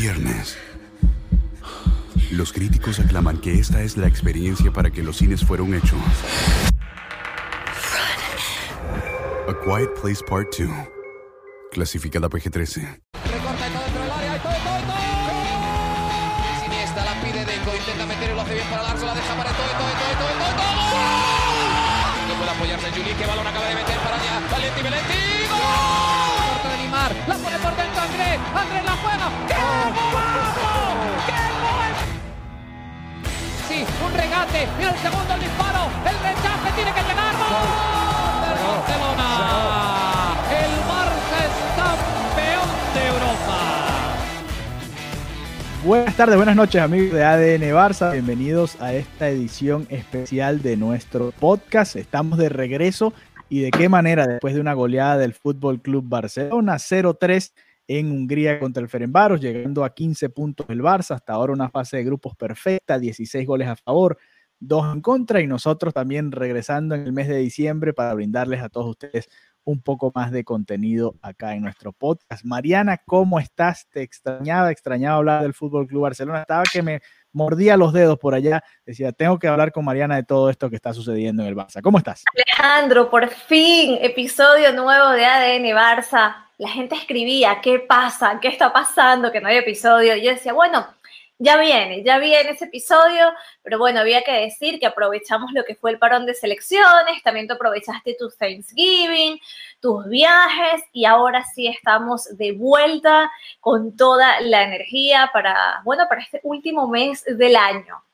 viernes. 0.00 0.56
Los 2.30 2.54
críticos 2.54 2.98
aclaman 3.00 3.36
que 3.38 3.58
esta 3.58 3.82
es 3.82 3.98
la 3.98 4.06
experiencia 4.06 4.72
para 4.72 4.90
que 4.90 5.02
los 5.02 5.18
cines 5.18 5.44
fueron 5.44 5.74
hechos. 5.74 6.00
A 9.46 9.52
Quiet 9.62 9.90
Place 10.00 10.24
Part 10.26 10.56
2. 10.58 10.70
Clasificada 11.72 12.30
PG-13. 12.30 12.80
Recorta 13.28 13.68
y 13.68 13.72
todo 13.72 13.84
dentro 13.84 14.02
del 14.02 14.10
área, 14.10 14.36
y 14.36 14.40
todo, 14.40 14.52
todo, 14.64 14.80
todo. 14.88 15.04
Siniestra 16.64 17.04
la 17.04 17.14
pide 17.20 17.44
Deco, 17.44 17.70
intenta 17.76 18.06
meter 18.06 18.30
y 18.30 18.34
lo 18.34 18.40
hace 18.40 18.54
bien 18.54 18.66
para 18.70 18.82
Larso, 18.82 19.04
la 19.04 19.14
deja 19.14 19.34
para 19.36 19.50
todo, 19.52 19.68
todo, 19.68 19.92
todo, 20.00 20.16
todo, 20.16 20.32
todo, 20.40 20.52
todo. 20.56 20.80
No 22.26 22.34
puede 22.38 22.50
apoyarse 22.50 22.90
Juli, 22.90 23.12
que 23.12 23.26
balón 23.26 23.46
acaba 23.46 23.66
de 23.68 23.74
meter 23.74 23.98
para 23.98 24.16
allá. 24.16 24.40
Valenti, 24.50 24.80
Valenti, 24.80 25.20
¡gol! 25.50 25.60
Corta 26.48 26.68
de 26.70 26.76
Neymar, 26.78 27.12
la 27.28 27.36
pone 27.36 27.58
por 27.58 27.76
dentro 27.76 28.00
Andrés, 28.00 28.38
Andrés 28.56 28.84
la 28.84 28.96
juega. 28.96 29.59
Regate, 34.30 34.68
y 34.78 34.84
el 34.84 34.96
segundo 34.98 35.34
el 35.34 35.40
disparo, 35.40 35.90
el 36.06 36.16
rechace 36.22 36.70
tiene 36.76 36.92
que 36.92 37.02
llegar. 37.02 37.34
¡Gol! 37.34 37.68
Del 38.46 38.58
Barcelona. 38.64 39.28
El 40.50 40.72
Barça 40.86 41.36
es 41.46 41.54
campeón 41.76 42.68
de 42.94 43.02
Europa. 43.08 43.58
Buenas 45.84 46.16
tardes, 46.16 46.36
buenas 46.36 46.54
noches 46.54 46.80
amigos 46.80 47.12
de 47.12 47.24
ADN 47.24 47.74
Barça, 47.74 48.12
bienvenidos 48.12 48.80
a 48.80 48.92
esta 48.92 49.28
edición 49.28 49.88
especial 49.90 50.62
de 50.62 50.76
nuestro 50.76 51.32
podcast. 51.32 51.96
Estamos 51.96 52.38
de 52.38 52.50
regreso 52.50 53.12
y 53.48 53.62
de 53.62 53.72
qué 53.72 53.88
manera 53.88 54.28
después 54.28 54.54
de 54.54 54.60
una 54.60 54.74
goleada 54.74 55.18
del 55.18 55.34
Fútbol 55.34 55.80
Club 55.80 56.04
Barcelona 56.06 56.74
0-3 56.74 57.50
en 57.98 58.12
Hungría 58.12 58.60
contra 58.60 58.80
el 58.80 58.88
Ferenbaros, 58.88 59.40
llegando 59.40 59.84
a 59.84 59.92
15 59.92 60.30
puntos 60.30 60.64
el 60.68 60.80
Barça, 60.80 61.16
hasta 61.16 61.32
ahora 61.32 61.52
una 61.52 61.70
fase 61.70 61.96
de 61.96 62.04
grupos 62.04 62.36
perfecta, 62.36 63.00
16 63.00 63.44
goles 63.44 63.66
a 63.66 63.74
favor, 63.74 64.16
2 64.60 64.94
en 64.94 65.00
contra 65.00 65.40
y 65.40 65.48
nosotros 65.48 65.92
también 65.92 66.30
regresando 66.30 66.94
en 66.94 67.02
el 67.02 67.12
mes 67.12 67.26
de 67.26 67.38
diciembre 67.38 67.92
para 67.92 68.14
brindarles 68.14 68.62
a 68.62 68.68
todos 68.68 68.86
ustedes 68.90 69.28
un 69.64 69.82
poco 69.82 70.12
más 70.14 70.30
de 70.30 70.44
contenido 70.44 71.16
acá 71.20 71.54
en 71.54 71.62
nuestro 71.62 71.92
podcast. 71.92 72.44
Mariana, 72.44 72.98
¿cómo 73.04 73.40
estás? 73.40 73.88
Te 73.90 74.02
extrañaba, 74.02 74.70
extrañaba 74.70 75.16
hablar 75.16 75.42
del 75.42 75.54
Fútbol 75.54 75.88
Club 75.88 76.02
Barcelona. 76.02 76.42
Estaba 76.42 76.62
que 76.72 76.82
me 76.82 77.00
mordía 77.32 77.76
los 77.76 77.92
dedos 77.92 78.20
por 78.20 78.34
allá. 78.34 78.62
Decía, 78.86 79.10
tengo 79.10 79.40
que 79.40 79.48
hablar 79.48 79.72
con 79.72 79.84
Mariana 79.84 80.14
de 80.14 80.22
todo 80.22 80.48
esto 80.48 80.70
que 80.70 80.76
está 80.76 80.94
sucediendo 80.94 81.42
en 81.42 81.48
el 81.48 81.56
Barça. 81.56 81.82
¿Cómo 81.82 81.98
estás? 81.98 82.22
Alejandro, 82.32 83.10
por 83.10 83.28
fin, 83.28 83.98
episodio 84.00 84.72
nuevo 84.72 85.10
de 85.10 85.24
ADN 85.24 85.64
Barça. 85.76 86.49
La 86.60 86.68
gente 86.68 86.94
escribía, 86.94 87.62
¿qué 87.62 87.78
pasa? 87.78 88.38
¿Qué 88.38 88.48
está 88.48 88.70
pasando? 88.70 89.32
Que 89.32 89.40
no 89.40 89.48
hay 89.48 89.56
episodio. 89.56 90.14
Yo 90.16 90.30
decía, 90.30 90.52
bueno, 90.52 90.86
ya 91.38 91.56
viene, 91.56 92.04
ya 92.04 92.18
viene 92.18 92.50
ese 92.50 92.66
episodio, 92.66 93.32
pero 93.62 93.78
bueno, 93.78 94.00
había 94.00 94.20
que 94.20 94.32
decir 94.32 94.78
que 94.78 94.84
aprovechamos 94.84 95.52
lo 95.52 95.64
que 95.64 95.74
fue 95.74 95.90
el 95.90 95.98
parón 95.98 96.26
de 96.26 96.34
selecciones, 96.34 97.22
también 97.24 97.48
tú 97.48 97.54
aprovechaste 97.54 98.14
tu 98.18 98.28
Thanksgiving, 98.28 99.40
tus 99.80 100.06
viajes 100.06 100.82
y 100.92 101.06
ahora 101.06 101.44
sí 101.44 101.66
estamos 101.66 102.36
de 102.36 102.52
vuelta 102.52 103.32
con 103.60 103.96
toda 103.96 104.42
la 104.42 104.62
energía 104.62 105.30
para, 105.32 105.80
bueno, 105.82 106.04
para 106.10 106.20
este 106.20 106.40
último 106.42 106.88
mes 106.88 107.24
del 107.24 107.56
año. 107.56 108.04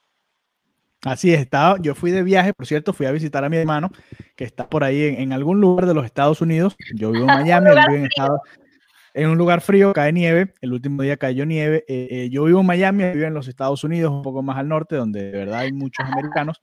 Así 1.07 1.33
es, 1.33 1.41
estaba, 1.41 1.79
yo 1.81 1.95
fui 1.95 2.11
de 2.11 2.23
viaje, 2.23 2.53
por 2.53 2.67
cierto, 2.67 2.93
fui 2.93 3.07
a 3.07 3.13
visitar 3.13 3.45
a 3.45 3.49
mi 3.49 3.57
hermano, 3.57 3.91
que 4.35 4.45
está 4.45 4.69
por 4.69 4.83
ahí 4.83 5.05
en, 5.05 5.21
en 5.21 5.33
algún 5.33 5.61
lugar 5.61 5.87
de 5.87 5.95
los 5.95 6.05
Estados 6.05 6.41
Unidos. 6.41 6.77
Yo 6.95 7.13
vivo 7.13 7.27
en 7.31 7.37
Miami, 7.47 7.71
él 7.71 7.79
vive 7.89 7.99
en, 8.01 8.07
Estados, 8.07 8.41
en 9.15 9.31
un 9.31 9.39
lugar 9.39 9.61
frío, 9.61 9.93
cae 9.93 10.13
nieve, 10.13 10.53
el 10.61 10.73
último 10.73 11.03
día 11.03 11.17
cayó 11.17 11.47
nieve. 11.47 11.85
Eh, 11.89 12.09
eh, 12.11 12.29
yo 12.31 12.45
vivo 12.45 12.61
en 12.61 12.67
Miami, 12.67 13.05
él 13.05 13.15
vive 13.15 13.27
en 13.27 13.35
los 13.35 13.47
Estados 13.49 13.85
Unidos, 13.85 14.13
un 14.13 14.23
poco 14.23 14.43
más 14.43 14.59
al 14.59 14.69
norte, 14.69 14.97
donde 14.97 15.31
de 15.31 15.39
verdad 15.39 15.61
hay 15.61 15.73
muchos 15.73 16.05
americanos. 16.05 16.61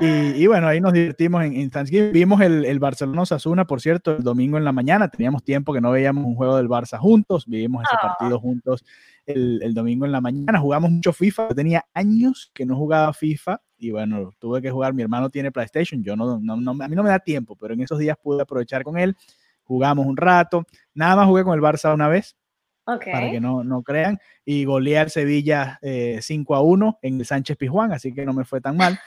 Y, 0.00 0.06
y 0.06 0.46
bueno, 0.46 0.68
ahí 0.68 0.80
nos 0.80 0.92
divertimos 0.92 1.44
en, 1.44 1.54
en 1.54 1.70
Thanksgiving. 1.70 2.12
Vimos 2.12 2.40
el, 2.40 2.64
el 2.64 2.78
Barcelona 2.78 3.22
Osasuna, 3.22 3.66
por 3.66 3.80
cierto, 3.80 4.16
el 4.16 4.22
domingo 4.22 4.56
en 4.56 4.64
la 4.64 4.70
mañana. 4.70 5.08
Teníamos 5.08 5.42
tiempo 5.42 5.72
que 5.72 5.80
no 5.80 5.90
veíamos 5.90 6.24
un 6.24 6.36
juego 6.36 6.56
del 6.56 6.68
Barça 6.68 6.98
juntos, 6.98 7.46
vivimos 7.46 7.82
ese 7.82 7.96
Ah. 8.00 8.14
partido 8.16 8.38
juntos 8.38 8.84
el, 9.26 9.60
el 9.60 9.74
domingo 9.74 10.06
en 10.06 10.12
la 10.12 10.20
mañana. 10.20 10.60
Jugamos 10.60 10.90
mucho 10.92 11.12
FIFA. 11.12 11.48
Yo 11.48 11.54
tenía 11.56 11.84
años 11.94 12.50
que 12.54 12.64
no 12.64 12.76
jugaba 12.76 13.12
FIFA 13.12 13.60
y 13.78 13.90
bueno, 13.90 14.30
tuve 14.38 14.60
que 14.60 14.70
jugar. 14.70 14.92
Mi 14.92 15.02
hermano 15.02 15.30
tiene 15.30 15.52
PlayStation, 15.52 16.02
yo 16.02 16.16
no, 16.16 16.38
no, 16.40 16.56
no, 16.56 16.70
a 16.70 16.88
mí 16.88 16.96
no 16.96 17.02
me 17.02 17.10
da 17.10 17.18
tiempo, 17.18 17.56
pero 17.56 17.74
en 17.74 17.80
esos 17.80 17.98
días 17.98 18.16
pude 18.20 18.42
aprovechar 18.42 18.82
con 18.82 18.98
él. 18.98 19.16
Jugamos 19.62 20.06
un 20.06 20.16
rato. 20.16 20.64
Nada 20.94 21.16
más 21.16 21.26
jugué 21.26 21.44
con 21.44 21.54
el 21.54 21.60
Barça 21.60 21.94
una 21.94 22.08
vez, 22.08 22.36
Ok. 22.84 23.06
para 23.12 23.30
que 23.30 23.40
no, 23.40 23.62
no 23.64 23.82
crean, 23.82 24.18
y 24.44 24.64
goleé 24.64 24.98
al 24.98 25.10
Sevilla 25.10 25.78
eh, 25.82 26.18
5 26.22 26.54
a 26.54 26.62
1 26.62 26.98
en 27.02 27.20
el 27.20 27.26
Sánchez 27.26 27.56
Pizjuán, 27.56 27.92
así 27.92 28.12
que 28.12 28.24
no 28.24 28.32
me 28.32 28.44
fue 28.44 28.60
tan 28.60 28.76
mal. 28.76 28.98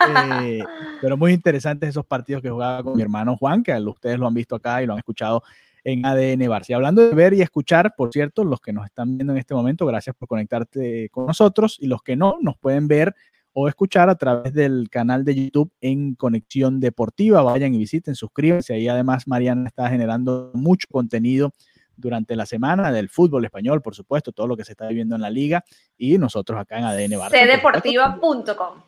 Eh, 0.00 0.60
pero 1.00 1.16
muy 1.16 1.32
interesantes 1.32 1.90
esos 1.90 2.06
partidos 2.06 2.42
que 2.42 2.50
jugaba 2.50 2.82
con 2.82 2.96
mi 2.96 3.02
hermano 3.02 3.36
Juan, 3.36 3.62
que 3.62 3.72
ustedes 3.78 4.18
lo 4.18 4.26
han 4.26 4.34
visto 4.34 4.56
acá 4.56 4.82
y 4.82 4.86
lo 4.86 4.94
han 4.94 4.98
escuchado 4.98 5.42
en 5.84 6.04
ADN 6.04 6.40
Barça. 6.48 6.70
Y 6.70 6.72
hablando 6.74 7.02
de 7.02 7.14
ver 7.14 7.34
y 7.34 7.42
escuchar, 7.42 7.94
por 7.96 8.12
cierto, 8.12 8.44
los 8.44 8.60
que 8.60 8.72
nos 8.72 8.84
están 8.84 9.16
viendo 9.16 9.32
en 9.32 9.38
este 9.38 9.54
momento, 9.54 9.86
gracias 9.86 10.14
por 10.16 10.28
conectarte 10.28 11.08
con 11.10 11.26
nosotros 11.26 11.76
y 11.80 11.86
los 11.86 12.02
que 12.02 12.16
no, 12.16 12.38
nos 12.40 12.58
pueden 12.58 12.88
ver 12.88 13.14
o 13.52 13.68
escuchar 13.68 14.08
a 14.08 14.14
través 14.14 14.52
del 14.52 14.88
canal 14.90 15.24
de 15.24 15.34
YouTube 15.34 15.72
en 15.80 16.14
Conexión 16.14 16.80
Deportiva. 16.80 17.42
Vayan 17.42 17.74
y 17.74 17.78
visiten, 17.78 18.14
suscríbanse. 18.14 18.74
Ahí 18.74 18.88
además 18.88 19.26
Mariana 19.26 19.68
está 19.68 19.88
generando 19.88 20.50
mucho 20.54 20.86
contenido 20.90 21.52
durante 21.96 22.34
la 22.34 22.46
semana 22.46 22.90
del 22.90 23.08
fútbol 23.08 23.44
español, 23.44 23.82
por 23.82 23.94
supuesto, 23.94 24.32
todo 24.32 24.46
lo 24.46 24.56
que 24.56 24.64
se 24.64 24.72
está 24.72 24.88
viviendo 24.88 25.14
en 25.14 25.22
la 25.22 25.30
liga 25.30 25.64
y 25.98 26.18
nosotros 26.18 26.58
acá 26.58 26.78
en 26.78 26.84
ADN 26.84 27.12
Barça. 27.12 27.30
Cdeportiva.com. 27.30 28.82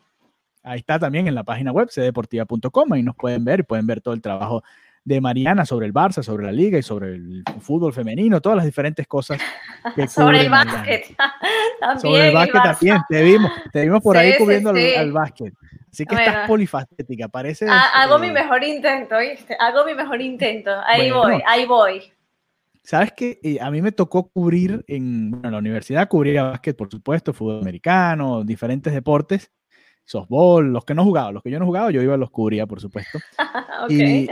Ahí 0.63 0.79
está 0.79 0.97
también 0.97 1.27
en 1.27 1.35
la 1.35 1.43
página 1.43 1.71
web 1.71 1.89
cdeportiva.com, 1.89 2.93
ahí 2.93 3.03
nos 3.03 3.15
pueden 3.15 3.43
ver 3.43 3.59
y 3.59 3.63
pueden 3.63 3.85
ver 3.85 4.01
todo 4.01 4.13
el 4.13 4.21
trabajo 4.21 4.63
de 5.05 5.19
Mariana 5.19 5.65
sobre 5.65 5.85
el 5.85 5.93
Barça, 5.93 6.23
sobre 6.23 6.45
la 6.45 6.51
liga 6.51 6.77
y 6.77 6.83
sobre 6.83 7.09
el 7.15 7.43
fútbol 7.59 7.91
femenino, 7.93 8.39
todas 8.41 8.55
las 8.55 8.65
diferentes 8.65 9.05
cosas 9.07 9.39
que 9.95 10.07
Sobre 10.07 10.41
el 10.41 10.49
básquet. 10.49 11.15
también 11.79 11.99
Sobre 11.99 12.27
el 12.29 12.33
básquet 12.33 12.55
Barça. 12.55 12.63
también, 12.77 12.97
te 13.09 13.21
vimos, 13.23 13.51
te 13.71 13.81
vimos 13.81 14.01
por 14.01 14.15
ahí 14.17 14.27
Sí, 14.27 14.33
sí, 14.33 14.39
cubriendo 14.39 14.69
al- 14.69 14.77
sí. 14.77 14.95
al, 14.95 15.11
básquet. 15.11 15.53
Así 15.91 16.05
que 16.05 16.15
Bueno. 16.15 16.29
estás 16.31 16.47
polifacética, 16.47 17.27
parece. 17.27 17.67
Ha- 17.69 18.01
hago 18.03 18.17
eh, 18.17 18.27
mi 18.27 18.31
mejor 18.31 18.63
intento, 18.63 19.19
¿viste? 19.19 19.55
Hago 19.59 19.85
mi 19.85 19.93
mejor 19.93 20.21
intento. 20.21 20.71
Ahí 20.85 21.11
Bueno. 21.11 21.33
voy, 21.35 21.41
ahí 21.45 21.65
voy. 21.65 22.01
Sabes 22.81 23.11
que 23.13 23.39
eh, 23.43 23.59
a 23.61 23.69
mí 23.71 23.81
me 23.81 23.91
tocó 23.91 24.29
cubrir 24.29 24.83
en, 24.87 25.31
bueno, 25.31 25.47
en 25.47 25.51
la 25.53 25.59
universidad, 25.59 26.07
cubrir 26.07 26.39
a 26.39 26.43
básquet, 26.43 26.75
por 26.75 26.89
supuesto, 26.89 27.31
fútbol 27.33 27.59
americano, 27.61 28.43
diferentes 28.43 28.91
deportes, 28.93 29.51
softball, 30.03 30.71
los 30.73 30.83
que 30.83 30.93
no 30.93 31.03
jugaba, 31.05 31.31
los 31.31 31.43
que 31.43 31.51
yo 31.51 31.59
no 31.59 31.65
jugaba, 31.65 31.91
yo 31.91 32.01
iba 32.01 32.15
a 32.15 32.17
los 32.17 32.29
cubría, 32.31 32.65
por 32.67 32.81
supuesto. 32.81 33.19
ok. 33.83 34.29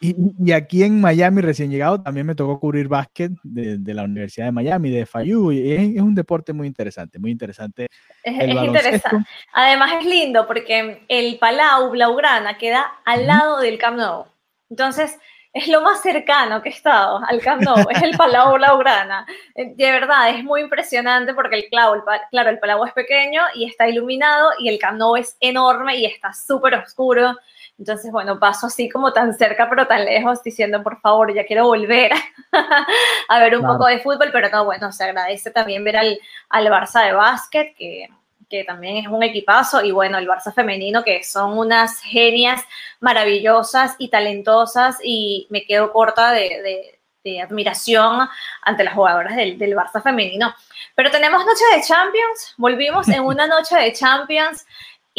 Y, 0.00 0.52
aquí 0.52 0.84
en 0.84 1.00
Miami, 1.00 1.40
recién 1.42 1.70
llegado, 1.70 2.00
también 2.00 2.26
me 2.26 2.34
tocó 2.34 2.60
cubrir 2.60 2.86
básquet 2.86 3.32
de, 3.42 3.78
de 3.78 3.94
la 3.94 4.04
Universidad 4.04 4.46
de 4.46 4.52
Miami, 4.52 4.90
de 4.90 5.06
FIU, 5.06 5.50
y 5.50 5.72
es, 5.72 5.96
es 5.96 6.02
un 6.02 6.14
deporte 6.14 6.52
muy 6.52 6.66
interesante, 6.68 7.18
muy 7.18 7.30
interesante. 7.32 7.88
es, 8.22 8.38
El 8.38 8.50
es 8.50 8.54
baloncesto. 8.54 8.88
interesante. 8.88 9.30
Además 9.52 9.92
es 9.98 10.06
lindo 10.06 10.46
porque 10.46 11.02
el 11.08 11.38
Palau 11.38 11.90
Blaugrana 11.90 12.58
queda 12.58 12.86
al 13.04 13.26
lado 13.26 13.60
del 13.60 13.78
Camp 13.78 13.96
Nou. 13.96 14.26
Entonces, 14.70 15.18
es 15.52 15.66
lo 15.66 15.80
más 15.80 16.02
cercano 16.02 16.62
que 16.62 16.68
he 16.68 16.72
estado 16.72 17.20
al 17.26 17.40
Camp 17.40 17.62
Nou, 17.62 17.88
es 17.90 18.00
el 18.02 18.16
Palau 18.16 18.54
Blaugrana. 18.54 19.26
Eh, 19.56 19.72
De 19.74 19.90
verdad, 19.90 20.30
es 20.30 20.44
muy 20.44 20.60
impresionante 20.60 21.34
porque 21.34 21.56
el, 21.56 21.68
claro, 21.68 21.94
el, 21.94 22.02
claro, 22.30 22.50
el 22.50 22.60
Palau 22.60 22.84
es 22.84 22.92
pequeño 22.92 23.42
y 23.54 23.64
está 23.64 23.88
iluminado 23.88 24.50
y 24.60 24.68
el 24.68 24.78
Camp 24.78 24.98
Nou 24.98 25.16
es 25.16 25.36
enorme 25.40 25.96
y 25.96 26.04
está 26.04 26.32
súper 26.32 26.74
oscuro. 26.74 27.36
Entonces, 27.78 28.10
bueno, 28.10 28.38
paso 28.40 28.66
así 28.66 28.88
como 28.88 29.12
tan 29.12 29.32
cerca 29.38 29.68
pero 29.70 29.86
tan 29.86 30.04
lejos 30.04 30.42
diciendo, 30.42 30.82
por 30.82 31.00
favor, 31.00 31.32
ya 31.32 31.46
quiero 31.46 31.66
volver 31.66 32.10
a 33.28 33.38
ver 33.38 33.54
un 33.54 33.60
Claro. 33.60 33.74
poco 33.74 33.86
de 33.86 34.00
fútbol, 34.00 34.30
pero 34.32 34.48
no, 34.50 34.64
bueno, 34.64 34.90
se 34.92 35.04
agradece 35.04 35.50
también 35.50 35.84
ver 35.84 35.96
al, 35.96 36.18
al 36.48 36.66
Barça 36.66 37.04
de 37.04 37.12
básquet, 37.12 37.74
que, 37.76 38.08
que 38.50 38.64
también 38.64 38.96
es 38.96 39.06
un 39.06 39.22
equipazo, 39.22 39.82
y 39.84 39.92
bueno, 39.92 40.18
el 40.18 40.26
Barça 40.26 40.52
femenino, 40.52 41.04
que 41.04 41.22
son 41.22 41.56
unas 41.56 42.00
genias 42.00 42.62
maravillosas 43.00 43.94
y 43.98 44.08
talentosas, 44.08 44.98
y 45.02 45.46
me 45.50 45.64
quedo 45.64 45.92
corta 45.92 46.32
de, 46.32 46.40
de- 46.62 46.94
de 47.24 47.42
admiración 47.42 48.26
ante 48.62 48.84
las 48.84 48.94
jugadoras 48.94 49.34
del, 49.36 49.58
del 49.58 49.74
Barça 49.76 50.00
femenino. 50.02 50.54
Pero 50.94 51.10
tenemos 51.10 51.44
noche 51.44 51.64
de 51.74 51.82
Champions, 51.82 52.54
volvimos 52.56 53.08
en 53.08 53.20
una 53.24 53.46
noche 53.46 53.76
de 53.76 53.92
Champions. 53.92 54.64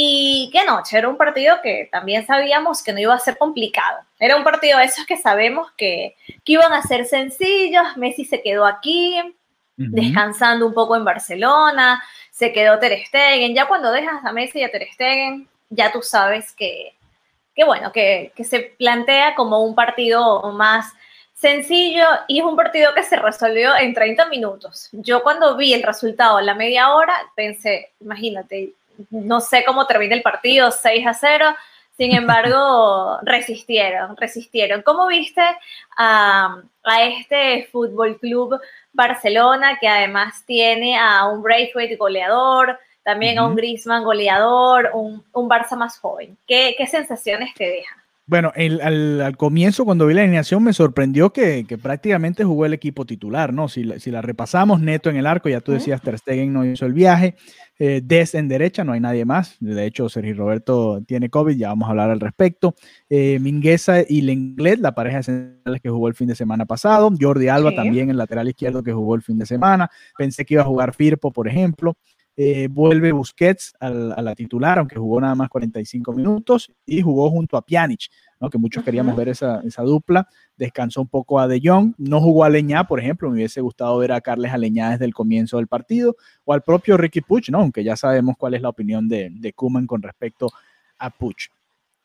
Y 0.02 0.50
qué 0.54 0.64
noche, 0.64 0.98
era 0.98 1.10
un 1.10 1.18
partido 1.18 1.58
que 1.62 1.90
también 1.92 2.26
sabíamos 2.26 2.82
que 2.82 2.94
no 2.94 3.00
iba 3.00 3.14
a 3.14 3.20
ser 3.20 3.38
complicado. 3.38 4.00
Era 4.18 4.38
un 4.38 4.46
partido 4.46 4.80
de 4.80 4.86
esos 4.86 5.06
que 5.06 5.18
sabemos 5.18 5.74
que, 5.76 6.16
que 6.46 6.54
iban 6.54 6.72
a 6.72 6.82
ser 6.84 7.04
sencillos. 7.04 7.98
Messi 7.98 8.24
se 8.24 8.42
quedó 8.42 8.66
aquí, 8.66 9.20
descansando 9.76 10.66
un 10.66 10.74
poco 10.74 10.96
en 10.96 11.04
Barcelona, 11.04 12.02
se 12.32 12.54
quedó 12.54 12.80
Ter 12.80 13.06
Stegen. 13.08 13.54
Ya 13.54 13.68
cuando 13.68 13.92
dejas 13.92 14.24
a 14.24 14.32
Messi 14.32 14.60
y 14.60 14.64
a 14.64 14.72
Ter 14.72 14.88
Stegen, 14.94 15.50
ya 15.70 15.92
tú 15.92 16.02
sabes 16.02 16.54
que, 16.54 16.94
que 17.54 17.66
bueno, 17.66 17.92
que, 17.92 18.32
que 18.38 18.46
se 18.46 18.62
plantea 18.62 19.36
como 19.36 19.66
un 19.66 19.76
partido 19.76 20.50
más 20.54 20.94
sencillo 21.34 22.06
y 22.30 22.40
es 22.40 22.46
un 22.46 22.56
partido 22.56 22.94
que 22.94 23.04
se 23.04 23.18
resolvió 23.18 23.76
en 23.76 23.94
30 23.94 24.30
minutos. 24.30 24.88
Yo 24.94 25.24
cuando 25.24 25.58
vi 25.58 25.74
el 25.74 25.84
resultado 25.84 26.38
a 26.38 26.42
la 26.42 26.56
media 26.56 26.94
hora 26.94 27.14
pensé, 27.36 27.92
imagínate, 28.00 28.76
no 29.10 29.42
sé 29.42 29.64
cómo 29.66 29.86
termina 29.88 30.16
el 30.16 30.22
partido, 30.22 30.72
6 30.72 31.08
a 31.08 31.14
0. 31.14 31.46
Sin 31.98 32.16
embargo, 32.16 33.20
resistieron, 33.24 34.16
resistieron. 34.16 34.82
¿Cómo 34.82 35.08
viste 35.08 35.42
a, 35.98 36.62
a 36.84 37.04
este 37.04 37.68
Fútbol 37.72 38.18
Club 38.20 38.60
Barcelona, 38.94 39.78
que 39.80 39.88
además 39.88 40.44
tiene 40.46 40.98
a 40.98 41.28
un 41.28 41.42
Braithwaite 41.42 41.98
goleador, 41.98 42.80
también 43.04 43.38
a 43.38 43.46
un 43.46 43.56
Griezmann 43.56 44.04
goleador, 44.04 44.92
un, 44.94 45.24
un 45.34 45.50
Barça 45.50 45.76
más 45.76 46.00
joven? 46.00 46.38
¿Qué, 46.48 46.76
qué 46.78 46.88
sensaciones 46.88 47.54
te 47.54 47.66
deja? 47.66 48.00
Bueno, 48.30 48.54
al, 48.56 49.36
comienzo, 49.38 49.86
cuando 49.86 50.06
vi 50.06 50.14
la 50.14 50.22
alineación, 50.22 50.64
me 50.64 50.72
sorprendió 50.72 51.34
que, 51.34 51.66
prácticamente 51.82 52.44
jugó 52.44 52.68
el 52.68 52.74
equipo 52.74 53.04
titular, 53.04 53.52
¿no? 53.52 53.68
Si, 53.70 53.84
la 53.84 54.22
repasamos, 54.22 54.82
Neto 54.82 55.10
en 55.10 55.18
el 55.18 55.26
arco, 55.26 55.50
ya 55.50 55.62
tú 55.62 55.72
decías, 55.72 56.00
Ter 56.00 56.20
Stegen 56.20 56.54
no 56.54 56.64
hizo 56.64 56.86
el 56.86 56.94
viaje, 56.94 57.34
eh, 57.80 58.02
Des 58.04 58.36
en 58.36 58.48
derecha, 58.50 58.84
no 58.84 58.92
hay 58.92 59.00
nadie 59.00 59.26
más. 59.26 59.56
De 59.60 59.86
hecho, 59.86 60.10
Sergio 60.10 60.36
Roberto 60.36 61.02
tiene 61.08 61.30
COVID, 61.30 61.56
ya 61.56 61.70
vamos 61.70 61.88
a 61.88 61.92
hablar 61.92 62.10
al 62.10 62.20
respecto. 62.20 62.76
Eh, 63.10 63.40
Mingueza 63.40 64.02
y 64.08 64.22
Lenglet, 64.22 64.80
la 64.80 64.94
pareja 64.94 65.24
centrales 65.24 65.82
que 65.82 65.90
jugó 65.90 66.10
el 66.10 66.14
fin 66.14 66.28
de 66.28 66.36
semana 66.36 66.66
pasado. 66.66 67.10
Jordi 67.20 67.48
Alba 67.48 67.74
también, 67.74 68.10
el 68.10 68.18
lateral 68.18 68.50
izquierdo 68.50 68.84
que 68.84 68.92
jugó 68.92 69.16
el 69.16 69.22
fin 69.22 69.40
de 69.40 69.46
semana. 69.46 69.90
Pensé 70.18 70.46
que 70.46 70.56
iba 70.56 70.64
a 70.64 70.66
jugar 70.66 70.94
Firpo, 70.94 71.32
por 71.32 71.48
ejemplo. 71.48 71.96
Eh, 72.42 72.70
vuelve 72.72 73.12
Busquets 73.12 73.74
a 73.82 73.90
la 73.90 74.34
titular, 74.34 74.80
aunque 74.80 74.96
jugó 74.96 75.20
nada 75.20 75.36
más 75.36 75.50
45 75.50 76.14
minutos, 76.14 76.72
y 76.86 77.02
jugó 77.02 77.30
junto 77.30 77.58
a 77.58 77.62
Pjanic, 77.62 78.10
¿no? 78.40 78.50
que 78.50 78.58
muchos 78.58 78.82
queríamos 78.82 79.14
ver 79.18 79.28
esa, 79.28 79.62
dupla. 79.84 80.26
Descansó 80.56 81.02
un 81.02 81.10
poco 81.10 81.42
a 81.42 81.50
De 81.50 81.60
Jong, 81.62 81.96
no 81.98 82.22
jugó 82.22 82.46
a 82.46 82.50
Leñá, 82.50 82.86
por 82.86 83.02
ejemplo, 83.02 83.28
me 83.30 83.36
hubiese 83.36 83.60
gustado 83.60 83.98
ver 83.98 84.14
a 84.14 84.22
Carles 84.22 84.54
Aleñá 84.54 84.92
desde 84.92 85.04
el 85.04 85.14
comienzo 85.14 85.58
del 85.58 85.68
partido, 85.68 86.16
o 86.46 86.54
al 86.54 86.62
propio 86.64 86.96
Ricky 86.96 87.20
Puch, 87.20 87.50
¿no? 87.50 87.60
aunque 87.60 87.84
ya 87.84 87.98
sabemos 87.98 88.38
cuál 88.38 88.54
es 88.54 88.62
la 88.62 88.70
opinión 88.70 89.10
de, 89.10 89.32
de 89.34 89.52
Kuman 89.52 89.86
con 89.86 90.02
respecto 90.02 90.48
a 90.98 91.10
Puch. 91.10 91.50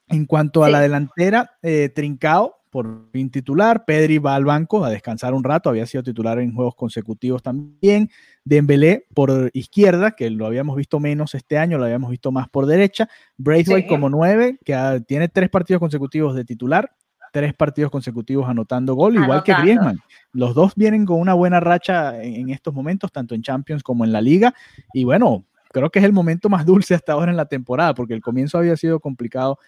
En 0.08 0.26
cuanto 0.26 0.64
a 0.64 0.68
la 0.68 0.80
delantera, 0.80 1.52
eh, 1.62 1.90
Trincao 1.94 2.56
por 2.74 3.08
fin 3.12 3.30
titular, 3.30 3.84
Pedri 3.84 4.18
va 4.18 4.34
al 4.34 4.44
banco 4.44 4.84
a 4.84 4.90
descansar 4.90 5.32
un 5.32 5.44
rato, 5.44 5.70
había 5.70 5.86
sido 5.86 6.02
titular 6.02 6.40
en 6.40 6.52
juegos 6.52 6.74
consecutivos 6.74 7.40
también, 7.40 8.10
Dembélé 8.44 9.06
por 9.14 9.48
izquierda, 9.54 10.10
que 10.10 10.28
lo 10.28 10.44
habíamos 10.44 10.74
visto 10.74 10.98
menos 10.98 11.36
este 11.36 11.56
año, 11.56 11.78
lo 11.78 11.84
habíamos 11.84 12.10
visto 12.10 12.32
más 12.32 12.48
por 12.48 12.66
derecha, 12.66 13.08
Braithwaite 13.36 13.86
como 13.86 14.10
nueve, 14.10 14.58
que 14.64 15.04
tiene 15.06 15.28
tres 15.28 15.50
partidos 15.50 15.78
consecutivos 15.78 16.34
de 16.34 16.44
titular, 16.44 16.90
tres 17.32 17.54
partidos 17.54 17.92
consecutivos 17.92 18.48
anotando 18.48 18.94
gol, 18.94 19.14
igual 19.14 19.44
que 19.44 19.54
Griezmann. 19.54 20.00
Los 20.32 20.56
dos 20.56 20.74
vienen 20.74 21.06
con 21.06 21.20
una 21.20 21.34
buena 21.34 21.60
racha 21.60 22.20
en, 22.24 22.50
estos 22.50 22.74
momentos, 22.74 23.12
tanto 23.12 23.36
en 23.36 23.42
Champions 23.42 23.84
como 23.84 24.04
en 24.04 24.10
la 24.10 24.20
liga, 24.20 24.52
y 24.92 25.04
bueno, 25.04 25.44
creo 25.70 25.90
que 25.90 26.00
es 26.00 26.04
el 26.04 26.12
momento 26.12 26.48
más 26.48 26.66
dulce 26.66 26.96
hasta 26.96 27.12
ahora 27.12 27.30
en 27.30 27.36
la 27.36 27.46
temporada, 27.46 27.94
porque 27.94 28.14
el 28.14 28.20
comienzo 28.20 28.58
había 28.58 28.76
sido 28.76 28.98
complicado 28.98 29.60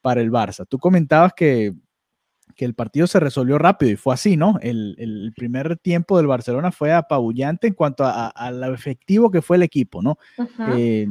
para 0.00 0.20
el 0.20 0.30
Barça. 0.30 0.64
Tú 0.68 0.78
comentabas 0.78 1.32
que 1.32 1.74
que 2.52 2.64
el 2.64 2.74
partido 2.74 3.06
se 3.06 3.20
resolvió 3.20 3.58
rápido 3.58 3.92
y 3.92 3.96
fue 3.96 4.14
así, 4.14 4.36
¿no? 4.36 4.58
El, 4.60 5.32
primer 5.36 5.76
tiempo 5.78 6.16
del 6.16 6.26
Barcelona 6.26 6.70
fue 6.72 6.92
apabullante 6.92 7.66
en 7.66 7.74
cuanto 7.74 8.04
a, 8.04 8.50
lo 8.50 8.74
efectivo 8.74 9.30
que 9.30 9.42
fue 9.42 9.56
el 9.56 9.62
equipo, 9.62 10.02
¿no? 10.02 10.18
Eh, 10.74 11.06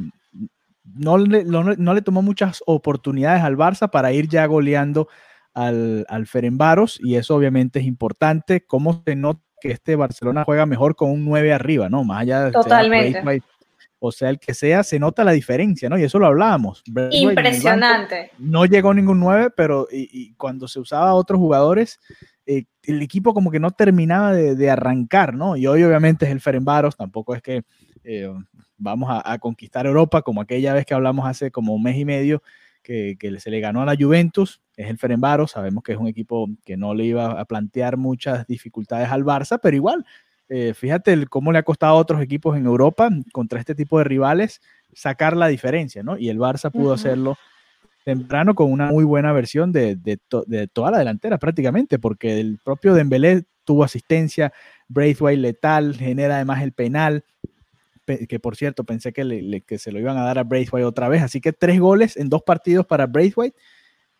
no, 0.83 1.17
le, 1.17 1.43
no, 1.43 1.93
le, 1.93 2.01
tomó 2.01 2.21
muchas 2.21 2.63
oportunidades 2.65 3.43
al 3.43 3.57
Barça 3.57 3.89
para 3.89 4.11
ir 4.13 4.27
ya 4.27 4.45
goleando 4.45 5.07
al, 5.53 6.05
al 6.09 6.27
Ferenbaros 6.27 6.99
y 7.01 7.15
eso 7.15 7.35
obviamente 7.35 7.79
es 7.79 7.85
importante. 7.85 8.65
¿Cómo 8.65 9.01
se 9.05 9.15
nota 9.15 9.41
que 9.61 9.71
este 9.71 9.95
Barcelona 9.95 10.43
juega 10.43 10.65
mejor 10.65 10.95
con 10.95 11.11
un 11.11 11.23
9 11.23 11.53
arriba, 11.53 11.87
¿no? 11.87 12.03
Más 12.03 12.21
allá 12.21 12.45
de... 12.45 12.51
Totalmente 12.51 13.21
o 14.03 14.11
sea, 14.11 14.31
el 14.31 14.39
que 14.39 14.55
sea, 14.55 14.81
se 14.81 14.97
nota 14.97 15.23
la 15.23 15.31
diferencia, 15.31 15.87
¿no? 15.87 15.97
Y 15.97 16.03
eso 16.03 16.17
lo 16.17 16.25
hablábamos. 16.25 16.83
Impresionante. 17.11 18.31
no 18.39 18.65
llegó 18.65 18.95
ningún 18.95 19.19
9, 19.19 19.51
pero 19.55 19.87
y, 19.91 20.33
cuando 20.33 20.67
se 20.67 20.79
usaba 20.79 21.11
a 21.11 21.13
otros 21.13 21.37
jugadores, 21.37 21.99
eh, 22.47 22.63
el 22.81 22.99
equipo 23.03 23.35
como 23.35 23.51
que 23.51 23.59
no 23.59 23.69
terminaba 23.69 24.33
de, 24.33 24.69
arrancar, 24.71 25.35
¿no? 25.35 25.55
Y 25.55 25.67
hoy 25.67 25.83
obviamente 25.83 26.25
es 26.25 26.31
el 26.31 26.41
Ferenbaros, 26.41 26.97
tampoco 26.97 27.35
es 27.35 27.43
que 27.43 27.61
eh, 28.03 28.27
vamos 28.75 29.07
a, 29.23 29.37
conquistar 29.37 29.85
Europa 29.85 30.23
como 30.23 30.41
aquella 30.41 30.73
vez 30.73 30.87
que 30.87 30.95
hablamos 30.95 31.27
hace 31.27 31.51
como 31.51 31.75
un 31.75 31.83
mes 31.83 31.95
y 31.95 32.03
medio, 32.03 32.41
que, 32.81 33.17
que 33.19 33.39
se 33.39 33.51
le 33.51 33.59
ganó 33.59 33.83
a 33.83 33.85
la 33.85 33.95
Juventus, 33.95 34.63
es 34.77 34.89
el 34.89 34.97
Ferenbaros, 34.97 35.51
sabemos 35.51 35.83
que 35.83 35.91
es 35.91 35.99
un 35.99 36.07
equipo 36.07 36.47
que 36.65 36.75
no 36.75 36.95
le 36.95 37.05
iba 37.05 37.39
a 37.39 37.45
plantear 37.45 37.97
muchas 37.97 38.47
dificultades 38.47 39.09
al 39.09 39.23
Barça, 39.23 39.59
pero 39.61 39.75
igual 39.75 40.03
eh, 40.53 40.73
fíjate 40.73 41.27
cómo 41.27 41.53
le 41.53 41.59
ha 41.59 41.63
costado 41.63 41.93
a 41.93 41.97
otros 41.97 42.21
equipos 42.21 42.57
en 42.57 42.65
Europa 42.65 43.09
contra 43.31 43.57
este 43.57 43.73
tipo 43.73 43.97
de 43.97 44.03
rivales 44.03 44.59
sacar 44.91 45.37
la 45.37 45.47
diferencia, 45.47 46.03
¿no? 46.03 46.17
Y 46.17 46.27
el 46.27 46.39
Barça 46.39 46.69
pudo 46.69 46.91
hacerlo 46.91 47.37
temprano 48.03 48.53
con 48.53 48.69
una 48.69 48.87
muy 48.87 49.05
buena 49.05 49.31
versión 49.31 49.71
de, 49.71 49.97
toda 50.27 50.91
la 50.91 50.97
delantera 50.97 51.37
prácticamente, 51.37 51.99
porque 51.99 52.41
el 52.41 52.59
propio 52.61 52.93
Dembélé 52.93 53.45
tuvo 53.63 53.85
asistencia, 53.85 54.51
Braithwaite 54.89 55.39
letal, 55.39 55.95
genera 55.95 56.35
además 56.35 56.61
el 56.63 56.73
penal, 56.73 57.23
que 58.05 58.39
por 58.41 58.57
cierto 58.57 58.83
pensé 58.83 59.13
que, 59.13 59.63
que 59.65 59.77
se 59.77 59.93
lo 59.93 59.99
iban 59.99 60.17
a 60.17 60.23
dar 60.23 60.37
a 60.37 60.43
Braithwaite 60.43 60.83
otra 60.83 61.07
vez, 61.07 61.21
así 61.21 61.39
que 61.39 61.53
tres 61.53 61.79
goles 61.79 62.17
en 62.17 62.27
dos 62.27 62.43
partidos 62.43 62.85
para 62.85 63.07
Braithwaite 63.07 63.55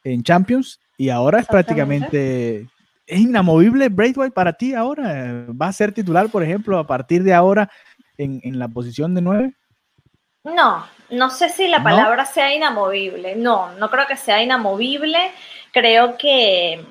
en 0.06 0.24
Champions 0.24 0.80
y 0.98 1.10
ahora 1.10 1.42
es 1.42 1.48
prácticamente 1.48 2.70
¿Es 3.06 3.20
inamovible 3.20 3.90
Braithwaite 3.90 4.34
para 4.34 4.54
ti 4.54 4.74
ahora? 4.74 5.46
¿Va 5.50 5.68
a 5.68 5.74
ser 5.74 5.94
titular, 5.94 6.30
por 6.30 6.44
ejemplo, 6.44 6.78
a 6.78 6.88
partir 6.88 7.24
de 7.24 7.34
ahora 7.34 7.70
en, 8.18 8.60
la 8.60 8.68
posición 8.68 9.16
de 9.16 9.22
nueve? 9.22 9.54
No, 10.44 10.86
no 11.10 11.30
sé 11.30 11.50
si 11.50 11.68
la 11.68 11.84
palabra 11.84 12.26
sea 12.26 12.54
inamovible. 12.54 13.36
No, 13.36 13.72
no 13.74 13.90
creo 13.90 14.08
que 14.08 14.18
sea 14.18 14.42
inamovible. 14.42 15.32
Creo 15.72 16.18
que, 16.18 16.86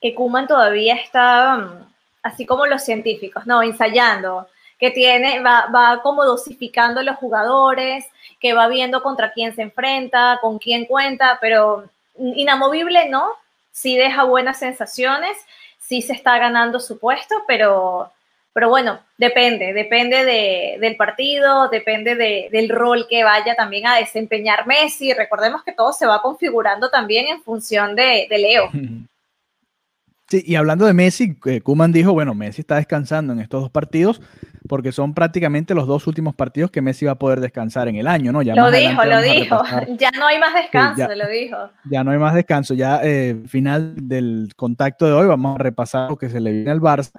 que 0.00 0.14
Kuman 0.14 0.46
todavía 0.46 0.94
está, 0.96 1.56
mm, 1.56 1.86
así 2.22 2.46
como 2.46 2.66
los 2.66 2.82
científicos, 2.82 3.46
no, 3.46 3.62
ensayando, 3.62 4.48
que 4.78 4.90
tiene, 4.90 5.40
va, 5.40 5.66
va 5.74 6.02
como 6.02 6.24
dosificando 6.24 7.02
los 7.02 7.16
jugadores, 7.16 8.06
que 8.40 8.54
va 8.54 8.68
viendo 8.68 9.02
contra 9.02 9.32
quién 9.32 9.54
se 9.54 9.62
enfrenta, 9.62 10.38
con 10.40 10.58
quién 10.58 10.84
cuenta, 10.86 11.38
pero 11.40 11.84
inamovible 12.16 13.08
no, 13.08 13.30
sí 13.74 13.96
deja 13.96 14.22
buenas 14.22 14.60
sensaciones, 14.60 15.36
sí 15.78 16.00
se 16.00 16.12
está 16.12 16.38
ganando 16.38 16.78
su 16.78 16.98
puesto, 16.98 17.34
pero, 17.46 18.10
pero 18.52 18.68
bueno, 18.68 19.00
depende, 19.18 19.72
depende 19.72 20.24
del 20.78 20.96
partido, 20.96 21.68
depende 21.68 22.14
del 22.14 22.68
rol 22.68 23.06
que 23.10 23.24
vaya 23.24 23.56
también 23.56 23.86
a 23.88 23.96
desempeñar 23.96 24.66
Messi. 24.66 25.12
Recordemos 25.12 25.64
que 25.64 25.72
todo 25.72 25.92
se 25.92 26.06
va 26.06 26.22
configurando 26.22 26.88
también 26.88 27.26
en 27.26 27.42
función 27.42 27.94
de, 27.94 28.26
Leo. 28.30 28.70
Sí, 30.26 30.42
y 30.46 30.54
hablando 30.54 30.86
de 30.86 30.94
Messi, 30.94 31.36
eh, 31.44 31.60
Kuman 31.60 31.92
dijo, 31.92 32.14
bueno, 32.14 32.34
Messi 32.34 32.62
está 32.62 32.76
descansando 32.76 33.34
en 33.34 33.40
estos 33.40 33.60
dos 33.60 33.70
partidos 33.70 34.22
porque 34.68 34.92
son 34.92 35.12
prácticamente 35.12 35.74
los 35.74 35.86
dos 35.86 36.06
últimos 36.06 36.34
partidos 36.34 36.70
que 36.70 36.80
Messi 36.80 37.04
va 37.04 37.12
a 37.12 37.18
poder 37.18 37.40
descansar 37.40 37.88
en 37.88 37.96
el 37.96 38.06
año, 38.06 38.32
¿no? 38.32 38.42
Ya 38.42 38.54
lo 38.54 38.70
dijo, 38.70 39.04
lo 39.04 39.20
dijo. 39.20 39.62
Ya 39.98 40.10
no 40.12 40.26
hay 40.26 40.38
más 40.38 40.54
descanso, 40.54 41.14
lo 41.14 41.28
dijo. 41.28 41.56
Ya 41.90 42.02
no 42.02 42.10
hay 42.10 42.18
más 42.18 42.34
descanso. 42.34 42.74
Ya 42.74 43.00
eh, 43.02 43.42
final 43.46 43.94
del 44.08 44.52
contacto 44.56 45.06
de 45.06 45.12
hoy 45.12 45.26
vamos 45.26 45.56
a 45.56 45.62
repasar 45.62 46.10
lo 46.10 46.16
que 46.16 46.30
se 46.30 46.40
le 46.40 46.52
viene 46.52 46.70
al 46.70 46.80
Barça. 46.80 47.12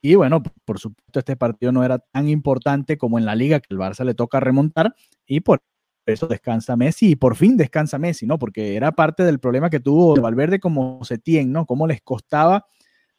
Y 0.00 0.14
bueno, 0.14 0.42
por 0.64 0.78
supuesto, 0.78 1.18
este 1.18 1.36
partido 1.36 1.72
no 1.72 1.84
era 1.84 1.98
tan 1.98 2.28
importante 2.28 2.98
como 2.98 3.18
en 3.18 3.24
la 3.24 3.34
liga, 3.34 3.60
que 3.60 3.68
el 3.70 3.78
Barça 3.78 4.04
le 4.04 4.14
toca 4.14 4.40
remontar. 4.40 4.94
Y 5.26 5.40
por 5.40 5.60
eso 6.06 6.26
descansa 6.26 6.76
Messi 6.76 7.10
y 7.10 7.16
por 7.16 7.36
fin 7.36 7.56
descansa 7.56 7.98
Messi, 7.98 8.26
¿no? 8.26 8.38
Porque 8.38 8.76
era 8.76 8.92
parte 8.92 9.24
del 9.24 9.40
problema 9.40 9.70
que 9.70 9.80
tuvo 9.80 10.20
Valverde 10.20 10.60
como 10.60 11.02
Setién, 11.04 11.52
¿no? 11.52 11.66
Cómo 11.66 11.86
les 11.86 12.00
costaba 12.00 12.66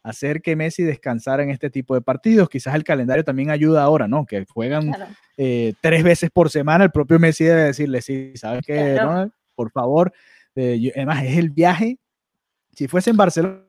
hacer 0.04 0.42
que 0.42 0.56
Messi 0.56 0.84
descansara 0.84 1.44
en 1.44 1.50
este 1.50 1.70
tipo 1.70 1.96
de 1.96 2.02
partidos. 2.02 2.50
Quizás 2.50 2.76
el 2.76 2.84
calendario 2.84 3.24
también 3.24 3.50
ayuda 3.50 3.84
ahora, 3.84 4.08
¿no? 4.08 4.26
Que 4.26 4.46
juegan 4.46 4.92
eh, 5.38 5.74
tres 5.82 6.04
veces 6.04 6.30
por 6.30 6.50
semana. 6.50 6.84
El 6.84 6.92
propio 6.92 7.18
Messi 7.20 7.46
debe 7.46 7.64
decirle, 7.64 8.02
sí, 8.02 8.34
¿sabes 8.36 8.62
qué? 8.66 9.00
Por 9.56 9.72
favor. 9.72 10.14
Eh, 10.56 10.92
además, 10.96 11.24
es 11.24 11.38
el 11.38 11.50
viaje. 11.50 11.98
Si 12.74 12.88
fuese 12.88 13.12
en 13.12 13.18
Barcelona, 13.18 13.64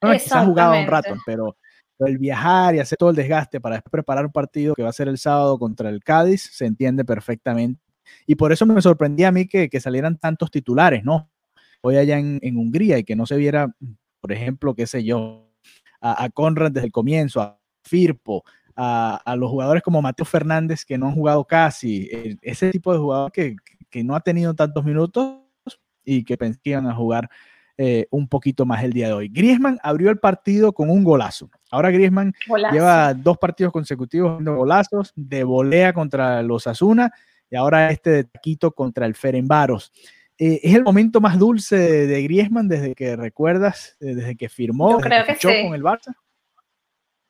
quizás 0.00 0.46
jugaba 0.46 0.78
un 0.78 0.86
rato, 0.86 1.14
pero, 1.26 1.56
el 1.98 2.16
viajar 2.16 2.74
y 2.74 2.78
hacer 2.78 2.96
todo 2.96 3.10
el 3.10 3.16
desgaste 3.16 3.60
para 3.60 3.82
preparar 3.82 4.24
un 4.24 4.32
partido 4.32 4.74
que 4.74 4.82
va 4.82 4.88
a 4.88 4.92
ser 4.92 5.08
el 5.08 5.18
sábado 5.18 5.58
contra 5.58 5.90
el 5.90 6.02
Cádiz, 6.02 6.48
se 6.50 6.64
entiende 6.64 7.04
perfectamente. 7.04 7.82
Y 8.26 8.36
por 8.36 8.52
eso 8.52 8.64
me 8.64 8.80
sorprendía 8.80 9.28
a 9.28 9.32
mí 9.32 9.46
que, 9.46 9.68
salieran 9.80 10.16
tantos 10.16 10.50
titulares, 10.50 11.04
¿no? 11.04 11.30
Hoy 11.82 11.96
allá 11.96 12.18
en, 12.18 12.38
en 12.42 12.56
Hungría 12.56 12.96
y 12.96 13.04
que 13.04 13.16
no 13.16 13.26
se 13.26 13.36
viera, 13.36 13.74
por 14.20 14.32
ejemplo, 14.32 14.74
qué 14.74 14.86
sé 14.86 15.04
yo, 15.04 15.49
a, 16.00 16.28
Conrad 16.30 16.72
desde 16.72 16.86
el 16.86 16.92
comienzo, 16.92 17.40
a 17.40 17.58
Firpo, 17.82 18.44
a, 18.76 19.34
los 19.36 19.50
jugadores 19.50 19.82
como 19.82 20.00
Mateo 20.00 20.24
Fernández 20.24 20.84
que 20.84 20.96
no 20.96 21.06
han 21.06 21.14
jugado 21.14 21.44
casi, 21.44 22.08
eh, 22.10 22.36
ese 22.42 22.70
tipo 22.70 22.92
de 22.92 22.98
jugador 22.98 23.32
que, 23.32 23.56
no 24.02 24.14
ha 24.14 24.20
tenido 24.20 24.54
tantos 24.54 24.84
minutos 24.84 25.40
y 26.04 26.24
que 26.24 26.36
pensaban 26.36 26.86
a 26.86 26.94
jugar 26.94 27.28
eh, 27.76 28.06
un 28.10 28.28
poquito 28.28 28.64
más 28.64 28.84
el 28.84 28.92
día 28.92 29.08
de 29.08 29.14
hoy. 29.14 29.28
Griezmann 29.28 29.78
abrió 29.82 30.10
el 30.10 30.18
partido 30.18 30.72
con 30.72 30.90
un 30.90 31.02
golazo. 31.02 31.50
Ahora 31.70 31.90
Griezmann 31.90 32.32
lleva 32.72 33.14
dos 33.14 33.38
partidos 33.38 33.72
consecutivos 33.72 34.32
haciendo 34.32 34.56
golazos, 34.56 35.12
de 35.16 35.44
volea 35.44 35.92
contra 35.92 36.42
los 36.42 36.66
Asuna 36.66 37.10
y 37.50 37.56
ahora 37.56 37.90
este 37.90 38.10
de 38.10 38.24
taquito 38.24 38.72
contra 38.72 39.06
el 39.06 39.14
Ferenbaros. 39.14 39.92
Eh, 40.42 40.58
¿Es 40.62 40.74
el 40.74 40.82
momento 40.82 41.20
más 41.20 41.38
dulce 41.38 41.76
de, 41.76 42.22
Griezmann 42.22 42.66
desde 42.66 42.94
que 42.94 43.14
recuerdas, 43.14 43.98
eh, 44.00 44.14
desde 44.14 44.36
que 44.36 44.48
firmó, 44.48 44.98
con 44.98 45.12
el 45.12 45.82
Barça? 45.82 46.14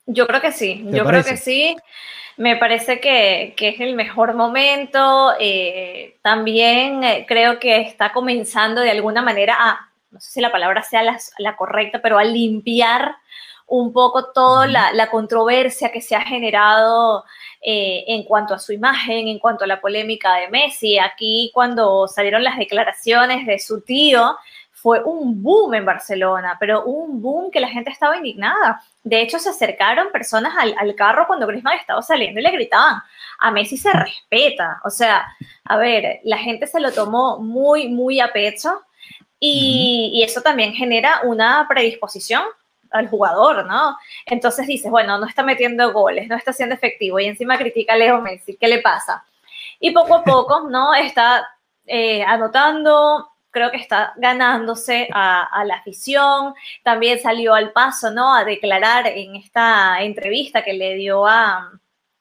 Yo 0.07 0.29
creo 0.29 0.41
que 0.41 0.53
sí, 0.53 0.87
yo 0.93 1.05
creo 1.05 1.25
que 1.25 1.37
sí. 1.37 1.77
Me 2.37 2.57
parece 2.57 3.01
que, 3.01 3.53
es 3.59 3.81
el 3.81 3.97
mejor 3.97 4.35
momento. 4.35 5.33
Eh, 5.41 6.19
también 6.23 7.01
creo 7.27 7.59
que 7.59 7.81
está 7.81 8.13
comenzando 8.13 8.81
de 8.81 8.93
alguna 8.93 9.23
manera 9.23 9.57
a, 9.59 9.91
no 10.13 10.21
sé 10.21 10.31
si 10.31 10.41
la 10.41 10.53
palabra 10.53 10.85
sea 10.85 11.03
la, 11.03 11.57
correcta, 11.57 12.01
pero 12.01 12.17
a 12.17 12.23
limpiar 12.23 13.17
un 13.67 13.93
poco 13.93 14.31
toda 14.31 14.69
la, 14.69 15.11
controversia 15.11 15.91
que 15.91 16.01
se 16.01 16.15
ha 16.15 16.21
generado 16.21 17.25
eh, 17.63 18.05
en 18.07 18.25
cuanto 18.25 18.55
a 18.55 18.59
su 18.59 18.73
imagen, 18.73 19.29
en 19.29 19.39
cuanto 19.39 19.65
a 19.65 19.67
la 19.67 19.81
polémica 19.81 20.35
de 20.37 20.49
Messi. 20.49 20.99
Aquí 20.99 21.51
cuando 21.53 22.09
salieron 22.09 22.43
las 22.43 22.57
declaraciones 22.57 23.47
de 23.47 23.59
su 23.59 23.83
tío, 23.83 24.37
fue 24.73 25.03
un 25.05 25.43
boom 25.43 25.75
en 25.75 25.85
Barcelona, 25.85 26.57
pero 26.59 26.85
un 26.85 27.21
boom 27.21 27.51
que 27.51 27.61
la 27.61 27.69
gente 27.69 27.91
estaba 27.91 28.17
indignada. 28.17 28.81
De 29.03 29.21
hecho, 29.21 29.39
se 29.39 29.51
acercaron 29.51 30.11
personas 30.11 30.55
al, 30.59 30.95
carro 30.95 31.27
cuando 31.27 31.47
Griezmann 31.47 31.79
estaba 31.79 32.01
saliendo 32.01 32.41
y 32.41 32.43
le 32.43 32.51
gritaban, 32.51 33.03
a 33.41 33.51
Messi 33.51 33.77
se 33.77 33.93
respeta. 33.93 34.81
O 34.85 34.91
sea, 34.91 35.27
a 35.65 35.77
ver, 35.77 36.21
la 36.25 36.39
gente 36.39 36.67
se 36.67 36.81
lo 36.81 36.93
tomó 36.93 37.39
muy, 37.41 37.89
muy 37.89 38.21
a 38.21 38.33
pecho 38.33 38.81
y, 39.39 40.13
y 40.15 40.23
eso 40.23 40.41
también 40.41 40.73
genera 40.73 41.21
una 41.25 41.67
predisposición 41.69 42.43
al 42.91 43.09
jugador, 43.09 43.67
¿no? 43.67 43.97
Entonces 44.27 44.67
dices, 44.67 44.91
bueno, 44.91 45.19
no 45.19 45.27
está 45.27 45.43
metiendo 45.43 45.93
goles, 45.93 46.29
no 46.29 46.37
está 46.37 46.53
siendo 46.53 46.75
efectivo 46.75 47.19
y 47.21 47.27
encima 47.27 47.59
critica 47.59 47.95
a 47.95 47.97
Leo 47.97 48.21
Messi, 48.21 48.57
¿qué 48.57 48.69
le 48.69 48.81
pasa? 48.81 49.25
Y 49.79 49.93
poco 49.93 50.17
a 50.17 50.25
poco, 50.25 50.69
¿no? 50.71 50.95
Está 50.95 51.49
eh, 51.87 52.23
anotando, 52.23 53.31
creo 53.51 53.71
que 53.71 53.79
está 53.79 54.13
ganándose 54.17 55.09
a, 55.13 55.65
la 55.65 55.77
afición, 55.77 56.55
también 56.83 57.21
salió 57.21 57.55
al 57.55 57.73
paso, 57.73 58.11
¿no? 58.11 58.35
A 58.35 58.45
declarar 58.45 59.07
en 59.07 59.37
esta 59.37 60.03
entrevista 60.03 60.63
que 60.63 60.73
le 60.73 60.95
dio 60.95 61.27
a, 61.27 61.71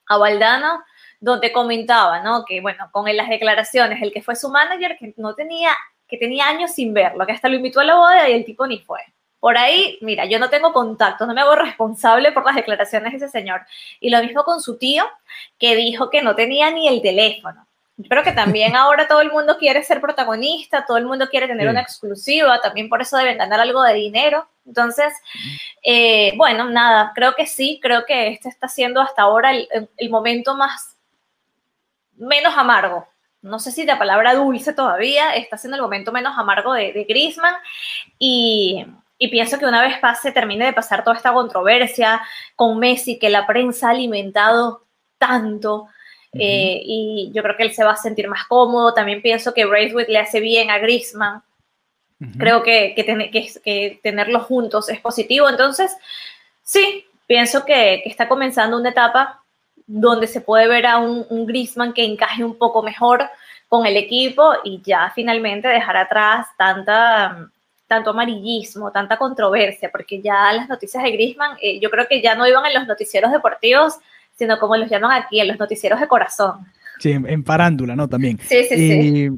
a 0.07 0.17
Valdano, 0.17 0.83
donde 1.19 1.51
comentaba, 1.51 2.21
¿no? 2.21 2.45
Que, 2.45 2.61
bueno, 2.61 2.89
con 2.91 3.05
las 3.15 3.29
declaraciones, 3.29 4.01
el 4.01 4.11
que 4.11 4.21
fue 4.23 4.35
su 4.35 4.49
manager, 4.49 4.97
que 4.97 5.13
no 5.17 5.35
tenía, 5.35 5.71
que 6.07 6.17
tenía 6.17 6.47
años 6.47 6.71
sin 6.71 6.93
verlo, 6.93 7.25
que 7.25 7.33
hasta 7.33 7.49
lo 7.49 7.55
invitó 7.55 7.81
a 7.81 7.83
la 7.83 7.95
boda 7.95 8.29
y 8.29 8.33
el 8.33 8.45
tipo 8.45 8.65
ni 8.65 8.79
fue. 8.79 9.01
Por 9.39 9.57
ahí, 9.57 9.97
mira, 10.01 10.25
yo 10.25 10.37
no 10.37 10.49
tengo 10.49 10.73
contacto, 10.73 11.25
no 11.25 11.33
me 11.33 11.41
hago 11.41 11.55
responsable 11.55 12.31
por 12.31 12.45
las 12.45 12.55
declaraciones 12.55 13.11
de 13.11 13.17
ese 13.17 13.29
señor. 13.29 13.61
Y 13.99 14.09
lo 14.09 14.21
mismo 14.21 14.43
con 14.43 14.59
su 14.59 14.77
tío, 14.77 15.05
que 15.57 15.75
dijo 15.75 16.09
que 16.09 16.21
no 16.21 16.35
tenía 16.35 16.71
ni 16.71 16.87
el 16.87 17.01
teléfono. 17.01 17.65
Creo 18.07 18.23
que 18.23 18.33
también 18.33 18.75
ahora 18.75 19.07
todo 19.07 19.21
el 19.21 19.31
mundo 19.31 19.57
quiere 19.57 19.83
ser 19.83 20.01
protagonista, 20.01 20.85
todo 20.85 20.97
el 20.97 21.05
mundo 21.05 21.29
quiere 21.29 21.47
tener 21.47 21.69
una 21.69 21.81
exclusiva, 21.81 22.59
también 22.61 22.89
por 22.89 23.01
eso 23.01 23.17
deben 23.17 23.37
ganar 23.37 23.61
algo 23.61 23.81
de 23.83 23.93
dinero. 23.93 24.47
Entonces, 24.65 25.13
eh, 25.83 26.33
bueno, 26.35 26.69
nada, 26.69 27.13
creo 27.15 27.33
que 27.33 27.45
sí, 27.45 27.79
creo 27.81 28.05
que 28.05 28.27
este 28.27 28.49
está 28.49 28.67
siendo 28.67 29.01
hasta 29.01 29.21
ahora 29.21 29.51
el, 29.53 30.09
momento 30.09 30.55
más, 30.55 30.97
menos 32.17 32.57
amargo. 32.57 33.07
No 33.41 33.57
sé 33.59 33.71
si 33.71 33.85
la 33.85 33.97
palabra 33.97 34.33
dulce 34.35 34.73
todavía, 34.73 35.33
está 35.33 35.57
siendo 35.57 35.77
el 35.77 35.81
momento 35.81 36.11
menos 36.11 36.37
amargo 36.37 36.73
de, 36.73 36.91
de 36.91 37.05
Grisman. 37.05 37.55
Y, 38.19 38.85
y 39.21 39.27
pienso 39.27 39.59
que 39.59 39.65
una 39.65 39.81
vez 39.81 39.99
pase, 39.99 40.31
termine 40.31 40.65
de 40.65 40.73
pasar 40.73 41.03
toda 41.03 41.17
esta 41.17 41.33
controversia 41.33 42.21
con 42.55 42.79
Messi, 42.79 43.19
que 43.19 43.29
la 43.29 43.45
prensa 43.45 43.87
ha 43.87 43.91
alimentado 43.91 44.85
tanto, 45.17 45.89
eh, 46.33 46.81
y 46.85 47.29
yo 47.33 47.43
creo 47.43 47.57
que 47.57 47.63
él 47.63 47.73
se 47.73 47.83
va 47.83 47.91
a 47.91 47.97
sentir 47.97 48.29
más 48.29 48.45
cómodo. 48.45 48.93
También 48.93 49.21
pienso 49.21 49.53
que 49.53 49.65
Braithwaite 49.65 50.11
le 50.11 50.19
hace 50.19 50.39
bien 50.39 50.71
a 50.71 50.77
Griezmann. 50.77 51.43
Creo 52.37 52.63
que, 52.63 52.93
que, 52.95 53.99
tenerlos 54.03 54.43
juntos 54.43 54.89
es 54.89 54.99
positivo. 55.01 55.49
Entonces, 55.49 55.95
sí, 56.63 57.05
pienso 57.27 57.65
que, 57.65 58.03
está 58.05 58.29
comenzando 58.29 58.77
una 58.77 58.89
etapa 58.89 59.41
donde 59.85 60.27
se 60.27 60.39
puede 60.39 60.67
ver 60.67 60.85
a 60.85 60.97
un, 60.97 61.25
un 61.29 61.45
Griezmann 61.45 61.93
que 61.93 62.05
encaje 62.05 62.43
un 62.43 62.57
poco 62.57 62.83
mejor 62.83 63.29
con 63.67 63.85
el 63.85 63.97
equipo 63.97 64.53
y 64.63 64.81
ya 64.81 65.11
finalmente 65.13 65.67
dejar 65.67 65.97
atrás 65.97 66.47
tanta 66.57 67.49
tanto 67.89 68.11
amarillismo, 68.11 68.91
tanta 68.91 69.17
controversia, 69.17 69.89
porque 69.91 70.21
ya 70.21 70.53
las 70.53 70.69
noticias 70.69 71.03
de 71.03 71.11
Grisman, 71.11 71.57
eh, 71.59 71.79
yo 71.79 71.89
creo 71.89 72.07
que 72.07 72.21
ya 72.21 72.35
no 72.35 72.47
iban 72.47 72.63
en 72.67 72.75
los 72.75 72.87
noticieros 72.87 73.31
deportivos, 73.31 73.95
sino 74.35 74.59
como 74.59 74.77
los 74.77 74.89
llaman 74.91 75.23
aquí, 75.23 75.39
en 75.39 75.47
los 75.47 75.57
noticieros 75.57 75.99
de 75.99 76.07
corazón. 76.07 76.67
Sí, 76.99 77.11
en, 77.11 77.43
parándula, 77.43 77.95
¿no? 77.95 78.07
También. 78.07 78.37
Sí, 78.41 78.63
sí, 78.69 78.75
sí. 78.75 79.29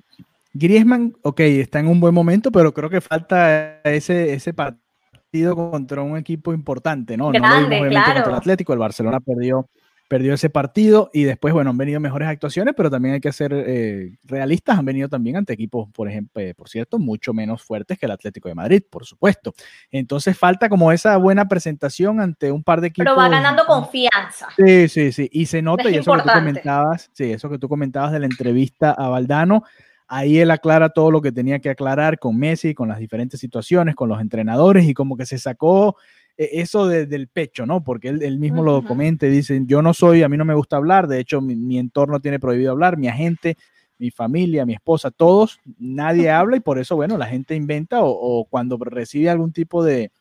Griezmann, 0.54 1.16
ok, 1.22 1.40
está 1.40 1.80
en 1.80 1.88
un 1.88 2.02
buen 2.02 2.14
momento, 2.14 2.52
pero 2.52 2.74
creo 2.74 2.90
que 2.90 3.00
falta 3.00 3.80
ese, 3.84 4.34
ese 4.34 4.54
partido 4.54 5.56
contra 5.56 6.02
un 6.02 6.18
equipo 6.18 6.54
importante, 6.54 7.16
¿no? 7.16 7.30
Grande, 7.30 7.80
no 7.80 7.90
claro. 7.90 8.14
contra 8.16 8.32
el 8.34 8.38
Atlético, 8.38 8.74
el 8.74 8.80
Barcelona 8.80 9.22
perdió 9.22 9.70
perdió 10.12 10.34
ese 10.34 10.50
partido 10.50 11.10
y 11.14 11.24
después, 11.24 11.54
bueno, 11.54 11.70
han 11.70 11.78
venido 11.78 12.02
mejores 12.02 12.28
actuaciones, 12.28 12.74
pero 12.76 12.92
también 12.92 13.14
hay 13.14 13.22
que 13.22 13.32
ser 13.32 13.54
eh, 13.54 14.18
realistas, 14.26 14.78
han 14.78 14.84
venido 14.84 15.08
también 15.08 15.38
ante 15.38 15.54
equipos, 15.54 15.90
por 15.94 16.10
ejemplo, 16.10 16.42
eh, 16.42 16.54
por 16.54 16.68
cierto, 16.68 17.00
mucho 17.00 17.34
menos 17.34 17.64
fuertes 17.64 17.98
que 17.98 18.08
el 18.08 18.12
Atlético 18.12 18.50
de 18.50 18.56
Madrid, 18.56 18.84
por 18.90 19.06
supuesto. 19.06 19.54
Entonces 19.90 20.38
falta 20.38 20.68
como 20.68 20.92
esa 20.92 21.16
buena 21.16 21.48
presentación 21.48 22.20
ante 22.20 22.52
un 22.52 22.62
par 22.62 22.82
de 22.82 22.88
equipos. 22.88 23.06
Pero 23.06 23.16
va 23.16 23.30
ganando 23.30 23.64
confianza. 23.66 24.50
Sí, 24.58 24.90
sí, 24.90 25.14
sí, 25.14 25.30
y 25.32 25.46
se 25.46 25.62
nota, 25.62 25.90
y 25.90 25.96
eso 25.96 26.12
que 26.12 26.24
tú 26.24 26.30
comentabas, 26.30 27.10
sí, 27.14 27.32
eso 27.32 27.50
que 27.50 27.58
tú 27.58 27.70
comentabas 27.70 28.12
de 28.12 28.20
la 28.20 28.26
entrevista 28.26 28.92
a 28.92 29.08
Valdano, 29.08 29.64
ahí 30.10 30.40
él 30.40 30.52
aclara 30.52 30.90
todo 30.90 31.10
lo 31.10 31.22
que 31.22 31.32
tenía 31.32 31.60
que 31.60 31.70
aclarar 31.70 32.20
con 32.20 32.38
Messi, 32.38 32.74
con 32.74 32.90
las 32.90 33.00
diferentes 33.00 33.40
situaciones, 33.40 33.96
con 33.96 34.10
los 34.10 34.20
entrenadores 34.20 34.84
y 34.90 34.94
como 34.94 35.16
que 35.16 35.26
se 35.26 35.38
sacó 35.38 35.96
e, 36.38 36.62
eso 36.62 36.88
del 36.88 37.28
pecho, 37.28 37.66
¿no? 37.66 37.84
Porque 37.84 38.10
él, 38.10 38.40
mismo 38.40 38.64
lo 38.64 38.84
comenta 38.84 39.28
y 39.28 39.30
dice, 39.30 39.62
yo 39.66 39.82
no 39.82 39.94
soy, 39.94 40.24
a 40.24 40.30
mí 40.30 40.38
no 40.38 40.46
me 40.46 40.54
gusta 40.54 40.78
hablar, 40.78 41.08
de 41.08 41.20
hecho 41.20 41.42
mi, 41.42 41.78
entorno 41.78 42.20
tiene 42.20 42.40
prohibido 42.40 42.72
hablar, 42.72 42.98
mi 42.98 43.08
agente, 43.08 43.58
mi 43.98 44.12
familia, 44.12 44.66
mi 44.66 44.74
esposa, 44.74 45.12
todos, 45.12 45.60
nadie 45.78 46.30
habla 46.30 46.58
y 46.58 46.60
por 46.60 46.80
eso, 46.80 46.96
bueno, 46.96 47.18
la 47.18 47.28
gente 47.28 47.56
inventa 47.56 48.00
o, 48.02 48.46
cuando 48.46 48.78
recibe 48.78 49.30
algún 49.30 49.54
tipo 49.54 49.84
de, 49.84 50.12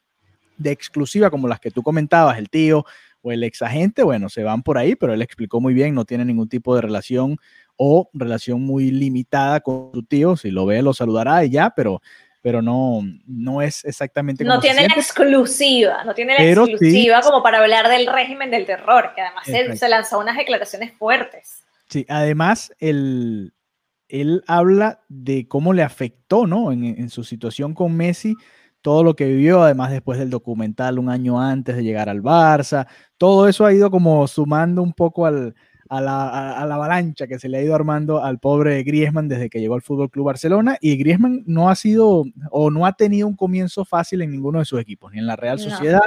de, 0.58 0.70
exclusiva 0.70 1.30
como 1.30 1.48
las 1.48 1.60
que 1.60 1.70
tú 1.70 1.82
comentabas, 1.82 2.38
el 2.38 2.50
tío 2.50 2.84
o 3.22 3.32
el 3.32 3.42
ex 3.42 3.62
agente, 3.62 4.02
bueno, 4.02 4.28
se 4.28 4.42
van 4.42 4.62
por 4.62 4.78
ahí, 4.78 4.96
pero 4.96 5.14
él 5.14 5.22
explicó 5.22 5.60
muy 5.60 5.74
bien, 5.74 5.94
no 5.94 6.04
tiene 6.04 6.24
ningún 6.24 6.48
tipo 6.48 6.74
de 6.74 6.82
relación 6.82 7.36
o 7.76 8.10
relación 8.12 8.60
muy 8.60 8.90
limitada 8.90 9.60
con 9.60 9.90
su 9.94 10.02
tío, 10.02 10.36
si 10.36 10.50
lo 10.50 10.66
ve 10.66 10.82
lo 10.82 10.92
saludará 10.92 11.44
y 11.46 11.50
ya, 11.50 11.70
pero 11.70 12.02
pero 12.42 12.62
no, 12.62 13.00
no 13.26 13.62
es 13.62 13.84
exactamente 13.84 14.44
No 14.44 14.60
tiene 14.60 14.86
la 14.88 14.94
exclusiva, 14.94 16.04
no 16.04 16.14
tiene 16.14 16.34
la 16.34 16.44
exclusiva 16.44 17.20
como 17.20 17.42
para 17.42 17.58
hablar 17.58 17.88
del 17.88 18.06
régimen 18.06 18.50
del 18.50 18.66
terror, 18.66 19.12
que 19.14 19.20
además 19.20 19.48
él 19.48 19.78
se 19.78 19.88
lanzó 19.88 20.18
unas 20.18 20.36
declaraciones 20.36 20.92
fuertes. 20.94 21.64
Sí, 21.88 22.06
además 22.08 22.72
él, 22.78 23.52
él 24.08 24.42
habla 24.46 25.00
de 25.08 25.48
cómo 25.48 25.72
le 25.72 25.82
afectó, 25.82 26.46
¿no? 26.46 26.72
En, 26.72 26.84
en 26.84 27.10
su 27.10 27.24
situación 27.24 27.74
con 27.74 27.96
Messi, 27.96 28.34
todo 28.80 29.04
lo 29.04 29.14
que 29.14 29.26
vivió, 29.26 29.62
además 29.62 29.90
después 29.90 30.18
del 30.18 30.30
documental 30.30 30.98
un 30.98 31.10
año 31.10 31.40
antes 31.40 31.76
de 31.76 31.82
llegar 31.82 32.08
al 32.08 32.22
Barça, 32.22 32.86
todo 33.18 33.48
eso 33.48 33.66
ha 33.66 33.72
ido 33.72 33.90
como 33.90 34.26
sumando 34.26 34.82
un 34.82 34.94
poco 34.94 35.26
al, 35.26 35.54
a 35.90 36.00
la, 36.00 36.74
avalancha 36.74 37.26
que 37.26 37.40
se 37.40 37.48
le 37.48 37.58
ha 37.58 37.62
ido 37.62 37.74
armando 37.74 38.22
al 38.22 38.38
pobre 38.38 38.80
Griezmann 38.84 39.26
desde 39.28 39.50
que 39.50 39.60
llegó 39.60 39.74
al 39.74 39.82
Fútbol 39.82 40.08
Club 40.08 40.26
Barcelona. 40.26 40.78
Y 40.80 40.96
Griezmann 40.96 41.42
no 41.46 41.68
ha 41.68 41.74
sido 41.74 42.24
o 42.50 42.70
no 42.70 42.86
ha 42.86 42.92
tenido 42.92 43.26
un 43.26 43.34
comienzo 43.34 43.84
fácil 43.84 44.22
en 44.22 44.30
ninguno 44.30 44.60
de 44.60 44.64
sus 44.64 44.80
equipos, 44.80 45.12
ni 45.12 45.18
en 45.18 45.26
la 45.26 45.34
Real 45.34 45.58
Sociedad. 45.58 46.02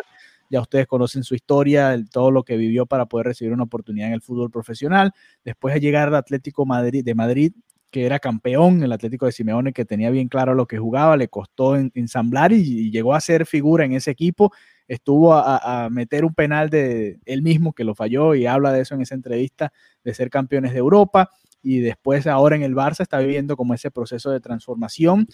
Ya 0.49 0.61
ustedes 0.61 0.87
conocen 0.87 1.23
su 1.23 1.35
historia, 1.35 2.01
todo 2.11 2.31
lo 2.31 2.43
que 2.43 2.55
vivió 2.55 2.85
para 2.85 3.07
poder 3.07 3.27
recibir 3.27 3.51
una 3.51 3.63
oportunidad 3.63 4.07
en 4.07 4.13
el 4.13 4.21
fútbol 4.21 4.49
profesional. 4.49 5.11
Después 5.43 5.73
de 5.73 5.81
llegar 5.81 6.07
al 6.07 6.15
Atlético 6.15 6.65
Madrid, 6.65 7.03
de 7.03 7.15
Madrid, 7.15 7.51
que 7.91 8.05
era 8.05 8.19
campeón, 8.19 8.83
el 8.83 8.91
Atlético 8.93 9.25
de 9.25 9.33
Simeone, 9.33 9.73
que 9.73 9.83
tenía 9.83 10.09
bien 10.11 10.29
claro 10.29 10.55
lo 10.55 10.65
que 10.65 10.77
jugaba, 10.77 11.17
le 11.17 11.27
costó 11.27 11.75
ensamblar 11.75 12.53
y, 12.53 12.89
llegó 12.89 13.13
a 13.13 13.21
ser 13.21 13.45
figura 13.45 13.83
en 13.83 13.93
ese 13.93 14.11
equipo 14.11 14.53
estuvo 14.87 15.33
a, 15.33 15.89
meter 15.89 16.25
un 16.25 16.33
penal 16.33 16.69
de 16.69 17.19
él 17.25 17.41
mismo 17.41 17.73
que 17.73 17.83
lo 17.83 17.95
falló 17.95 18.35
y 18.35 18.45
habla 18.45 18.71
de 18.71 18.81
eso 18.81 18.95
en 18.95 19.01
esa 19.01 19.15
entrevista, 19.15 19.71
de 20.03 20.13
ser 20.13 20.29
campeones 20.29 20.73
de 20.73 20.79
Europa 20.79 21.29
y 21.61 21.79
después 21.79 22.27
ahora 22.27 22.55
en 22.55 22.63
el 22.63 22.75
Barça 22.75 23.01
está 23.01 23.19
viviendo 23.19 23.55
como 23.55 23.73
ese 23.73 23.89
proceso 23.89 24.31
de 24.31 24.39
transformación 24.39 25.27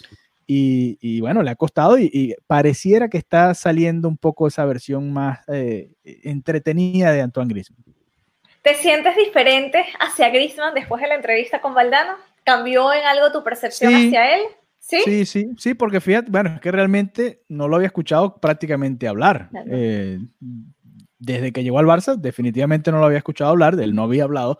y, 0.51 1.21
bueno, 1.21 1.43
le 1.43 1.51
ha 1.51 1.55
costado 1.55 1.99
y, 1.99 2.35
pareciera 2.47 3.07
que 3.07 3.19
está 3.19 3.53
saliendo 3.53 4.07
un 4.07 4.17
poco 4.17 4.47
esa 4.47 4.65
versión 4.65 5.13
más 5.13 5.41
eh, 5.47 5.91
entretenida 6.03 7.11
de 7.11 7.21
Antoine 7.21 7.49
Griezmann. 7.49 7.83
¿Te 8.63 8.73
sientes 8.75 9.15
diferente 9.15 9.85
hacia 9.99 10.29
Griezmann 10.29 10.73
después 10.73 11.01
de 11.01 11.07
la 11.07 11.15
entrevista 11.15 11.61
con 11.61 11.75
Valdano? 11.75 12.13
¿Cambió 12.43 12.91
en 12.91 13.05
algo 13.05 13.31
tu 13.31 13.43
percepción 13.43 13.93
hacia 13.93 14.35
él? 14.35 14.41
¿Sí? 14.89 15.25
sí, 15.25 15.51
sí, 15.55 15.73
porque 15.75 16.01
fíjate, 16.01 16.31
bueno, 16.31 16.55
es 16.55 16.61
que 16.61 16.71
realmente 16.71 17.43
no 17.47 17.67
lo 17.67 17.75
había 17.75 17.87
escuchado 17.87 18.37
prácticamente 18.37 19.07
hablar. 19.07 19.51
Eh, 19.69 20.19
desde 21.19 21.51
que 21.51 21.63
llegó 21.63 21.77
al 21.77 21.85
Barça, 21.85 22.15
definitivamente 22.15 22.91
no 22.91 22.97
lo 22.97 23.05
había 23.05 23.19
escuchado 23.19 23.51
hablar, 23.51 23.79
él 23.79 23.93
no 23.93 24.03
había 24.03 24.23
hablado, 24.23 24.57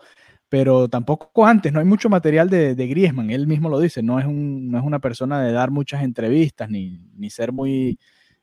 pero 0.48 0.88
tampoco 0.88 1.46
antes, 1.46 1.72
no 1.72 1.80
hay 1.80 1.84
mucho 1.84 2.08
material 2.08 2.48
de, 2.48 2.76
de 2.76 2.86
Griezmann, 2.86 3.30
él 3.30 3.48
mismo 3.48 3.68
lo 3.68 3.80
dice, 3.80 4.04
no 4.04 4.20
es, 4.20 4.26
un, 4.26 4.70
no 4.70 4.78
es 4.78 4.84
una 4.84 5.00
persona 5.00 5.42
de 5.42 5.50
dar 5.50 5.72
muchas 5.72 6.04
entrevistas 6.04 6.70
ni, 6.70 7.10
ni 7.16 7.28
ser 7.28 7.50
muy... 7.50 7.98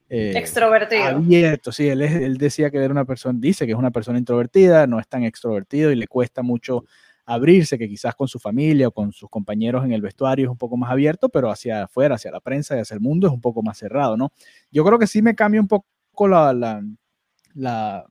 Eh, 0.10 0.34
extrovertido. 0.36 1.06
Abierto, 1.06 1.72
sí, 1.72 1.88
él, 1.88 2.02
él 2.02 2.38
decía 2.38 2.70
que 2.70 2.80
era 2.80 2.92
una 2.92 3.06
persona, 3.06 3.40
dice 3.42 3.66
que 3.66 3.72
es 3.72 3.78
una 3.78 3.92
persona 3.92 4.20
introvertida, 4.20 4.88
no 4.88 5.00
es 5.00 5.08
tan 5.08 5.24
extrovertido 5.24 5.92
y 5.92 5.96
le 5.96 6.08
cuesta 6.08 6.42
mucho 6.42 6.84
abrirse, 7.28 7.78
que 7.78 7.90
quizás 7.90 8.16
con 8.16 8.30
su 8.30 8.40
familia 8.40 8.88
o 8.88 8.92
con 8.92 9.12
sus 9.12 9.30
compañeros 9.30 9.84
en 9.84 9.92
el 9.92 10.02
vestuario 10.02 10.46
es 10.46 10.50
un 10.50 10.58
poco 10.58 10.78
más 10.78 10.90
abierto, 10.90 11.28
pero 11.28 11.52
hacia 11.52 11.84
afuera, 11.84 12.16
hacia 12.16 12.32
la 12.32 12.40
prensa 12.40 12.76
y 12.76 12.80
hacia 12.80 12.96
el 12.96 13.02
mundo 13.02 13.28
es 13.28 13.34
un 13.34 13.42
poco 13.42 13.62
más 13.62 13.78
cerrado, 13.78 14.16
¿no? 14.16 14.32
Yo 14.72 14.86
creo 14.86 14.98
que 14.98 15.08
sí 15.08 15.22
me 15.22 15.36
cambia 15.36 15.60
un 15.60 15.68
poco 15.68 16.28
la, 16.30 16.54
la, 16.54 18.06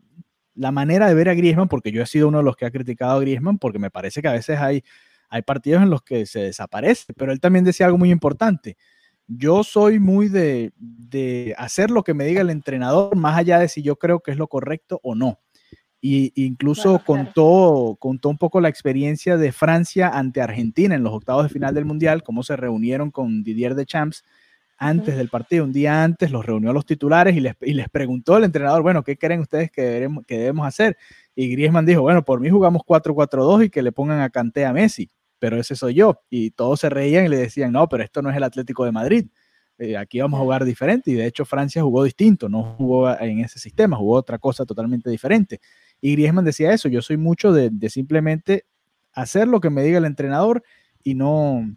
la, 0.54 0.70
manera 0.70 1.08
de 1.08 1.14
ver 1.14 1.30
a 1.30 1.34
Griezmann, 1.34 1.66
porque 1.66 1.90
yo 1.92 2.02
he 2.02 2.06
sido 2.06 2.28
uno 2.28 2.38
de 2.38 2.44
los 2.44 2.56
que 2.56 2.66
ha 2.66 2.70
criticado 2.70 3.16
a 3.16 3.20
Griezmann, 3.20 3.58
porque 3.58 3.78
me 3.78 3.90
parece 3.90 4.20
que 4.20 4.28
a 4.28 4.32
veces 4.32 4.60
hay, 4.60 4.84
hay 5.30 5.40
partidos 5.40 5.82
en 5.82 5.88
los 5.88 6.02
que 6.02 6.26
se 6.26 6.40
desaparece, 6.40 7.14
pero 7.14 7.32
él 7.32 7.40
también 7.40 7.64
decía 7.64 7.86
algo 7.86 7.96
muy 7.96 8.10
importante. 8.10 8.76
Yo 9.26 9.64
soy 9.64 9.98
muy 9.98 10.28
de, 10.28 10.72
de 10.76 11.54
hacer 11.56 11.90
lo 11.90 12.04
que 12.04 12.12
me 12.12 12.26
diga 12.26 12.42
el 12.42 12.50
entrenador, 12.50 13.16
más 13.16 13.38
allá 13.38 13.58
de 13.58 13.68
si 13.68 13.82
yo 13.82 13.96
creo 13.96 14.20
que 14.20 14.30
es 14.30 14.36
lo 14.36 14.46
correcto 14.48 15.00
o 15.02 15.14
no. 15.14 15.40
Y 16.08 16.30
incluso 16.36 17.02
contó, 17.04 17.96
contó 17.98 18.28
un 18.28 18.38
poco 18.38 18.60
la 18.60 18.68
experiencia 18.68 19.36
de 19.36 19.50
Francia 19.50 20.08
ante 20.08 20.40
Argentina 20.40 20.94
en 20.94 21.02
los 21.02 21.12
octavos 21.12 21.42
de 21.42 21.48
final 21.48 21.74
del 21.74 21.84
Mundial, 21.84 22.22
cómo 22.22 22.44
se 22.44 22.54
reunieron 22.54 23.10
con 23.10 23.42
Didier 23.42 23.74
Deschamps 23.74 24.22
antes 24.78 25.16
del 25.16 25.28
partido, 25.28 25.64
un 25.64 25.72
día 25.72 26.04
antes, 26.04 26.30
los 26.30 26.46
reunió 26.46 26.70
a 26.70 26.72
los 26.72 26.86
titulares 26.86 27.34
y 27.34 27.40
les, 27.40 27.56
y 27.60 27.72
les 27.72 27.88
preguntó 27.88 28.36
al 28.36 28.44
entrenador, 28.44 28.82
bueno, 28.82 29.02
¿qué 29.02 29.18
creen 29.18 29.40
ustedes 29.40 29.68
que 29.72 29.82
debemos, 29.82 30.24
que 30.24 30.38
debemos 30.38 30.64
hacer? 30.64 30.96
Y 31.34 31.48
Griezmann 31.48 31.84
dijo, 31.84 32.02
bueno, 32.02 32.24
por 32.24 32.38
mí 32.38 32.50
jugamos 32.50 32.82
4-4-2 32.86 33.64
y 33.64 33.70
que 33.70 33.82
le 33.82 33.90
pongan 33.90 34.20
a 34.20 34.30
Kanté 34.30 34.64
a 34.64 34.72
Messi, 34.72 35.10
pero 35.40 35.58
ese 35.58 35.74
soy 35.74 35.94
yo. 35.94 36.20
Y 36.30 36.52
todos 36.52 36.78
se 36.78 36.88
reían 36.88 37.26
y 37.26 37.30
le 37.30 37.38
decían, 37.38 37.72
no, 37.72 37.88
pero 37.88 38.04
esto 38.04 38.22
no 38.22 38.30
es 38.30 38.36
el 38.36 38.44
Atlético 38.44 38.84
de 38.84 38.92
Madrid. 38.92 39.26
Eh, 39.78 39.96
aquí 39.96 40.20
vamos 40.20 40.38
a 40.38 40.44
jugar 40.44 40.64
diferente 40.64 41.10
y 41.10 41.14
de 41.14 41.26
hecho 41.26 41.44
Francia 41.44 41.82
jugó 41.82 42.04
distinto, 42.04 42.48
no 42.48 42.76
jugó 42.78 43.10
en 43.18 43.40
ese 43.40 43.58
sistema, 43.58 43.96
jugó 43.96 44.14
otra 44.14 44.38
cosa 44.38 44.64
totalmente 44.64 45.10
diferente. 45.10 45.60
Y 46.00 46.12
Griezmann 46.12 46.44
decía 46.44 46.72
eso, 46.72 46.88
yo 46.88 47.02
soy 47.02 47.16
mucho 47.16 47.52
de, 47.52 47.70
simplemente 47.88 48.66
hacer 49.12 49.48
lo 49.48 49.60
que 49.60 49.70
me 49.70 49.82
diga 49.82 49.98
el 49.98 50.04
entrenador 50.04 50.62
y 51.02 51.14
no, 51.14 51.76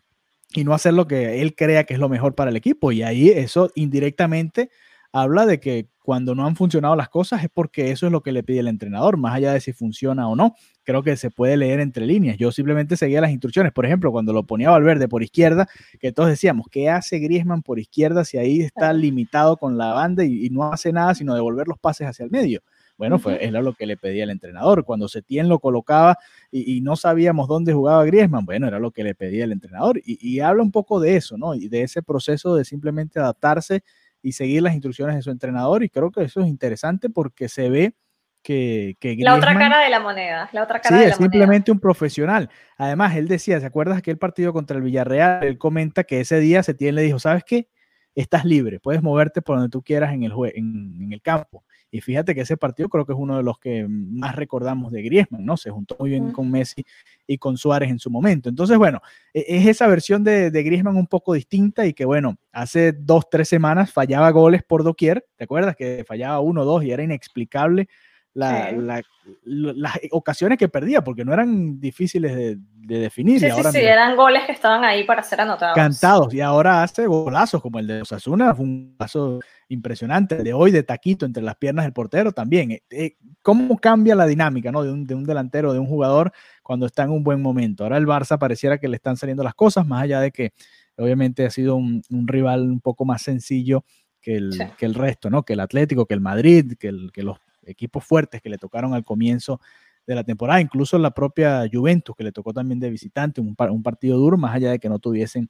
y 0.53 0.63
no 0.63 0.73
hacer 0.73 0.93
lo 0.93 1.07
que 1.07 1.41
él 1.41 1.55
crea 1.55 1.85
que 1.85 1.93
es 1.93 1.99
lo 1.99 2.09
mejor 2.09 2.35
para 2.35 2.51
el 2.51 2.57
equipo. 2.57 2.91
Y 2.91 3.03
ahí 3.03 3.29
eso 3.29 3.71
indirectamente 3.75 4.69
habla 5.11 5.45
de 5.45 5.59
que 5.59 5.89
cuando 6.03 6.33
no 6.33 6.45
han 6.45 6.55
funcionado 6.55 6.95
las 6.95 7.09
cosas 7.09 7.43
es 7.43 7.49
porque 7.53 7.91
eso 7.91 8.07
es 8.07 8.11
lo 8.11 8.21
que 8.21 8.31
le 8.31 8.43
pide 8.43 8.59
el 8.59 8.67
entrenador, 8.67 9.17
más 9.17 9.35
allá 9.35 9.53
de 9.53 9.61
si 9.61 9.73
funciona 9.73 10.27
o 10.27 10.35
no. 10.35 10.55
Creo 10.83 11.03
que 11.03 11.15
se 11.17 11.29
puede 11.29 11.55
leer 11.55 11.79
entre 11.79 12.05
líneas. 12.05 12.37
Yo 12.37 12.51
simplemente 12.51 12.97
seguía 12.97 13.21
las 13.21 13.31
instrucciones. 13.31 13.71
Por 13.71 13.85
ejemplo, 13.85 14.11
cuando 14.11 14.33
lo 14.33 14.43
ponía 14.43 14.71
Valverde 14.71 15.07
por 15.07 15.21
izquierda, 15.21 15.67
que 15.99 16.11
todos 16.11 16.29
decíamos, 16.29 16.67
¿qué 16.69 16.89
hace 16.89 17.19
Griezmann 17.19 17.61
por 17.61 17.79
izquierda 17.79 18.25
si 18.25 18.37
ahí 18.37 18.61
está 18.61 18.91
limitado 18.91 19.57
con 19.57 19.77
la 19.77 19.93
banda 19.93 20.25
y 20.25 20.49
no 20.49 20.71
hace 20.71 20.91
nada 20.91 21.13
sino 21.13 21.35
devolver 21.35 21.67
los 21.67 21.77
pases 21.77 22.07
hacia 22.07 22.25
el 22.25 22.31
medio? 22.31 22.61
Bueno, 22.99 23.17
fue, 23.17 23.41
era 23.41 23.61
lo 23.61 23.71
que 23.71 23.85
le 23.85 23.95
pedía 23.95 24.25
el 24.25 24.29
entrenador. 24.29 24.83
Cuando 24.83 25.07
Setién 25.07 25.47
lo 25.47 25.59
colocaba 25.59 26.17
y, 26.51 26.81
no 26.81 26.97
sabíamos 26.97 27.47
dónde 27.47 27.71
jugaba 27.71 28.03
Griezmann, 28.03 28.45
bueno, 28.45 28.67
era 28.67 28.77
lo 28.77 28.91
que 28.91 29.05
le 29.05 29.15
pedía 29.15 29.45
el 29.45 29.53
entrenador. 29.53 30.01
Y, 30.03 30.41
habla 30.41 30.61
un 30.61 30.71
poco 30.71 30.99
de 30.99 31.15
eso, 31.15 31.37
¿no? 31.37 31.55
Y 31.55 31.69
de 31.69 31.83
ese 31.83 32.03
proceso 32.03 32.57
de 32.57 32.65
simplemente 32.65 33.17
adaptarse 33.17 33.85
y 34.21 34.33
seguir 34.33 34.63
las 34.63 34.73
instrucciones 34.73 35.15
de 35.15 35.21
su 35.21 35.31
entrenador. 35.31 35.81
Y 35.81 35.89
creo 35.89 36.11
que 36.11 36.23
eso 36.23 36.41
es 36.41 36.47
interesante 36.47 37.09
porque 37.09 37.47
se 37.47 37.69
ve 37.69 37.95
que, 38.43 38.97
que 38.99 39.15
la 39.19 39.35
otra 39.35 39.57
cara 39.57 39.79
de 39.79 39.89
la 39.89 40.01
moneda, 40.01 40.49
la 40.51 40.63
otra 40.63 40.81
cara 40.81 40.97
sí, 40.97 41.01
de 41.01 41.07
la 41.07 41.13
es 41.13 41.17
simplemente 41.17 41.71
un 41.71 41.79
profesional. 41.79 42.49
Además, 42.75 43.15
él 43.15 43.29
decía, 43.29 43.61
¿se 43.61 43.65
acuerdas 43.65 43.97
aquel 43.97 44.17
partido 44.17 44.51
contra 44.51 44.75
el 44.75 44.83
Villarreal? 44.83 45.45
Él 45.45 45.57
comenta 45.57 46.03
que 46.03 46.19
ese 46.19 46.41
día 46.41 46.63
Setién 46.63 46.95
le 46.95 47.03
dijo, 47.03 47.17
¿sabes 47.17 47.45
qué? 47.45 47.69
Estás 48.13 48.43
libre, 48.43 48.81
puedes 48.81 49.01
moverte 49.01 49.41
por 49.41 49.55
donde 49.55 49.69
tú 49.71 49.81
quieras 49.81 50.11
en 50.13 50.23
el, 50.23 50.33
en 50.53 51.13
el 51.13 51.21
campo. 51.21 51.63
Y 51.91 52.01
fíjate 52.01 52.35
que 52.35 52.41
ese 52.41 52.57
partido 52.57 52.89
creo 52.89 53.05
que 53.05 53.13
es 53.13 53.19
uno 53.19 53.37
de 53.37 53.43
los 53.43 53.57
que 53.59 53.87
más 53.87 54.35
recordamos 54.35 54.91
de 54.91 55.01
Griezmann, 55.01 55.45
¿no? 55.45 55.57
Se 55.57 55.71
juntó 55.71 55.95
muy 55.99 56.11
bien 56.11 56.31
con 56.31 56.49
Messi 56.49 56.85
y 57.25 57.37
con 57.37 57.57
Suárez 57.57 57.89
en 57.89 57.99
su 57.99 58.09
momento. 58.09 58.49
Entonces, 58.49 58.77
bueno, 58.77 59.01
e-, 59.33 59.45
es 59.47 59.65
esa 59.67 59.87
versión 59.87 60.23
de, 60.23 60.51
de 60.51 60.63
Griezmann 60.63 60.97
un 60.97 61.07
poco 61.07 61.33
distinta 61.33 61.85
y 61.85 61.93
que, 61.93 62.05
bueno, 62.05 62.37
hace 62.51 62.91
dos, 62.91 63.29
tres 63.29 63.49
semanas 63.49 63.91
fallaba 63.91 64.29
goles 64.31 64.63
por 64.63 64.83
doquier. 64.83 65.25
¿Te 65.35 65.45
acuerdas 65.45 65.75
que 65.75 66.03
fallaba 66.07 66.39
uno, 66.39 66.65
dos 66.65 66.83
y 66.83 66.91
era 66.91 67.03
inexplicable 67.03 67.87
las 68.33 69.99
ocasiones 70.11 70.57
que 70.57 70.69
perdía, 70.69 71.03
porque 71.03 71.25
no 71.25 71.33
eran 71.33 71.79
difíciles 71.79 72.35
de, 72.35 72.57
definir. 72.99 73.39
Sí, 73.39 73.45
y 73.45 73.49
ahora, 73.49 73.71
sí, 73.71 73.79
eran 73.79 74.15
goles 74.15 74.45
que 74.45 74.51
estaban 74.51 74.83
ahí 74.83 75.03
para 75.03 75.21
ser 75.21 75.41
anotados. 75.41 75.75
Cantados, 75.75 76.33
y 76.33 76.41
ahora 76.41 76.83
hace 76.83 77.05
golazos 77.05 77.61
como 77.61 77.79
el 77.79 77.87
de 77.87 78.01
Osasuna, 78.01 78.55
fue 78.55 78.65
un 78.65 78.95
paso 78.97 79.39
impresionante, 79.69 80.35
el 80.35 80.43
de 80.43 80.53
hoy 80.53 80.71
de 80.71 80.83
taquito 80.83 81.25
entre 81.25 81.43
las 81.43 81.55
piernas 81.55 81.85
del 81.85 81.93
portero 81.93 82.31
también. 82.31 82.71
Eh, 82.71 82.83
eh, 82.89 83.17
¿Cómo 83.41 83.77
cambia 83.77 84.15
la 84.15 84.25
dinámica 84.25 84.71
¿no? 84.71 84.83
de, 84.83 84.91
un, 84.91 85.05
de 85.05 85.15
un 85.15 85.23
delantero, 85.23 85.71
de 85.73 85.79
un 85.79 85.85
jugador 85.85 86.33
cuando 86.63 86.85
está 86.85 87.03
en 87.03 87.11
un 87.11 87.23
buen 87.23 87.41
momento? 87.41 87.83
Ahora 87.83 87.97
el 87.97 88.07
Barça 88.07 88.37
pareciera 88.37 88.79
que 88.79 88.87
le 88.87 88.97
están 88.97 89.15
saliendo 89.15 89.43
las 89.43 89.53
cosas, 89.53 89.87
más 89.87 90.03
allá 90.03 90.19
de 90.19 90.31
que 90.31 90.53
obviamente 90.97 91.45
ha 91.45 91.49
sido 91.49 91.75
un, 91.75 92.03
rival 92.09 92.63
un 92.63 92.81
poco 92.81 93.05
más 93.05 93.21
sencillo 93.21 93.85
que 94.19 94.35
el, 94.35 94.51
que 94.77 94.85
el 94.85 94.95
resto, 94.95 95.29
¿no? 95.29 95.43
Que 95.43 95.53
el 95.53 95.61
Atlético, 95.61 96.05
que 96.05 96.15
el 96.15 96.21
Madrid, 96.21 96.73
que, 96.77 96.89
el, 96.89 97.11
que 97.13 97.23
los 97.23 97.37
equipos 97.63 98.03
fuertes 98.03 98.41
que 98.41 98.49
le 98.49 98.57
tocaron 98.57 98.93
al 98.93 99.05
comienzo 99.05 99.61
de 100.05 100.15
la 100.15 100.23
temporada, 100.23 100.59
incluso 100.59 100.97
la 100.97 101.11
propia 101.11 101.63
Juventus, 101.71 102.15
que 102.15 102.23
le 102.23 102.31
tocó 102.31 102.51
también 102.51 102.79
de 102.79 102.89
visitante, 102.89 103.39
un, 103.39 103.55
un 103.57 103.83
partido 103.83 104.17
duro, 104.17 104.37
más 104.37 104.55
allá 104.55 104.71
de 104.71 104.79
que 104.79 104.89
no 104.89 104.97
tuviesen 104.97 105.49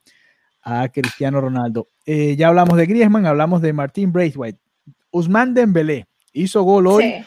a 0.62 0.88
Cristiano 0.88 1.40
Ronaldo. 1.40 1.86
Eh, 2.06 2.36
ya 2.36 2.48
hablamos 2.48 2.76
de 2.76 2.86
Griezmann, 2.86 3.26
hablamos 3.26 3.62
de 3.62 3.72
Martín 3.72 4.12
Braithwaite. 4.12 4.58
Usman 5.10 5.54
Dembélé 5.54 6.06
hizo 6.32 6.62
gol 6.62 6.86
hoy. 6.86 7.24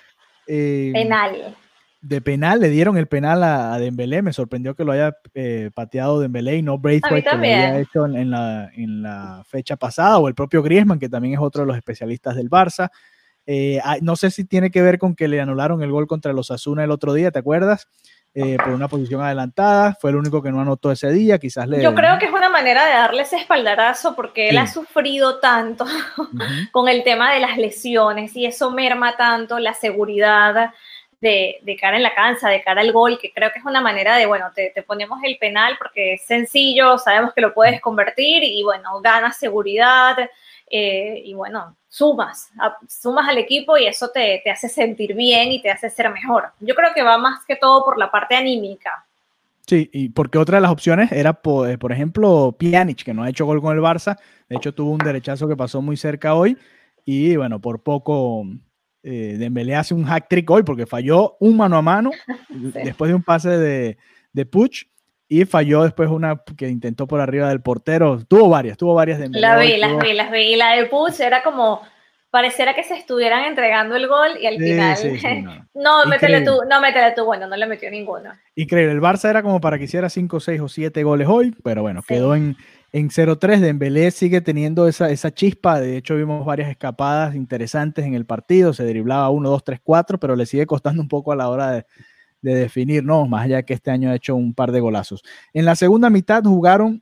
Eh, 0.48 0.92
penal. 0.94 1.56
De 2.02 2.22
penal, 2.22 2.60
le 2.60 2.70
dieron 2.70 2.98
el 2.98 3.08
penal 3.08 3.44
a, 3.44 3.78
Dembélé. 3.80 4.22
Me 4.22 4.34
sorprendió 4.34 4.76
que 4.76 4.84
lo 4.84 4.92
haya 4.92 5.16
eh, 5.34 5.72
pateado 5.74 6.20
Dembélé 6.20 6.58
y 6.58 6.62
no 6.62 6.78
Braithwaite, 6.78 7.30
que 7.30 7.36
lo 7.36 7.42
había 7.42 7.80
hecho 7.80 8.06
en, 8.06 8.30
la, 8.30 8.70
en 8.76 9.02
la 9.02 9.44
fecha 9.48 9.78
pasada, 9.78 10.18
o 10.18 10.28
el 10.28 10.36
propio 10.36 10.62
Griezmann, 10.62 11.00
que 11.00 11.10
también 11.10 11.36
es 11.36 11.40
otro 11.40 11.62
de 11.62 11.68
los 11.68 11.78
especialistas 11.78 12.36
del 12.36 12.50
Barça. 12.50 12.90
Ah, 13.84 13.98
no 14.02 14.16
sé 14.16 14.32
si 14.32 14.46
tiene 14.46 14.70
que 14.70 14.82
ver 14.82 15.00
con 15.00 15.16
que 15.16 15.28
le 15.28 15.40
anularon 15.40 15.82
el 15.82 15.92
gol 15.92 16.08
contra 16.08 16.34
los 16.34 16.52
Asuna 16.52 16.84
el 16.84 16.92
otro 16.92 17.14
día, 17.14 17.32
¿te 17.32 17.40
acuerdas? 17.40 17.88
Eh, 18.36 18.58
por 18.58 18.70
una 18.70 18.88
posición 18.88 19.22
adelantada, 19.22 19.96
fue 20.02 20.10
el 20.10 20.16
único 20.16 20.42
que 20.42 20.52
no 20.52 20.60
anotó 20.60 20.92
ese 20.92 21.12
día, 21.12 21.38
quizás 21.38 21.68
le... 21.68 21.84
Yo 21.84 21.94
creo 21.94 22.18
que 22.18 22.26
es 22.26 22.32
una 22.32 22.50
manera 22.50 22.84
de 22.86 22.94
darle 22.94 23.22
ese 23.22 23.36
espaldarazo 23.36 24.16
porque 24.16 24.50
él 24.50 24.58
ha 24.58 24.66
sufrido 24.66 25.40
tanto 25.40 25.86
con 26.72 26.90
el 26.90 27.04
tema 27.04 27.32
de 27.32 27.40
las 27.40 27.58
lesiones 27.58 28.36
y 28.36 28.48
eso 28.48 28.72
merma 28.72 29.16
tanto 29.18 29.60
la 29.60 29.76
seguridad 29.76 30.72
de, 31.22 31.78
cara 31.80 31.98
en 31.98 32.04
la 32.04 32.16
cancha, 32.16 32.50
de 32.50 32.64
cara 32.64 32.82
al 32.82 32.92
gol, 32.92 33.20
que 33.20 33.32
creo 33.32 33.52
que 33.52 33.60
es 33.60 33.66
una 33.66 33.82
manera 33.82 34.18
de, 34.18 34.26
bueno, 34.26 34.52
te, 34.54 34.72
te 34.72 34.82
ponemos 34.82 35.20
el 35.24 35.38
penal 35.38 35.76
porque 35.78 36.16
es 36.16 36.26
sencillo, 36.26 36.98
sabemos 36.98 37.34
que 37.34 37.42
lo 37.42 37.54
puedes 37.54 37.80
convertir 37.82 38.44
y 38.44 38.64
bueno, 38.64 39.00
ganas 39.02 39.38
seguridad, 39.38 40.18
eh, 40.70 41.22
y 41.24 41.34
bueno, 41.36 41.76
sumas, 41.94 42.50
sumas 42.90 43.30
al 43.30 43.38
equipo 43.38 43.78
y 43.78 43.86
eso 43.86 44.10
te, 44.10 44.42
te, 44.44 44.50
hace 44.50 44.68
sentir 44.68 45.14
bien 45.14 45.52
y 45.52 45.62
te 45.62 45.70
hace 45.70 45.92
ser 45.92 46.12
mejor. 46.12 46.46
Yo 46.60 46.74
creo 46.74 46.90
que 46.96 47.04
va 47.04 47.20
más 47.20 47.46
que 47.46 47.56
todo 47.56 47.86
por 47.86 48.00
la 48.00 48.10
parte 48.10 48.36
anímica. 48.36 49.06
Sí, 49.68 49.92
y 49.94 50.10
porque 50.10 50.40
otra 50.40 50.58
de 50.58 50.62
las 50.62 50.72
opciones 50.72 51.12
era, 51.12 51.34
por, 51.34 51.70
eh, 51.70 51.78
por 51.78 51.92
ejemplo, 51.92 52.56
Pjanic, 52.58 53.04
que 53.04 53.14
no 53.14 53.22
ha 53.22 53.30
hecho 53.30 53.46
gol 53.46 53.62
con 53.62 53.76
el 53.76 53.84
Barça, 53.84 54.18
de 54.50 54.56
hecho 54.56 54.74
tuvo 54.74 54.90
un 54.90 54.98
derechazo 54.98 55.48
que 55.48 55.56
pasó 55.56 55.84
muy 55.84 55.96
cerca 55.96 56.34
hoy 56.34 56.58
y 57.06 57.36
bueno, 57.36 57.62
por 57.62 57.84
poco 57.84 58.44
eh, 59.04 59.36
Dembélé 59.38 59.76
hace 59.76 59.94
un 59.94 60.06
hack 60.06 60.28
trick 60.28 60.50
hoy 60.50 60.64
porque 60.64 60.88
falló 60.88 61.38
un 61.40 61.56
mano 61.56 61.78
a 61.78 61.84
mano 61.84 62.10
después 62.50 63.10
de 63.10 63.16
un 63.16 63.24
pase 63.24 63.50
de, 63.50 63.98
de 64.32 64.46
Puch 64.48 64.88
y 65.28 65.46
falló 65.46 65.84
después 65.84 66.10
una 66.10 66.42
que 66.58 66.70
intentó 66.70 67.08
por 67.08 67.20
arriba 67.20 67.50
del 67.50 67.62
portero. 67.62 68.24
Tuvo 68.28 68.50
varias, 68.50 68.78
tuvo 68.78 68.94
varias 68.94 69.20
de 69.20 69.30
La 69.30 69.58
vi, 69.58 69.78
las 69.78 69.98
vi, 70.00 70.14
las 70.14 70.32
vi. 70.32 70.56
La 70.56 70.76
de 70.76 70.86
Puch 70.86 71.20
era 71.20 71.42
como, 71.44 71.82
pareciera 72.34 72.74
que 72.74 72.84
se 72.84 72.96
estuvieran 72.96 73.46
entregando 73.46 73.96
el 73.96 74.08
gol 74.08 74.32
y 74.42 74.48
al 74.48 74.58
final, 74.58 75.68
no. 75.76 76.06
métele 76.08 76.42
tú, 76.42 76.62
no, 76.68 76.82
métele 76.82 77.12
tú, 77.16 77.26
bueno, 77.26 77.46
no 77.46 77.56
le 77.56 77.68
metió 77.68 77.92
ninguno. 77.92 78.32
Increíble, 78.56 78.92
el 78.92 79.02
Barça 79.02 79.30
era 79.30 79.44
como 79.44 79.62
para 79.62 79.78
que 79.78 79.84
hiciera 79.84 80.10
5, 80.10 80.40
6 80.40 80.62
o 80.62 80.68
7 80.68 81.04
goles 81.04 81.28
hoy, 81.28 81.56
pero 81.64 81.84
bueno, 81.84 82.02
quedó 82.02 82.34
en, 82.34 82.58
en 82.92 83.10
0-3. 83.10 83.60
Dembélé 83.60 84.10
sigue 84.10 84.42
teniendo 84.42 84.88
esa, 84.88 85.12
esa 85.12 85.32
chispa, 85.32 85.80
de 85.80 85.96
hecho 85.96 86.16
vimos 86.16 86.44
varias 86.44 86.72
escapadas 86.72 87.36
interesantes 87.36 88.04
en 88.04 88.16
el 88.16 88.26
partido, 88.26 88.74
se 88.74 88.84
driblaba 88.84 89.30
1, 89.30 89.48
2, 89.48 89.64
3, 89.64 89.80
4, 89.84 90.20
pero 90.20 90.36
le 90.36 90.48
sigue 90.48 90.66
costando 90.66 91.04
un 91.04 91.08
poco 91.08 91.34
a 91.34 91.36
la 91.36 91.50
hora 91.50 91.70
de 91.70 91.86
de 92.44 92.54
definir, 92.54 93.04
no, 93.04 93.26
más 93.26 93.46
allá 93.46 93.64
que 93.64 93.74
este 93.74 93.90
año 93.90 94.12
ha 94.12 94.16
hecho 94.16 94.36
un 94.36 94.54
par 94.54 94.72
de 94.72 94.82
golazos. 94.82 95.24
En 95.54 95.66
la 95.66 95.76
segunda 95.76 96.12
mitad 96.12 96.44
jugaron 96.44 97.02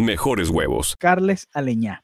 mejores 0.01 0.49
huevos. 0.49 0.95
Carles 0.97 1.47
Aleñá. 1.53 2.03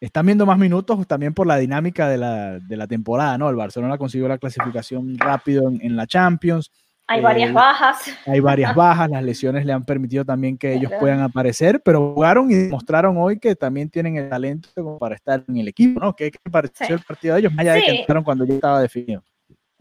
Están 0.00 0.26
viendo 0.26 0.44
más 0.46 0.58
minutos 0.58 1.06
también 1.06 1.32
por 1.32 1.46
la 1.46 1.56
dinámica 1.58 2.08
de 2.08 2.18
la, 2.18 2.58
de 2.58 2.76
la 2.76 2.86
temporada, 2.88 3.38
¿no? 3.38 3.48
El 3.48 3.54
Barcelona 3.56 3.98
consiguió 3.98 4.26
la 4.26 4.38
clasificación 4.38 5.16
rápido 5.16 5.68
en, 5.68 5.80
en 5.80 5.94
la 5.96 6.06
Champions. 6.08 6.72
Hay 7.06 7.20
varias 7.20 7.50
Eh, 7.50 7.52
bajas. 7.52 7.98
Hay 8.26 8.40
varias 8.40 8.74
bajas, 8.74 9.10
las 9.10 9.22
lesiones 9.22 9.64
le 9.66 9.72
han 9.72 9.84
permitido 9.84 10.24
también 10.24 10.56
que 10.56 10.74
ellos 10.74 10.90
puedan 10.98 11.20
aparecer, 11.20 11.80
pero 11.84 12.14
jugaron 12.14 12.50
y 12.50 12.54
demostraron 12.54 13.16
hoy 13.18 13.38
que 13.38 13.54
también 13.54 13.90
tienen 13.90 14.16
el 14.16 14.28
talento 14.28 14.98
para 14.98 15.14
estar 15.14 15.44
en 15.46 15.56
el 15.56 15.68
equipo, 15.68 16.00
¿no? 16.00 16.14
¿Qué, 16.16 16.30
qué 16.30 16.38
te 16.42 16.50
pareció 16.50 16.86
Sí. 16.86 16.92
el 16.94 17.00
partido 17.00 17.34
de 17.34 17.40
ellos? 17.40 17.52
Más 17.52 17.60
allá 17.62 17.74
de 17.74 17.82
que 17.82 18.00
entraron 18.00 18.24
cuando 18.24 18.44
ya 18.44 18.54
estaba 18.54 18.80
definido. 18.80 19.22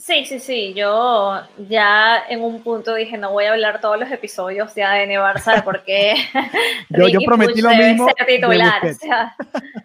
Sí, 0.03 0.25
sí, 0.25 0.39
sí. 0.39 0.73
Yo 0.73 1.39
ya 1.69 2.23
en 2.27 2.43
un 2.43 2.63
punto 2.63 2.95
dije, 2.95 3.19
no 3.19 3.31
voy 3.31 3.45
a 3.45 3.51
hablar 3.51 3.79
todos 3.79 3.99
los 3.99 4.09
episodios 4.11 4.73
de 4.73 4.81
ADN 4.83 5.11
Barça 5.11 5.63
porque 5.63 6.15
Yo- 6.89 7.19
prometí 7.23 7.61
lo 7.61 7.69
mismo 7.69 8.07
ser 8.07 8.25
de 8.25 8.35
titular. 8.37 8.81
o 8.83 8.87
Busquets. 8.87 8.97
sea, 8.99 9.35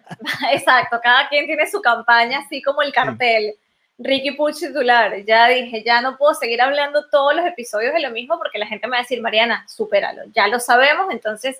exacto, 0.51 0.99
cada 1.03 1.29
quien 1.29 1.45
tiene 1.45 1.67
su 1.67 1.81
campaña, 1.81 2.39
así 2.39 2.63
como 2.63 2.81
el 2.81 2.91
cartel. 2.91 3.53
Ricky 3.99 4.31
Puig 4.31 4.55
titular. 4.55 5.23
Ya 5.25 5.47
dije, 5.47 5.83
ya 5.83 6.01
no 6.01 6.17
puedo 6.17 6.33
seguir 6.33 6.61
hablando 6.61 7.07
todos 7.09 7.35
los 7.35 7.45
episodios 7.45 7.93
de 7.93 7.99
lo 7.99 8.09
mismo 8.11 8.37
porque 8.39 8.57
la 8.59 8.67
gente 8.67 8.87
me 8.87 8.91
va 8.91 8.97
a 8.97 9.01
decir, 9.01 9.21
Mariana, 9.21 9.65
supéralo. 9.67 10.23
Ya 10.33 10.47
lo 10.47 10.59
sabemos, 10.59 11.07
entonces 11.11 11.59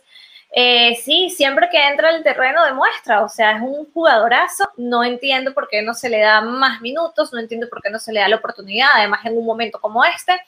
eh, 0.59 0.95
sí, 1.03 1.29
siempre 1.29 1.69
que 1.69 1.77
entra 1.87 2.09
al 2.09 2.23
terreno 2.23 2.65
demuestra, 2.65 3.21
o 3.23 3.29
sea, 3.29 3.51
es 3.57 3.61
un 3.61 3.85
jugadorazo, 3.93 4.67
no 4.75 5.03
entiendo 5.03 5.53
por 5.53 5.69
qué 5.69 5.83
no 5.83 5.93
se 5.93 6.09
le 6.09 6.17
da 6.19 6.41
más 6.41 6.81
minutos, 6.81 7.31
no 7.31 7.37
entiendo 7.39 7.69
por 7.69 7.79
qué 7.79 7.91
no 7.91 7.99
se 7.99 8.11
le 8.11 8.21
da 8.21 8.27
la 8.27 8.37
oportunidad, 8.37 8.87
además 8.95 9.23
en 9.23 9.37
un 9.37 9.45
momento 9.45 9.79
como 9.79 10.03
este, 10.03 10.41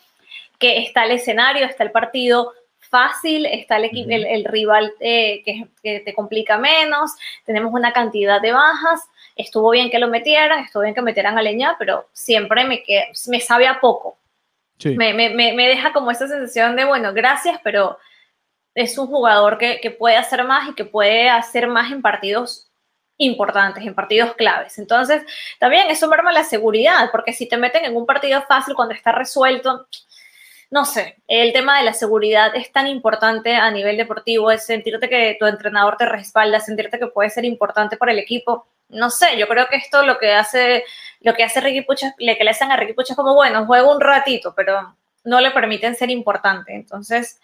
que 0.58 0.80
está 0.80 1.06
el 1.06 1.12
escenario, 1.12 1.64
está 1.64 1.84
el 1.84 1.92
partido 1.92 2.54
fácil, 2.80 3.46
está 3.46 3.78
el, 3.78 4.12
el, 4.12 4.26
el 4.26 4.46
rival 4.46 4.92
eh, 5.00 5.44
que, 5.46 5.68
que 5.84 6.00
te 6.00 6.16
complica 6.16 6.58
menos, 6.58 7.12
tenemos 7.46 7.72
una 7.72 7.94
cantidad 7.94 8.42
de 8.42 8.52
bajas, 8.52 9.02
estuvo 9.36 9.70
bien 9.70 9.92
que 9.92 10.00
lo 10.00 10.08
metieran, 10.08 10.64
estuvo 10.64 10.82
bien 10.82 10.96
que 10.96 11.04
metieran 11.04 11.38
a 11.38 11.44
Leña, 11.44 11.76
pero 11.78 12.10
siempre 12.14 12.66
me, 12.66 12.84
me 13.28 13.40
sabe 13.42 13.68
a 13.68 13.80
poco, 13.80 14.18
Sí. 14.80 14.96
me, 14.96 15.14
me, 15.14 15.30
me 15.30 15.68
deja 15.68 15.94
como 15.94 16.10
esa 16.10 16.28
sensación 16.28 16.76
de, 16.76 16.86
bueno, 16.86 17.14
gracias, 17.14 17.60
pero 17.64 18.00
es 18.80 18.98
un 18.98 19.08
jugador 19.08 19.58
que, 19.58 19.80
que 19.82 19.92
puede 19.92 20.18
hacer 20.18 20.44
más 20.44 20.70
y 20.70 20.74
que 20.74 20.86
puede 20.86 21.30
hacer 21.30 21.68
más 21.68 21.92
en 21.92 22.02
partidos 22.02 22.70
importantes, 23.18 23.86
en 23.86 23.94
partidos 23.94 24.34
claves. 24.36 24.80
Entonces, 24.80 25.24
también 25.60 25.90
eso 25.90 26.08
merma 26.08 26.32
la 26.32 26.44
seguridad, 26.44 27.10
porque 27.12 27.34
si 27.34 27.48
te 27.48 27.58
meten 27.58 27.86
en 27.86 27.96
un 27.96 28.06
partido 28.06 28.42
fácil 28.48 28.74
cuando 28.76 28.96
está 28.96 29.12
resuelto, 29.12 29.88
no 30.72 30.86
sé, 30.86 31.18
el 31.28 31.52
tema 31.52 31.80
de 31.80 31.84
la 31.84 31.94
seguridad 31.94 32.56
es 32.56 32.72
tan 32.72 32.88
importante 32.88 33.56
a 33.56 33.70
nivel 33.72 33.98
deportivo, 33.98 34.52
es 34.52 34.66
sentirte 34.66 35.10
que 35.10 35.36
tu 35.40 35.46
entrenador 35.48 35.98
te 35.98 36.06
respalda, 36.06 36.60
sentirte 36.60 37.00
que 37.00 37.08
puede 37.08 37.30
ser 37.30 37.44
importante 37.44 37.98
para 37.98 38.12
el 38.12 38.20
equipo. 38.20 38.68
No 38.88 39.10
sé, 39.10 39.38
yo 39.38 39.48
creo 39.48 39.68
que 39.68 39.78
esto 39.78 40.04
lo 40.04 40.18
que 40.18 40.34
hace, 40.34 40.84
lo 41.22 41.34
que 41.34 41.44
hace 41.44 41.60
Ricky 41.60 41.82
Pucha, 41.82 42.14
le 42.20 42.38
que 42.38 42.44
le 42.44 42.52
hacen 42.52 42.72
a 42.72 42.78
Ricky 42.78 42.94
Pucha 42.94 43.14
es 43.14 43.18
como, 43.18 43.34
bueno, 43.36 43.66
juego 43.66 43.92
un 43.92 44.00
ratito, 44.00 44.54
pero 44.56 44.96
no 45.24 45.42
le 45.42 45.52
permiten 45.52 45.96
ser 45.96 46.10
importante. 46.12 46.74
Entonces, 46.74 47.40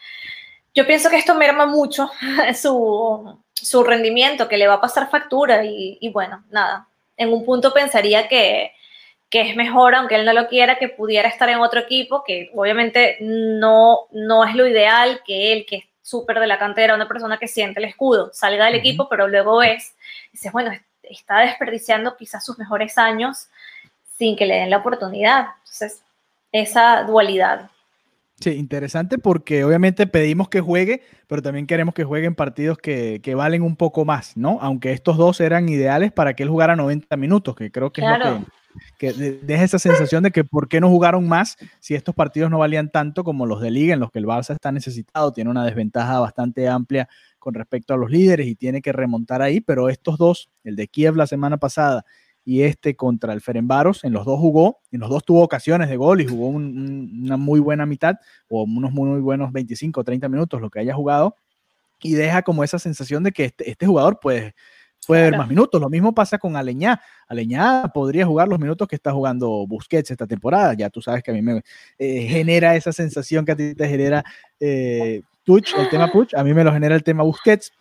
yo 0.75 0.85
pienso 0.85 1.09
que 1.09 1.17
esto 1.17 1.33
merma 1.35 1.65
mucho 1.65 2.11
su, 2.53 3.39
su 3.53 3.83
rendimiento, 3.83 4.47
que 4.47 4.57
le 4.57 4.67
va 4.67 4.75
a 4.75 4.81
pasar 4.81 5.09
factura 5.09 5.65
y, 5.65 5.97
y 5.99 6.09
bueno, 6.09 6.43
nada, 6.49 6.87
en 7.17 7.33
un 7.33 7.45
punto 7.45 7.73
pensaría 7.73 8.27
que, 8.27 8.73
que 9.29 9.41
es 9.41 9.55
mejor, 9.55 9.95
aunque 9.95 10.15
él 10.15 10.25
no 10.25 10.33
lo 10.33 10.47
quiera, 10.47 10.77
que 10.77 10.89
pudiera 10.89 11.29
estar 11.29 11.49
en 11.49 11.59
otro 11.59 11.79
equipo, 11.79 12.23
que 12.23 12.51
obviamente 12.53 13.17
no, 13.21 14.07
no 14.11 14.43
es 14.43 14.55
lo 14.55 14.67
ideal 14.67 15.21
que 15.25 15.53
él, 15.53 15.65
que 15.67 15.77
es 15.77 15.85
súper 16.01 16.39
de 16.39 16.47
la 16.47 16.59
cantera, 16.59 16.93
una 16.93 17.07
persona 17.07 17.37
que 17.37 17.47
siente 17.47 17.79
el 17.79 17.85
escudo, 17.85 18.29
salga 18.33 18.65
del 18.65 18.75
equipo, 18.75 19.09
pero 19.09 19.27
luego 19.27 19.63
es, 19.63 19.95
dices, 20.31 20.51
bueno, 20.51 20.71
está 21.01 21.39
desperdiciando 21.39 22.15
quizás 22.15 22.45
sus 22.45 22.59
mejores 22.59 22.97
años 22.97 23.47
sin 24.17 24.35
que 24.35 24.45
le 24.45 24.55
den 24.55 24.69
la 24.69 24.77
oportunidad. 24.77 25.47
Entonces, 25.59 26.01
esa 26.51 27.03
dualidad. 27.03 27.69
Sí, 28.39 28.51
interesante 28.51 29.17
porque 29.17 29.63
obviamente 29.63 30.07
pedimos 30.07 30.49
que 30.49 30.59
juegue, 30.59 31.01
pero 31.27 31.41
también 31.41 31.65
queremos 31.67 31.93
que 31.95 32.03
juegue 32.03 32.27
en 32.27 32.35
partidos 32.35 32.77
que, 32.77 33.21
que 33.23 33.33
valen 33.33 33.61
un 33.61 33.77
poco 33.77 34.03
más, 34.03 34.35
¿no? 34.35 34.57
Aunque 34.61 34.91
estos 34.91 35.15
dos 35.17 35.39
eran 35.39 35.69
ideales 35.69 36.11
para 36.11 36.35
que 36.35 36.43
él 36.43 36.49
jugara 36.49 36.75
90 36.75 37.15
minutos, 37.15 37.55
que 37.55 37.71
creo 37.71 37.93
que 37.93 38.01
es 38.01 38.07
lo 38.07 38.13
que, 38.41 38.45
que 38.97 39.13
de- 39.13 39.39
deja 39.39 39.63
esa 39.63 39.79
sensación 39.79 40.21
de 40.21 40.31
que 40.31 40.43
por 40.43 40.67
qué 40.67 40.81
no 40.81 40.89
jugaron 40.89 41.27
más 41.29 41.55
si 41.79 41.95
estos 41.95 42.13
partidos 42.13 42.51
no 42.51 42.59
valían 42.59 42.91
tanto 42.91 43.23
como 43.23 43.45
los 43.45 43.61
de 43.61 43.71
liga 43.71 43.93
en 43.93 44.01
los 44.01 44.11
que 44.11 44.19
el 44.19 44.25
Barça 44.25 44.53
está 44.53 44.71
necesitado, 44.71 45.31
tiene 45.31 45.49
una 45.49 45.63
desventaja 45.65 46.19
bastante 46.19 46.67
amplia 46.67 47.07
con 47.39 47.53
respecto 47.53 47.93
a 47.93 47.97
los 47.97 48.11
líderes 48.11 48.47
y 48.47 48.55
tiene 48.55 48.81
que 48.81 48.91
remontar 48.91 49.41
ahí, 49.41 49.61
pero 49.61 49.87
estos 49.87 50.17
dos, 50.17 50.49
el 50.65 50.75
de 50.75 50.87
Kiev 50.89 51.15
la 51.15 51.25
semana 51.27 51.55
pasada 51.57 52.03
y 52.45 52.61
este 52.61 52.95
contra 52.95 53.33
el 53.33 53.41
Ferenbaros, 53.41 54.03
en 54.03 54.13
los 54.13 54.23
dos 54.25 54.39
jugó, 54.39 54.79
en 54.91 54.99
los 54.99 55.09
dos 55.09 55.25
tuvo 55.25 55.41
ocasiones 55.41 55.89
de 55.89 55.97
gol 55.97 56.21
y 56.21 56.27
jugó 56.27 56.47
un- 56.47 56.77
un- 56.77 57.21
una 57.25 57.37
muy 57.37 57.59
buena 57.59 57.85
mitad 57.87 58.15
o 58.47 58.63
unos 58.63 58.91
muy 58.91 59.19
buenos 59.19 59.51
25 59.51 60.01
o 60.01 60.03
30 60.03 60.29
minutos, 60.29 60.61
lo 60.61 60.69
que 60.69 60.79
haya 60.79 60.93
jugado, 60.93 61.35
y 62.01 62.13
deja 62.13 62.43
como 62.43 62.63
esa 62.63 62.77
sensación 62.77 63.23
de 63.23 63.31
que 63.31 63.45
este, 63.45 63.69
este 63.69 63.87
jugador 63.87 64.19
puede, 64.21 64.53
puede 65.07 65.21
ver 65.23 65.31
Claro. 65.31 65.41
más 65.43 65.49
minutos. 65.49 65.81
Lo 65.81 65.89
mismo 65.89 66.13
pasa 66.13 66.37
con 66.37 66.55
Aleñá. 66.55 67.01
Aleñá 67.27 67.91
podría 67.93 68.25
jugar 68.25 68.47
los 68.47 68.59
minutos 68.59 68.87
que 68.87 68.95
está 68.95 69.11
jugando 69.11 69.65
Busquets 69.67 70.11
esta 70.11 70.27
temporada. 70.27 70.73
Ya 70.75 70.89
tú 70.89 71.01
sabes 71.01 71.23
que 71.23 71.31
a 71.31 71.33
mí 71.33 71.41
me 71.41 71.61
eh, 71.97 72.27
genera 72.27 72.75
esa 72.75 72.91
sensación 72.91 73.43
que 73.45 73.51
a 73.53 73.55
ti 73.55 73.73
te 73.75 73.87
genera 73.87 74.23
eh, 74.59 75.21
el 75.47 75.89
tema 75.89 76.11
Puch, 76.11 76.33
a 76.35 76.43
mí 76.43 76.53
me 76.55 76.63
lo 76.63 76.71
genera 76.73 76.95
el 76.95 77.03
tema 77.03 77.23
Busquets. 77.23 77.71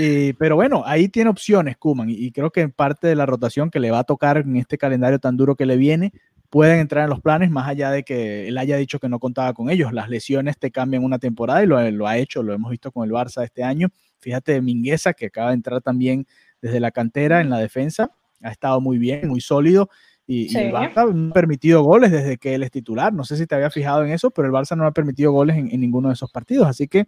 Eh, 0.00 0.34
pero 0.38 0.54
bueno, 0.54 0.84
ahí 0.86 1.08
tiene 1.08 1.28
opciones 1.28 1.76
Kuman 1.76 2.08
y, 2.08 2.12
y 2.14 2.30
creo 2.30 2.50
que 2.52 2.60
en 2.60 2.70
parte 2.70 3.08
de 3.08 3.16
la 3.16 3.26
rotación 3.26 3.68
que 3.68 3.80
le 3.80 3.90
va 3.90 3.98
a 3.98 4.04
tocar 4.04 4.36
en 4.38 4.54
este 4.56 4.78
calendario 4.78 5.18
tan 5.18 5.36
duro 5.36 5.56
que 5.56 5.66
le 5.66 5.76
viene, 5.76 6.12
pueden 6.50 6.78
entrar 6.78 7.02
en 7.04 7.10
los 7.10 7.20
planes 7.20 7.50
más 7.50 7.66
allá 7.68 7.90
de 7.90 8.04
que 8.04 8.46
él 8.48 8.56
haya 8.58 8.76
dicho 8.76 9.00
que 9.00 9.08
no 9.08 9.18
contaba 9.18 9.52
con 9.54 9.70
ellos. 9.70 9.92
Las 9.92 10.08
lesiones 10.08 10.56
te 10.56 10.70
cambian 10.70 11.02
una 11.02 11.18
temporada 11.18 11.64
y 11.64 11.66
lo, 11.66 11.90
lo 11.90 12.06
ha 12.06 12.16
hecho, 12.16 12.42
lo 12.44 12.52
hemos 12.54 12.70
visto 12.70 12.92
con 12.92 13.04
el 13.06 13.12
Barça 13.12 13.42
este 13.42 13.64
año. 13.64 13.88
Fíjate, 14.20 14.60
Mingueza, 14.62 15.12
que 15.14 15.26
acaba 15.26 15.48
de 15.48 15.54
entrar 15.56 15.80
también 15.82 16.26
desde 16.62 16.78
la 16.80 16.90
cantera 16.92 17.40
en 17.40 17.50
la 17.50 17.58
defensa, 17.58 18.10
ha 18.42 18.50
estado 18.50 18.80
muy 18.80 18.98
bien, 18.98 19.28
muy 19.28 19.40
sólido. 19.40 19.90
Y, 20.28 20.42
y 20.44 20.48
Sí. 20.50 20.58
el 20.58 20.72
Barça 20.72 21.12
no 21.12 21.30
ha 21.30 21.34
permitido 21.34 21.82
goles 21.82 22.12
desde 22.12 22.36
que 22.38 22.54
él 22.54 22.62
es 22.62 22.70
titular. 22.70 23.12
No 23.12 23.24
sé 23.24 23.36
si 23.36 23.46
te 23.46 23.54
había 23.56 23.70
fijado 23.70 24.04
en 24.04 24.10
eso, 24.12 24.30
pero 24.30 24.46
el 24.46 24.54
Barça 24.54 24.76
no 24.76 24.86
ha 24.86 24.92
permitido 24.92 25.32
goles 25.32 25.56
en, 25.56 25.70
en 25.72 25.80
ninguno 25.80 26.08
de 26.08 26.14
esos 26.14 26.30
partidos. 26.30 26.66
Así 26.68 26.86
que 26.86 27.04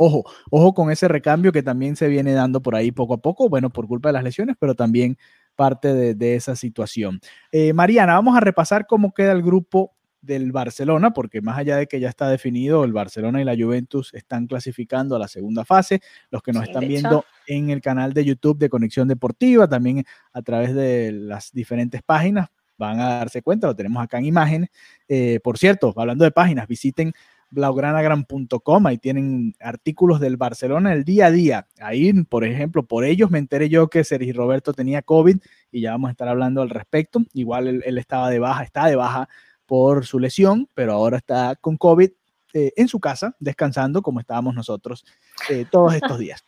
ojo, 0.00 0.24
ojo 0.50 0.74
con 0.74 0.90
ese 0.90 1.08
recambio 1.08 1.52
que 1.52 1.62
también 1.62 1.96
se 1.96 2.08
viene 2.08 2.32
dando 2.32 2.62
por 2.62 2.74
ahí 2.74 2.90
poco 2.92 3.14
a 3.14 3.18
poco, 3.18 3.48
bueno, 3.48 3.70
por 3.70 3.86
culpa 3.86 4.08
de 4.08 4.14
las 4.14 4.24
lesiones, 4.24 4.56
pero 4.58 4.74
también 4.74 5.16
parte 5.56 5.92
de, 5.94 6.14
de 6.14 6.34
esa 6.36 6.56
situación. 6.56 7.20
Eh, 7.52 7.72
Mariana, 7.72 8.14
vamos 8.14 8.36
a 8.36 8.40
repasar 8.40 8.86
cómo 8.86 9.12
queda 9.12 9.32
el 9.32 9.42
grupo 9.42 9.92
del 10.22 10.52
Barcelona, 10.52 11.12
porque 11.12 11.40
más 11.40 11.56
allá 11.58 11.76
de 11.76 11.86
que 11.86 11.98
ya 12.00 12.08
está 12.08 12.28
definido, 12.28 12.84
el 12.84 12.92
Barcelona 12.92 13.40
y 13.40 13.44
la 13.44 13.56
Juventus 13.56 14.12
están 14.12 14.46
clasificando 14.46 15.16
a 15.16 15.18
la 15.18 15.28
segunda 15.28 15.64
fase. 15.64 16.00
Los 16.30 16.42
que 16.42 16.52
nos 16.52 16.64
Sí, 16.64 16.70
están 16.70 16.86
viendo 16.88 17.24
en 17.46 17.70
el 17.70 17.80
canal 17.80 18.12
de 18.12 18.24
YouTube 18.24 18.58
de 18.58 18.68
Conexión 18.68 19.08
Deportiva, 19.08 19.66
también 19.68 20.04
a 20.32 20.42
través 20.42 20.74
de 20.74 21.12
las 21.12 21.52
diferentes 21.52 22.02
páginas, 22.02 22.48
van 22.76 23.00
a 23.00 23.08
darse 23.18 23.42
cuenta, 23.42 23.66
lo 23.66 23.74
tenemos 23.76 24.02
acá 24.02 24.18
en 24.18 24.26
imágenes. 24.26 24.70
Eh, 25.08 25.40
por 25.42 25.56
cierto, 25.58 25.92
hablando 25.96 26.24
de 26.24 26.30
páginas, 26.32 26.66
visiten 26.68 27.12
blaugranagram.com, 27.50 28.86
ahí 28.86 28.98
tienen 28.98 29.54
artículos 29.60 30.20
del 30.20 30.36
Barcelona 30.36 30.92
el 30.92 31.04
día 31.04 31.26
a 31.26 31.30
día. 31.30 31.66
Ahí, 31.80 32.12
por 32.24 32.44
ejemplo, 32.44 32.84
por 32.84 33.04
ellos 33.04 33.30
me 33.30 33.38
enteré 33.38 33.68
yo 33.68 33.88
que 33.88 34.04
Sergio 34.04 34.34
Roberto 34.34 34.72
tenía 34.72 35.02
COVID 35.02 35.38
y 35.70 35.80
ya 35.80 35.92
vamos 35.92 36.08
a 36.08 36.12
estar 36.12 36.28
hablando 36.28 36.62
al 36.62 36.70
respecto. 36.70 37.20
Igual 37.34 37.68
él, 37.68 37.82
él 37.84 37.98
estaba 37.98 38.30
de 38.30 38.38
baja, 38.38 38.62
está 38.62 38.86
de 38.86 38.96
baja 38.96 39.28
por 39.66 40.06
su 40.06 40.18
lesión, 40.18 40.68
pero 40.74 40.92
ahora 40.92 41.18
está 41.18 41.54
con 41.56 41.76
COVID 41.76 42.10
eh, 42.52 42.72
en 42.74 42.88
su 42.88 42.98
casa, 42.98 43.36
descansando 43.38 44.02
como 44.02 44.18
estábamos 44.18 44.54
nosotros 44.54 45.04
eh, 45.48 45.64
todos 45.70 45.94
estos 45.94 46.18
días. 46.18 46.44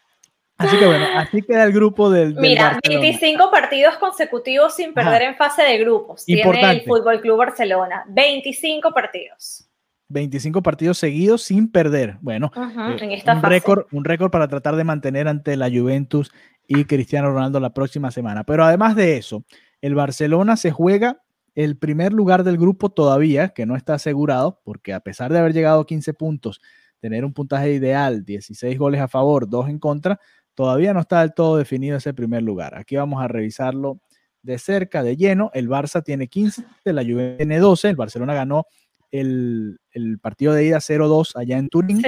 Así 0.59 0.77
que 0.77 0.87
bueno, 0.87 1.07
así 1.15 1.43
queda 1.43 1.65
el 1.65 1.73
grupo 1.73 2.11
del, 2.11 2.35
del 2.35 2.43
Mira, 2.43 2.73
Barcelona. 2.73 3.03
25 3.03 3.51
partidos 3.51 3.97
consecutivos 3.99 4.75
sin 4.75 4.93
perder 4.93 5.23
en 5.23 5.37
fase 5.37 5.63
de 5.63 5.79
grupos. 5.79 6.25
Tiene 6.25 6.43
Importante. 6.43 6.77
el 6.79 6.85
Fútbol 6.85 7.21
Club 7.21 7.39
Barcelona. 7.39 8.05
25 8.09 8.93
partidos. 8.93 9.69
25 10.13 10.63
partidos 10.63 10.99
seguidos 10.99 11.43
sin 11.43 11.71
perder. 11.71 12.19
Bueno, 12.21 12.53
eh, 12.55 13.23
un, 13.27 13.43
récord, 13.43 13.87
un 13.91 14.05
récord 14.05 14.31
para 14.31 14.49
tratar 14.49 14.77
de 14.77 14.85
mantener 14.85 15.27
ante 15.27 15.57
la 15.57 15.71
Juventus 15.71 16.31
y 16.69 16.85
Cristiano 16.85 17.31
Ronaldo 17.33 17.61
la 17.61 17.75
próxima 17.75 18.11
semana. 18.11 18.45
Pero 18.45 18.65
además 18.65 18.95
de 18.95 19.17
eso, 19.17 19.45
el 19.81 19.95
Barcelona 19.95 20.57
se 20.57 20.71
juega 20.71 21.23
el 21.55 21.77
primer 21.77 22.13
lugar 22.13 22.45
del 22.45 22.57
grupo 22.57 22.91
todavía, 22.91 23.51
que 23.51 23.67
no 23.67 23.77
está 23.77 23.95
asegurado, 23.95 24.61
porque 24.65 24.93
a 24.95 25.01
pesar 25.01 25.33
de 25.33 25.39
haber 25.39 25.53
llegado 25.53 25.81
a 25.81 25.87
15 25.87 26.15
puntos, 26.15 26.61
tener 27.01 27.25
un 27.25 27.33
puntaje 27.33 27.73
ideal, 27.73 28.25
16 28.25 28.79
goles 28.79 29.01
a 29.01 29.09
favor, 29.09 29.49
2 29.49 29.69
en 29.69 29.79
contra, 29.79 30.21
todavía 30.55 30.95
no 30.95 31.01
está 31.01 31.21
del 31.21 31.35
todo 31.35 31.57
definido 31.57 31.97
ese 31.97 32.15
primer 32.15 32.43
lugar. 32.43 32.79
Aquí 32.79 32.97
vamos 32.97 33.23
a 33.23 33.29
revisarlo 33.29 34.01
de 34.43 34.59
cerca, 34.59 35.03
de 35.03 35.17
lleno. 35.17 35.51
El 35.55 35.69
Barça 35.69 36.03
tiene 36.03 36.29
15, 36.29 36.65
la 36.85 37.03
Juventus 37.03 37.39
tiene 37.39 37.59
12. 37.59 37.91
El 37.91 37.97
Barcelona 37.97 38.35
ganó 38.35 38.67
el, 39.13 39.79
partido 40.21 40.53
de 40.53 40.65
ida 40.65 40.79
0-2 40.79 41.37
allá 41.37 41.59
en 41.59 41.69
Turín. 41.69 42.03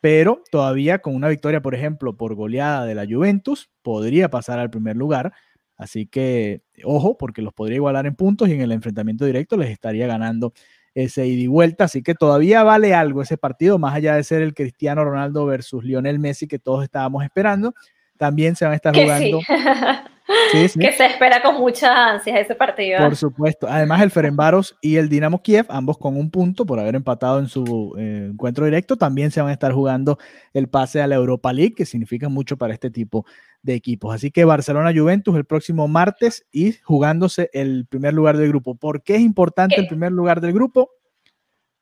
Pero 0.00 0.42
todavía 0.50 0.98
con 0.98 1.14
una 1.14 1.28
victoria, 1.28 1.62
por 1.62 1.74
ejemplo, 1.74 2.16
por 2.16 2.34
goleada 2.34 2.84
de 2.84 2.94
la 2.94 3.06
Juventus, 3.06 3.70
podría 3.82 4.28
pasar 4.28 4.58
al 4.58 4.70
primer 4.70 4.96
lugar. 4.96 5.32
Así 5.76 6.06
que, 6.06 6.62
ojo, 6.84 7.16
porque 7.16 7.42
los 7.42 7.52
podría 7.54 7.76
igualar 7.76 8.06
en 8.06 8.14
puntos 8.14 8.48
y 8.48 8.52
en 8.52 8.60
el 8.60 8.72
enfrentamiento 8.72 9.24
directo 9.24 9.56
les 9.56 9.70
estaría 9.70 10.06
ganando 10.06 10.52
ese 10.94 11.26
ida 11.26 11.42
y 11.42 11.46
vuelta. 11.46 11.84
Así 11.84 12.02
que 12.02 12.14
todavía 12.14 12.62
vale 12.62 12.94
algo 12.94 13.22
ese 13.22 13.36
partido, 13.36 13.78
más 13.78 13.94
allá 13.94 14.16
de 14.16 14.24
ser 14.24 14.42
el 14.42 14.54
Cristiano 14.54 15.04
Ronaldo 15.04 15.44
versus 15.46 15.84
Lionel 15.84 16.18
Messi 16.18 16.46
que 16.46 16.58
todos 16.58 16.84
estábamos 16.84 17.24
esperando. 17.24 17.74
También 18.16 18.56
se 18.56 18.64
van 18.64 18.72
a 18.72 18.76
estar 18.76 18.94
jugando. 18.94 19.40
Que 20.26 20.92
se 20.92 21.06
espera 21.06 21.40
con 21.40 21.56
mucha 21.56 22.10
ansia 22.10 22.40
ese 22.40 22.54
partido. 22.54 22.98
Por 22.98 23.16
supuesto. 23.16 23.66
Además, 23.68 24.02
el 24.02 24.10
Ferenbaros 24.10 24.76
y 24.80 24.96
el 24.96 25.08
Dinamo 25.08 25.42
Kiev, 25.42 25.66
ambos 25.68 25.98
con 25.98 26.16
un 26.16 26.30
punto 26.30 26.66
por 26.66 26.80
haber 26.80 26.96
empatado 26.96 27.38
en 27.38 27.48
su 27.48 27.94
eh, 27.98 28.28
encuentro 28.32 28.64
directo, 28.64 28.96
también 28.96 29.30
se 29.30 29.40
van 29.40 29.50
a 29.50 29.52
estar 29.52 29.72
jugando 29.72 30.18
el 30.52 30.68
pase 30.68 31.00
a 31.00 31.06
la 31.06 31.14
Europa 31.14 31.52
League, 31.52 31.74
que 31.74 31.86
significa 31.86 32.28
mucho 32.28 32.56
para 32.56 32.74
este 32.74 32.90
tipo 32.90 33.24
de 33.62 33.74
equipos. 33.74 34.14
Así 34.14 34.30
que 34.30 34.44
Barcelona-Juventus 34.44 35.36
el 35.36 35.44
próximo 35.44 35.86
martes 35.86 36.46
y 36.50 36.72
jugándose 36.82 37.50
el 37.52 37.86
primer 37.86 38.14
lugar 38.14 38.36
del 38.36 38.48
grupo. 38.48 38.74
¿Por 38.74 39.02
qué 39.02 39.16
es 39.16 39.20
importante 39.20 39.76
el 39.76 39.86
primer 39.86 40.12
lugar 40.12 40.40
del 40.40 40.52
grupo? 40.52 40.90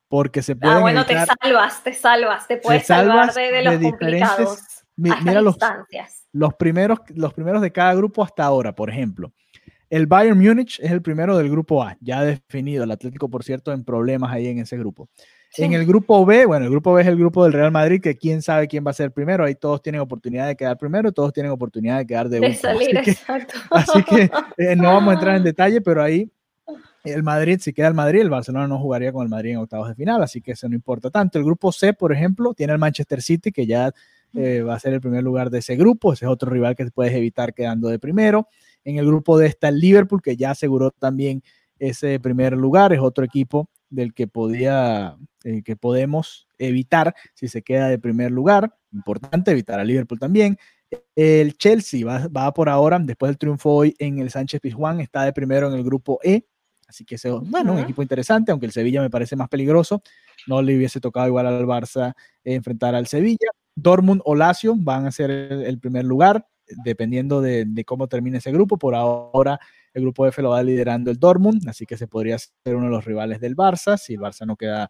Porque 0.07 0.43
se 0.43 0.55
puede. 0.55 0.75
Ah, 0.75 0.79
bueno, 0.79 1.05
te 1.05 1.15
salvas, 1.15 1.83
te 1.83 1.93
salvas, 1.93 2.47
te 2.47 2.57
puedes 2.57 2.85
salvar 2.85 3.33
de, 3.33 3.63
los 3.63 3.77
complicados. 3.79 4.59
Mira 4.95 5.41
los, 5.41 5.57
los 6.35 6.53
primeros, 6.55 6.99
los 7.15 7.33
primeros 7.33 7.61
de 7.61 7.71
cada 7.71 7.93
grupo 7.93 8.21
hasta 8.21 8.43
ahora, 8.43 8.75
por 8.75 8.89
ejemplo. 8.89 9.31
El 9.89 10.05
Bayern 10.05 10.37
Múnich 10.37 10.81
es 10.81 10.91
el 10.91 11.01
primero 11.01 11.37
del 11.37 11.49
grupo 11.49 11.81
A, 11.81 11.95
ya 12.01 12.23
definido. 12.23 12.83
El 12.83 12.91
Atlético, 12.91 13.29
por 13.29 13.45
cierto, 13.45 13.71
en 13.71 13.85
problemas 13.85 14.33
ahí 14.33 14.47
en 14.47 14.59
ese 14.59 14.77
grupo. 14.77 15.07
En 15.57 15.71
el 15.71 15.85
grupo 15.85 16.25
B, 16.25 16.45
bueno, 16.45 16.65
el 16.65 16.71
grupo 16.71 16.93
B 16.93 17.01
es 17.03 17.07
el 17.07 17.15
grupo 17.15 17.45
del 17.45 17.53
Real 17.53 17.71
Madrid, 17.71 18.01
que 18.01 18.17
quién 18.17 18.41
sabe 18.41 18.67
quién 18.67 18.85
va 18.85 18.91
a 18.91 18.93
ser 18.93 19.13
primero. 19.13 19.45
Ahí 19.45 19.55
todos 19.55 19.81
tienen 19.81 20.01
oportunidad 20.01 20.47
de 20.47 20.57
quedar 20.57 20.77
primero, 20.77 21.13
todos 21.13 21.31
tienen 21.31 21.53
oportunidad 21.53 21.99
de 21.99 22.05
quedar 22.05 22.27
de, 22.27 22.41
de 22.41 22.53
salir, 22.53 22.97
así 22.97 23.11
exacto. 23.11 23.53
Que, 23.53 23.67
así 23.71 24.03
que 24.03 24.29
eh, 24.57 24.75
no 24.75 24.93
vamos 24.93 25.11
a 25.11 25.13
entrar 25.13 25.37
en 25.37 25.43
detalle, 25.45 25.79
pero 25.79 26.03
ahí 26.03 26.29
el 27.05 27.23
Madrid, 27.23 27.59
si 27.61 27.71
queda 27.71 27.87
el 27.87 27.93
Madrid, 27.93 28.19
el 28.19 28.29
Barcelona 28.29 28.67
no 28.67 28.77
jugaría 28.77 29.13
con 29.13 29.23
el 29.23 29.29
Madrid 29.29 29.51
en 29.51 29.57
octavos 29.59 29.87
de 29.87 29.95
final, 29.95 30.21
así 30.21 30.41
que 30.41 30.51
eso 30.51 30.67
no 30.67 30.75
importa 30.75 31.09
tanto. 31.09 31.37
El 31.37 31.45
grupo 31.45 31.71
C, 31.71 31.93
por 31.93 32.11
ejemplo, 32.11 32.53
tiene 32.53 32.73
el 32.73 32.79
Manchester 32.79 33.21
City, 33.21 33.53
que 33.53 33.65
ya 33.65 33.93
eh, 34.35 34.61
va 34.61 34.75
a 34.75 34.79
ser 34.79 34.93
el 34.93 35.01
primer 35.01 35.23
lugar 35.23 35.49
de 35.49 35.59
ese 35.59 35.75
grupo. 35.75 36.13
Ese 36.13 36.25
es 36.25 36.31
otro 36.31 36.51
rival 36.51 36.75
que 36.75 36.85
puedes 36.87 37.13
evitar 37.13 37.53
quedando 37.53 37.89
de 37.89 37.99
primero. 37.99 38.47
En 38.83 38.97
el 38.97 39.05
grupo 39.05 39.37
D 39.37 39.47
está 39.47 39.69
el 39.69 39.79
Liverpool, 39.79 40.21
que 40.21 40.35
ya 40.35 40.51
aseguró 40.51 40.91
también 40.91 41.43
ese 41.79 42.19
primer 42.19 42.53
lugar. 42.53 42.93
Es 42.93 42.99
otro 42.99 43.25
equipo 43.25 43.69
del 43.89 44.13
que 44.13 44.27
podía, 44.27 45.17
eh, 45.43 45.61
que 45.63 45.75
podemos 45.75 46.47
evitar 46.57 47.15
si 47.33 47.47
se 47.47 47.61
queda 47.61 47.87
de 47.87 47.99
primer 47.99 48.31
lugar. 48.31 48.75
Importante 48.91 49.51
evitar 49.51 49.79
a 49.79 49.83
Liverpool 49.83 50.19
también. 50.19 50.57
El 51.15 51.57
Chelsea 51.57 52.05
va, 52.05 52.27
va 52.27 52.53
por 52.53 52.69
ahora, 52.69 52.99
después 52.99 53.29
del 53.29 53.37
triunfo 53.37 53.71
hoy 53.71 53.95
en 53.99 54.19
el 54.19 54.29
Sánchez 54.29 54.61
Pizjuán, 54.61 54.99
está 54.99 55.23
de 55.23 55.33
primero 55.33 55.67
en 55.67 55.73
el 55.73 55.83
grupo 55.83 56.19
E. 56.23 56.45
Así 56.87 57.03
que, 57.03 57.17
bueno, 57.41 57.73
un 57.73 57.79
equipo 57.79 58.01
interesante, 58.01 58.51
aunque 58.51 58.67
el 58.67 58.71
Sevilla 58.71 59.01
me 59.01 59.09
parece 59.09 59.35
más 59.35 59.49
peligroso. 59.49 60.03
No 60.47 60.61
le 60.61 60.75
hubiese 60.77 60.99
tocado 60.99 61.27
igual 61.27 61.47
al 61.47 61.65
Barça 61.65 62.13
enfrentar 62.43 62.93
al 62.93 63.07
Sevilla. 63.07 63.49
Dortmund 63.75 64.21
o 64.25 64.35
Lazio 64.35 64.75
van 64.77 65.05
a 65.05 65.11
ser 65.11 65.29
el, 65.31 65.79
primer 65.79 66.05
lugar, 66.05 66.47
dependiendo 66.83 67.41
de, 67.41 67.83
cómo 67.85 68.07
termine 68.07 68.37
ese 68.37 68.51
grupo. 68.51 68.77
Por 68.77 68.95
ahora, 68.95 69.59
el 69.93 70.01
grupo 70.03 70.25
F 70.25 70.41
lo 70.41 70.51
va 70.51 70.63
liderando 70.63 71.11
el 71.11 71.19
Dortmund, 71.19 71.67
así 71.67 71.85
que 71.85 71.97
se 71.97 72.07
podría 72.07 72.37
ser 72.39 72.75
uno 72.75 72.85
de 72.85 72.91
los 72.91 73.05
rivales 73.05 73.39
del 73.39 73.55
Barça, 73.55 73.97
si 73.97 74.13
el 74.13 74.21
Barça 74.21 74.45
no 74.45 74.55
queda 74.55 74.89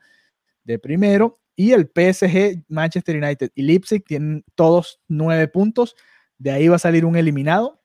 de 0.64 0.80
primero. 0.80 1.40
Y 1.56 1.72
el 1.72 1.86
PSG, 1.86 2.66
Manchester 2.68 3.24
United 3.24 3.50
y 3.56 3.64
Leipzig 3.64 4.04
tienen 4.04 4.44
todos 4.56 5.00
nueve 5.08 5.48
puntos. 5.48 5.96
De 6.38 6.52
ahí 6.52 6.68
va 6.68 6.76
a 6.76 6.80
salir 6.80 7.06
un 7.06 7.16
eliminado 7.16 7.82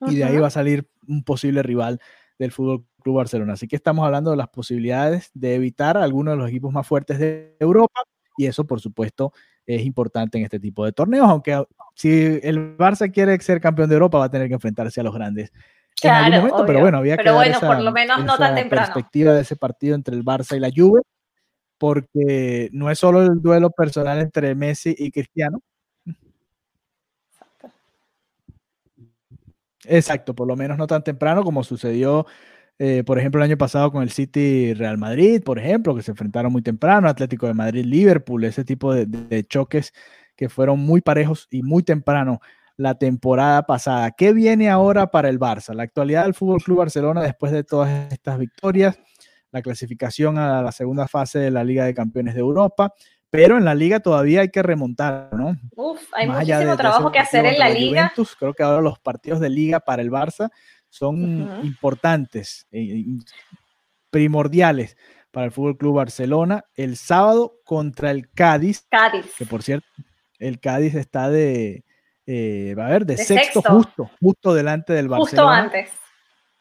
y 0.00 0.16
de 0.16 0.24
ahí 0.24 0.38
va 0.38 0.48
a 0.48 0.50
salir 0.50 0.88
un 1.06 1.22
posible 1.22 1.62
rival 1.62 2.00
del 2.38 2.52
Fútbol 2.52 2.86
Club 3.02 3.16
Barcelona. 3.16 3.52
Así 3.52 3.68
que 3.68 3.76
estamos 3.76 4.04
hablando 4.04 4.30
de 4.30 4.36
las 4.36 4.48
posibilidades 4.48 5.30
de 5.34 5.54
evitar 5.54 5.96
a 5.96 6.02
alguno 6.02 6.30
de 6.30 6.38
los 6.38 6.48
equipos 6.48 6.72
más 6.72 6.86
fuertes 6.86 7.18
de 7.18 7.56
Europa 7.60 8.02
y 8.36 8.46
eso, 8.46 8.66
por 8.66 8.80
supuesto, 8.80 9.32
es 9.66 9.84
importante 9.84 10.38
en 10.38 10.44
este 10.44 10.60
tipo 10.60 10.84
de 10.84 10.92
torneos, 10.92 11.28
aunque 11.28 11.64
si 11.94 12.40
el 12.42 12.76
Barça 12.76 13.12
quiere 13.12 13.38
ser 13.40 13.60
campeón 13.60 13.88
de 13.88 13.94
Europa 13.94 14.18
va 14.18 14.24
a 14.26 14.30
tener 14.30 14.48
que 14.48 14.54
enfrentarse 14.54 15.00
a 15.00 15.04
los 15.04 15.14
grandes. 15.14 15.52
Claro, 16.00 16.26
en 16.26 16.34
algún 16.34 16.50
momento, 16.50 16.66
pero 16.66 16.80
bueno, 16.80 16.98
había 16.98 17.16
que 17.16 17.30
bueno, 17.30 17.60
por 17.60 17.80
lo 17.80 17.92
menos 17.92 18.24
no 18.24 18.36
tan 18.36 18.54
temprano. 18.54 18.86
perspectiva 18.86 19.32
de 19.32 19.42
ese 19.42 19.56
partido 19.56 19.94
entre 19.94 20.16
el 20.16 20.24
Barça 20.24 20.56
y 20.56 20.60
la 20.60 20.70
Juve, 20.74 21.02
porque 21.78 22.68
no 22.72 22.90
es 22.90 22.98
solo 22.98 23.22
el 23.22 23.40
duelo 23.40 23.70
personal 23.70 24.18
entre 24.20 24.54
Messi 24.54 24.94
y 24.98 25.10
Cristiano. 25.10 25.60
Exacto, 29.84 30.34
por 30.34 30.46
lo 30.46 30.56
menos 30.56 30.78
no 30.78 30.86
tan 30.86 31.02
temprano 31.02 31.42
como 31.42 31.64
sucedió 31.64 32.26
eh, 32.78 33.04
por 33.04 33.18
ejemplo, 33.18 33.40
el 33.40 33.48
año 33.48 33.58
pasado 33.58 33.92
con 33.92 34.02
el 34.02 34.10
City 34.10 34.74
Real 34.74 34.98
Madrid, 34.98 35.42
por 35.42 35.58
ejemplo, 35.58 35.94
que 35.94 36.02
se 36.02 36.10
enfrentaron 36.10 36.52
muy 36.52 36.62
temprano, 36.62 37.08
Atlético 37.08 37.46
de 37.46 37.54
Madrid, 37.54 37.84
Liverpool, 37.84 38.44
ese 38.44 38.64
tipo 38.64 38.92
de, 38.94 39.44
choques 39.46 39.92
que 40.36 40.48
fueron 40.48 40.80
muy 40.80 41.00
parejos 41.00 41.46
y 41.50 41.62
muy 41.62 41.82
temprano 41.82 42.40
la 42.76 42.96
temporada 42.96 43.62
pasada. 43.66 44.10
¿Qué 44.10 44.32
viene 44.32 44.70
ahora 44.70 45.10
para 45.10 45.28
el 45.28 45.38
Barça? 45.38 45.74
La 45.74 45.84
actualidad 45.84 46.24
del 46.24 46.34
Fútbol 46.34 46.62
Club 46.62 46.78
Barcelona 46.78 47.22
después 47.22 47.52
de 47.52 47.62
todas 47.62 48.12
estas 48.12 48.38
victorias, 48.38 48.98
la 49.52 49.62
clasificación 49.62 50.38
a 50.38 50.62
la 50.62 50.72
segunda 50.72 51.06
fase 51.06 51.38
de 51.38 51.50
la 51.50 51.62
Liga 51.62 51.84
de 51.84 51.94
Campeones 51.94 52.34
de 52.34 52.40
Europa, 52.40 52.94
pero 53.30 53.56
en 53.56 53.64
la 53.64 53.74
liga 53.74 54.00
todavía 54.00 54.42
hay 54.42 54.50
que 54.50 54.62
remontar, 54.62 55.30
¿no? 55.32 55.56
Uf, 55.74 56.02
hay 56.12 56.28
muchísimo 56.28 56.76
trabajo 56.76 57.10
que 57.10 57.18
hacer 57.18 57.46
en 57.46 57.58
la 57.58 57.70
liga. 57.70 58.12
creo 58.38 58.52
que 58.52 58.62
ahora 58.62 58.82
los 58.82 58.98
partidos 58.98 59.40
de 59.40 59.48
liga 59.48 59.80
para 59.80 60.02
el 60.02 60.10
Barça 60.10 60.50
son 60.92 61.64
importantes, 61.64 62.66
eh, 62.70 63.02
primordiales 64.10 64.98
para 65.30 65.46
el 65.46 65.52
Fútbol 65.52 65.78
Club 65.78 65.96
Barcelona. 65.96 66.66
El 66.74 66.98
sábado 66.98 67.54
contra 67.64 68.10
el 68.10 68.30
Cádiz. 68.30 68.86
Cádiz. 68.90 69.34
Que 69.38 69.46
por 69.46 69.62
cierto, 69.62 69.86
el 70.38 70.60
Cádiz 70.60 70.94
está 70.94 71.30
de, 71.30 71.86
eh, 72.26 72.74
va 72.78 72.88
a 72.88 72.90
ver, 72.90 73.06
de, 73.06 73.16
sexto, 73.16 73.62
justo, 73.62 74.10
justo 74.20 74.52
delante 74.52 74.92
del 74.92 75.08
Barcelona. 75.08 75.62
Justo 75.62 75.76
antes. 75.78 75.90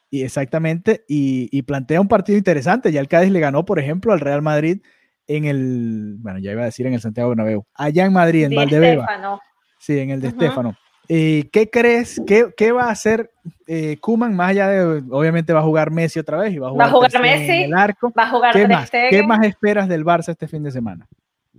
Y 0.10 0.24
exactamente, 0.24 1.04
y, 1.10 1.62
plantea 1.64 2.00
un 2.00 2.08
partido 2.08 2.38
interesante. 2.38 2.90
Ya 2.94 3.02
el 3.02 3.10
Cádiz 3.10 3.32
le 3.32 3.40
ganó, 3.42 3.66
por 3.66 3.80
ejemplo, 3.80 4.14
al 4.14 4.22
Real 4.22 4.42
Madrid 4.42 4.82
en 5.28 5.44
el, 5.44 6.16
bueno, 6.20 6.40
ya 6.40 6.54
iba 6.54 6.62
a 6.62 6.66
decir 6.66 6.88
en 6.88 6.94
el 6.94 7.02
Santiago 7.02 7.30
Bernabéu, 7.30 7.66
allá 7.74 8.06
en 8.06 8.14
Madrid, 8.14 8.46
en 8.46 8.56
Valdebeba. 8.56 9.42
Sí, 9.78 10.00
en 10.00 10.10
el 10.10 10.22
de 10.22 10.30
Estefano. 10.30 10.78
Eh, 11.10 11.50
¿Qué 11.52 11.70
crees? 11.70 12.22
Qué, 12.26 12.72
va 12.72 12.86
a 12.86 12.92
hacer 12.92 13.32
eh, 13.68 13.98
Kuman 14.00 14.36
más 14.36 14.52
allá 14.52 14.70
de, 14.70 15.04
obviamente 15.10 15.54
va 15.54 15.60
a 15.60 15.64
jugar 15.64 15.92
Messi 15.92 16.20
otra 16.20 16.38
vez 16.38 16.54
y 16.54 16.60
va 16.60 16.68
a 16.68 16.90
jugar, 16.90 17.22
Messi, 17.22 17.52
en 17.52 17.64
el 17.64 17.74
arco? 17.74 18.14
Va 18.18 18.24
a 18.24 18.30
jugar 18.30 18.54
¿Qué 18.54 18.68
más? 18.68 18.90
¿Qué 18.90 19.24
más 19.24 19.46
esperas 19.46 19.88
del 19.90 20.06
Barça 20.06 20.30
este 20.30 20.48
fin 20.48 20.64
de 20.64 20.72
semana? 20.72 21.08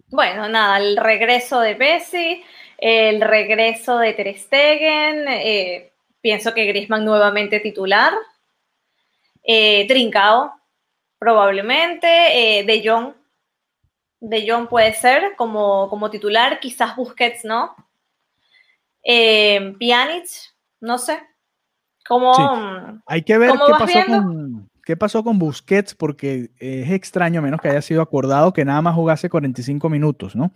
Bueno, 0.09 0.49
nada, 0.49 0.79
el 0.79 0.97
regreso 0.97 1.61
de 1.61 1.75
Messi, 1.75 2.43
el 2.79 3.21
regreso 3.21 3.99
de 3.99 4.13
Ter 4.13 4.39
Stegen, 4.39 5.29
eh, 5.29 5.93
pienso 6.21 6.55
que 6.55 6.67
Griezmann 6.67 7.05
nuevamente 7.05 7.61
titular, 7.61 8.13
eh, 9.43 9.87
Trincao 9.89 10.53
probablemente, 11.19 12.07
De 12.07 12.83
Jong, 12.85 13.13
De 14.21 14.51
Jong 14.51 14.69
puede 14.69 14.93
ser 14.95 15.35
como, 15.37 15.89
como 15.89 16.11
titular, 16.11 16.59
quizás 16.59 16.97
Busquets 16.97 17.45
no, 17.45 17.75
eh, 19.03 19.75
Pjanic, 19.79 20.29
no 20.81 20.99
sé. 20.99 21.19
¿Cómo, 22.07 22.33
Hay 23.07 23.23
que 23.23 23.39
ver 23.39 23.53
qué 23.53 23.73
pasó, 23.79 24.07
con, 24.07 24.71
qué 24.85 24.97
pasó 24.97 25.23
con 25.25 25.39
Busquets, 25.39 25.95
porque 25.95 26.51
es 26.59 26.91
extraño, 26.91 27.41
menos 27.41 27.61
que 27.61 27.69
haya 27.69 27.83
sido 27.83 28.03
acordado, 28.03 28.53
que 28.53 28.65
nada 28.65 28.83
más 28.83 28.95
jugase 28.95 29.31
45 29.31 29.89
minutos, 29.89 30.35
¿no? 30.35 30.53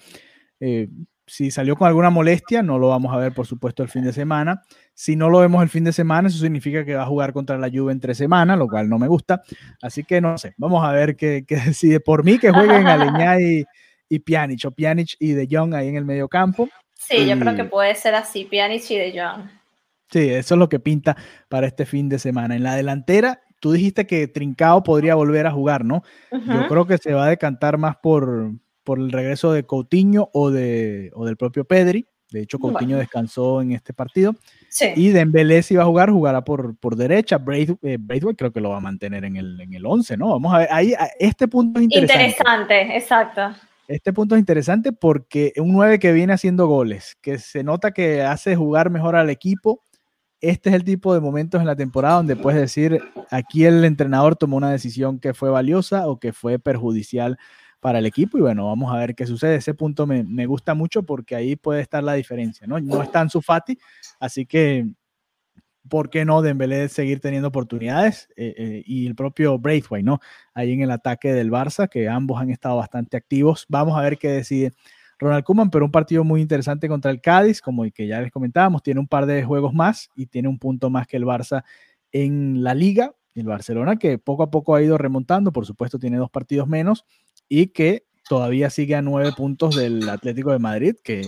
Eh, 0.58 0.88
si 1.26 1.50
salió 1.50 1.76
con 1.76 1.88
alguna 1.88 2.10
molestia, 2.10 2.62
no 2.62 2.78
lo 2.78 2.88
vamos 2.88 3.12
a 3.12 3.18
ver, 3.18 3.32
por 3.32 3.46
supuesto, 3.46 3.82
el 3.82 3.88
fin 3.88 4.04
de 4.04 4.12
semana. 4.12 4.62
Si 4.94 5.16
no 5.16 5.28
lo 5.28 5.40
vemos 5.40 5.62
el 5.62 5.68
fin 5.68 5.84
de 5.84 5.92
semana, 5.92 6.28
eso 6.28 6.38
significa 6.38 6.84
que 6.84 6.94
va 6.94 7.02
a 7.02 7.06
jugar 7.06 7.32
contra 7.32 7.58
la 7.58 7.68
Juve 7.68 7.92
entre 7.92 8.14
semana, 8.14 8.56
lo 8.56 8.68
cual 8.68 8.88
no 8.88 8.98
me 8.98 9.08
gusta. 9.08 9.42
Así 9.82 10.04
que 10.04 10.20
no 10.20 10.38
sé, 10.38 10.54
vamos 10.56 10.84
a 10.84 10.92
ver 10.92 11.16
qué, 11.16 11.44
decide. 11.48 12.00
Por 12.00 12.24
mí, 12.24 12.38
que 12.38 12.50
jueguen 12.50 12.86
Aleñá 12.86 13.40
y, 13.40 13.64
y 14.08 14.18
Pjanic, 14.20 14.64
o 14.66 14.70
Pjanic 14.70 15.16
y 15.18 15.32
De 15.32 15.48
Jong 15.50 15.74
ahí 15.74 15.88
en 15.88 15.96
el 15.96 16.04
medio 16.04 16.28
campo. 16.28 16.68
Sí, 17.08 17.26
yo 17.26 17.38
creo 17.38 17.54
que 17.54 17.64
puede 17.64 17.94
ser 17.94 18.14
así, 18.14 18.44
Pjanic 18.44 18.90
y 18.90 18.96
De 18.96 19.20
Jong. 19.20 19.48
Sí, 20.10 20.30
eso 20.30 20.54
es 20.54 20.58
lo 20.58 20.68
que 20.68 20.78
pinta 20.78 21.16
para 21.48 21.66
este 21.66 21.86
fin 21.86 22.08
de 22.08 22.18
semana. 22.18 22.56
En 22.56 22.62
la 22.62 22.74
delantera, 22.74 23.42
tú 23.60 23.72
dijiste 23.72 24.06
que 24.06 24.28
Trincao 24.28 24.82
podría 24.82 25.14
volver 25.14 25.46
a 25.46 25.50
jugar, 25.50 25.84
¿no? 25.84 26.02
Yo 26.30 26.68
creo 26.68 26.86
que 26.86 26.98
se 26.98 27.12
va 27.12 27.26
a 27.26 27.30
decantar 27.30 27.78
más 27.78 27.96
por, 27.96 28.52
por 28.84 28.98
el 28.98 29.10
regreso 29.10 29.52
de 29.52 29.64
Coutinho 29.64 30.30
o, 30.32 30.50
de, 30.50 31.10
o 31.14 31.24
del 31.26 31.36
propio 31.36 31.64
Pedri. 31.64 32.06
De 32.30 32.42
hecho, 32.42 32.58
Coutinho 32.58 32.98
descansó 32.98 33.62
en 33.62 33.72
este 33.72 33.92
partido. 33.92 34.34
Sí. 34.68 34.92
Y 34.96 35.10
Dembélé 35.10 35.62
si 35.62 35.76
va 35.76 35.84
a 35.84 35.86
jugar, 35.86 36.10
jugará 36.10 36.44
por, 36.44 36.76
por 36.76 36.96
derecha. 36.96 37.38
Braithwaite, 37.38 37.78
eh, 37.94 38.36
creo 38.36 38.52
que 38.52 38.60
lo 38.60 38.70
va 38.70 38.78
a 38.78 38.80
mantener 38.80 39.24
en 39.24 39.36
el, 39.36 39.60
en 39.60 39.74
el 39.74 39.86
11, 39.86 40.16
¿no? 40.16 40.30
Vamos 40.30 40.52
a 40.52 40.58
ver, 40.58 40.68
ahí 40.70 40.92
este 41.18 41.46
punto 41.46 41.78
es 41.78 41.84
interesante. 41.84 42.26
Interesante, 42.30 42.96
exacto. 42.96 43.65
Este 43.88 44.12
punto 44.12 44.34
es 44.34 44.40
interesante 44.40 44.92
porque 44.92 45.52
un 45.58 45.72
9 45.72 45.98
que 45.98 46.12
viene 46.12 46.32
haciendo 46.32 46.66
goles, 46.66 47.16
que 47.20 47.38
se 47.38 47.62
nota 47.62 47.92
que 47.92 48.22
hace 48.22 48.56
jugar 48.56 48.90
mejor 48.90 49.14
al 49.14 49.30
equipo, 49.30 49.82
este 50.40 50.70
es 50.70 50.74
el 50.74 50.84
tipo 50.84 51.14
de 51.14 51.20
momentos 51.20 51.60
en 51.60 51.66
la 51.66 51.76
temporada 51.76 52.16
donde 52.16 52.36
puedes 52.36 52.60
decir, 52.60 53.00
aquí 53.30 53.64
el 53.64 53.84
entrenador 53.84 54.36
tomó 54.36 54.56
una 54.56 54.70
decisión 54.70 55.18
que 55.18 55.34
fue 55.34 55.50
valiosa 55.50 56.08
o 56.08 56.18
que 56.18 56.32
fue 56.32 56.58
perjudicial 56.58 57.38
para 57.80 58.00
el 58.00 58.06
equipo 58.06 58.36
y 58.36 58.40
bueno, 58.40 58.66
vamos 58.66 58.92
a 58.92 58.98
ver 58.98 59.14
qué 59.14 59.26
sucede. 59.26 59.56
Ese 59.56 59.74
punto 59.74 60.06
me, 60.06 60.46
gusta 60.46 60.74
mucho 60.74 61.04
porque 61.04 61.36
ahí 61.36 61.56
puede 61.56 61.80
estar 61.80 62.02
la 62.02 62.14
diferencia, 62.14 62.66
¿no? 62.66 62.80
No 62.80 63.02
está 63.02 63.20
en 63.22 63.30
su 63.30 63.40
Fati, 63.40 63.78
así 64.18 64.46
que 64.46 64.86
¿por 65.88 66.10
qué 66.10 66.24
no 66.24 66.42
Dembélé 66.42 66.88
seguir 66.88 67.20
teniendo 67.20 67.48
oportunidades? 67.48 68.28
Eh, 68.36 68.54
eh, 68.56 68.82
y 68.86 69.06
el 69.06 69.14
propio 69.14 69.58
Braithwaite, 69.58 70.04
¿no? 70.04 70.20
Ahí 70.54 70.72
en 70.72 70.82
el 70.82 70.90
ataque 70.90 71.32
del 71.32 71.50
Barça, 71.50 71.88
que 71.88 72.08
ambos 72.08 72.40
han 72.40 72.50
estado 72.50 72.76
bastante 72.76 73.16
activos. 73.16 73.66
Vamos 73.68 73.98
a 73.98 74.02
ver 74.02 74.18
qué 74.18 74.28
decide 74.28 74.72
Ronald 75.18 75.44
Koeman, 75.44 75.70
pero 75.70 75.84
un 75.84 75.90
partido 75.90 76.24
muy 76.24 76.40
interesante 76.40 76.88
contra 76.88 77.10
el 77.10 77.20
Cádiz, 77.20 77.60
como 77.60 77.84
el 77.84 77.92
que 77.92 78.06
ya 78.06 78.20
les 78.20 78.30
comentábamos, 78.30 78.82
tiene 78.82 79.00
un 79.00 79.08
par 79.08 79.26
de 79.26 79.42
juegos 79.44 79.72
más 79.72 80.10
y 80.14 80.26
tiene 80.26 80.48
un 80.48 80.58
punto 80.58 80.90
más 80.90 81.06
que 81.06 81.16
el 81.16 81.24
Barça 81.24 81.64
en 82.12 82.62
la 82.62 82.74
liga. 82.74 83.14
El 83.34 83.44
Barcelona 83.44 83.96
que 83.96 84.18
poco 84.18 84.42
a 84.42 84.50
poco 84.50 84.74
ha 84.74 84.82
ido 84.82 84.96
remontando, 84.96 85.52
por 85.52 85.66
supuesto 85.66 85.98
tiene 85.98 86.16
dos 86.16 86.30
partidos 86.30 86.68
menos, 86.68 87.04
y 87.48 87.68
que 87.68 88.04
todavía 88.28 88.70
sigue 88.70 88.94
a 88.94 89.02
nueve 89.02 89.30
puntos 89.36 89.76
del 89.76 90.08
Atlético 90.08 90.52
de 90.52 90.58
Madrid, 90.58 90.96
que 91.04 91.22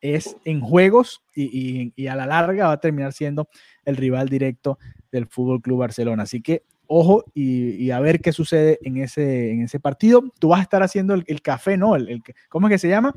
es 0.00 0.36
en 0.44 0.60
juegos 0.60 1.22
y, 1.34 2.06
a 2.08 2.14
la 2.14 2.26
larga 2.26 2.68
va 2.68 2.72
a 2.72 2.80
terminar 2.80 3.12
siendo 3.12 3.48
el 3.84 3.96
rival 3.96 4.28
directo 4.28 4.78
del 5.10 5.26
Fútbol 5.26 5.60
Club 5.60 5.80
Barcelona. 5.80 6.24
Así 6.24 6.40
que 6.40 6.62
ojo 6.86 7.24
y, 7.34 7.90
a 7.90 8.00
ver 8.00 8.20
qué 8.20 8.32
sucede 8.32 8.78
en 8.82 8.98
ese, 8.98 9.50
en 9.52 9.62
ese 9.62 9.80
partido. 9.80 10.24
Tú 10.38 10.48
vas 10.48 10.60
a 10.60 10.62
estar 10.62 10.82
haciendo 10.82 11.14
el, 11.14 11.42
café, 11.42 11.76
¿no? 11.76 11.96
El, 11.96 12.22
¿Cómo 12.48 12.68
es 12.68 12.72
que 12.72 12.78
se 12.78 12.88
llama? 12.88 13.14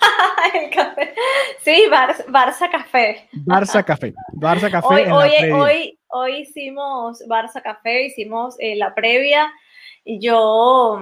el 0.54 0.70
café. 0.70 1.14
Sí, 1.62 1.84
Barça 1.90 2.70
Café. 2.70 3.28
Barça 3.32 3.82
Café. 3.82 4.14
Barça 4.34 4.70
Café. 4.70 5.10
Hoy, 5.10 5.30
hoy, 5.30 5.52
hoy, 5.52 5.98
hoy, 6.08 6.36
hicimos 6.42 7.22
Barça 7.26 7.62
Café, 7.62 8.04
hicimos 8.04 8.56
eh, 8.58 8.76
la 8.76 8.94
previa 8.94 9.50
y 10.04 10.20
yo 10.20 11.00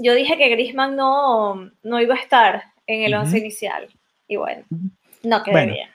yo 0.00 0.14
dije 0.14 0.36
que 0.36 0.48
Grisman 0.48 0.96
no, 0.96 1.70
no 1.82 2.00
iba 2.00 2.14
a 2.14 2.18
estar 2.18 2.64
en 2.86 3.02
el 3.02 3.14
once 3.14 3.38
inicial. 3.38 3.88
Y 4.30 4.36
bueno, 4.36 4.62
no 5.24 5.42
quedé 5.42 5.66
bien. 5.66 5.88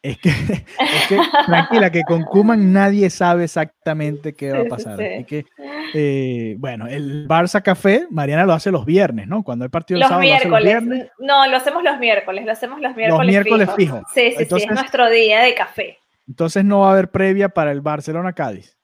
Es 0.00 0.16
que, 0.18 0.30
tranquila, 1.46 1.90
que 1.90 2.02
con 2.02 2.22
Kuman 2.22 2.72
nadie 2.72 3.10
sabe 3.10 3.44
exactamente 3.44 4.32
qué 4.32 4.52
va 4.52 4.60
a 4.60 4.64
pasar. 4.64 4.92
Así 4.94 5.24
que, 5.24 5.44
eh, 5.92 6.54
bueno, 6.56 6.86
el 6.86 7.26
Barça 7.26 7.60
Café, 7.60 8.06
Mariana 8.08 8.46
lo 8.46 8.52
hace 8.52 8.70
los 8.70 8.86
viernes, 8.86 9.26
¿no? 9.26 9.42
Cuando 9.42 9.64
hay 9.64 9.70
partido 9.70 9.98
el 9.98 10.04
sábado. 10.04 10.20
Miércoles. 10.20 11.10
No, 11.18 11.48
lo 11.48 11.56
hacemos 11.56 11.82
los 11.82 11.98
miércoles, 11.98 12.44
lo 12.46 12.52
hacemos 12.52 12.80
los 12.80 12.94
miércoles. 12.94 13.26
Los 13.26 13.26
miércoles 13.26 13.68
fijos. 13.76 14.02
Sí, 14.14 14.34
sí, 14.38 14.44
sí, 14.44 14.54
es 14.54 14.70
nuestro 14.70 15.10
día 15.10 15.40
de 15.40 15.54
café. 15.56 15.98
Entonces 16.28 16.64
no 16.64 16.80
va 16.80 16.90
a 16.90 16.92
haber 16.92 17.10
previa 17.10 17.48
para 17.48 17.72
el 17.72 17.80
Barcelona-Cádiz. 17.80 18.78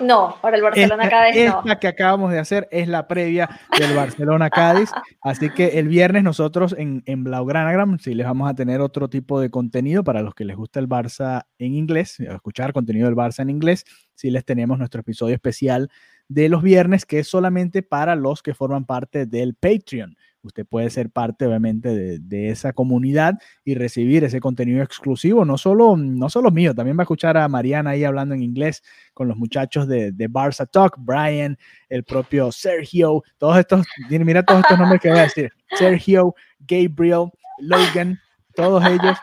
No, 0.00 0.36
para 0.40 0.56
el 0.56 0.62
Barcelona-Cádiz 0.62 1.46
no. 1.46 1.58
Esta 1.60 1.78
que 1.78 1.88
acabamos 1.88 2.32
de 2.32 2.38
hacer 2.38 2.68
es 2.70 2.88
la 2.88 3.06
previa 3.06 3.48
del 3.78 3.94
Barcelona-Cádiz. 3.94 4.90
así 5.22 5.50
que 5.50 5.78
el 5.78 5.88
viernes 5.88 6.22
nosotros 6.22 6.74
en, 6.76 7.02
en 7.06 7.24
Blaugranagram 7.24 7.98
sí 7.98 8.14
les 8.14 8.26
vamos 8.26 8.50
a 8.50 8.54
tener 8.54 8.80
otro 8.80 9.08
tipo 9.08 9.40
de 9.40 9.50
contenido 9.50 10.02
para 10.02 10.22
los 10.22 10.34
que 10.34 10.44
les 10.44 10.56
gusta 10.56 10.80
el 10.80 10.88
Barça 10.88 11.42
en 11.58 11.74
inglés, 11.74 12.18
escuchar 12.20 12.72
contenido 12.72 13.06
del 13.06 13.16
Barça 13.16 13.40
en 13.40 13.50
inglés. 13.50 13.84
Sí 14.14 14.30
les 14.30 14.44
tenemos 14.44 14.78
nuestro 14.78 15.00
episodio 15.00 15.34
especial 15.34 15.90
de 16.28 16.48
los 16.48 16.62
viernes 16.62 17.06
que 17.06 17.18
es 17.18 17.28
solamente 17.28 17.82
para 17.82 18.14
los 18.14 18.42
que 18.42 18.54
forman 18.54 18.84
parte 18.84 19.26
del 19.26 19.54
Patreon. 19.54 20.16
Usted 20.42 20.66
puede 20.66 20.88
ser 20.88 21.10
parte, 21.10 21.46
obviamente, 21.46 22.18
de, 22.18 22.48
esa 22.48 22.72
comunidad 22.72 23.34
y 23.62 23.74
recibir 23.74 24.24
ese 24.24 24.40
contenido 24.40 24.82
exclusivo, 24.82 25.44
no 25.44 25.58
solo, 25.58 25.96
no 25.96 26.30
solo 26.30 26.50
mío, 26.50 26.74
también 26.74 26.96
va 26.96 27.02
a 27.02 27.04
escuchar 27.04 27.36
a 27.36 27.46
Mariana 27.48 27.90
ahí 27.90 28.04
hablando 28.04 28.34
en 28.34 28.42
inglés 28.42 28.82
con 29.12 29.28
los 29.28 29.36
muchachos 29.36 29.86
de, 29.86 30.12
de 30.12 30.30
Barça 30.30 30.68
Talk, 30.70 30.96
Brian, 30.98 31.58
el 31.90 32.04
propio 32.04 32.50
Sergio, 32.52 33.22
todos 33.36 33.58
estos, 33.58 33.86
mira 34.08 34.42
todos 34.42 34.60
estos 34.60 34.78
nombres 34.78 35.00
que 35.00 35.10
voy 35.10 35.18
a 35.18 35.22
decir, 35.22 35.52
Sergio, 35.76 36.34
Gabriel, 36.60 37.30
Logan, 37.58 38.18
todos 38.54 38.84
ellos 38.86 39.18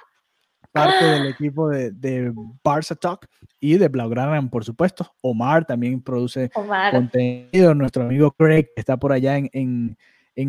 parte 0.72 1.06
del 1.06 1.28
equipo 1.28 1.70
de, 1.70 1.92
de 1.92 2.32
Barça 2.64 2.98
Talk 2.98 3.28
y 3.60 3.78
de 3.78 3.88
Blaugrana, 3.88 4.40
por 4.50 4.64
supuesto. 4.64 5.12
Omar 5.22 5.66
también 5.66 6.02
produce 6.02 6.52
contenido, 6.92 7.74
nuestro 7.74 8.04
amigo 8.04 8.32
Craig 8.32 8.66
que 8.76 8.82
está 8.82 8.98
por 8.98 9.12
allá 9.12 9.38
en 9.38 9.50
en 9.54 9.98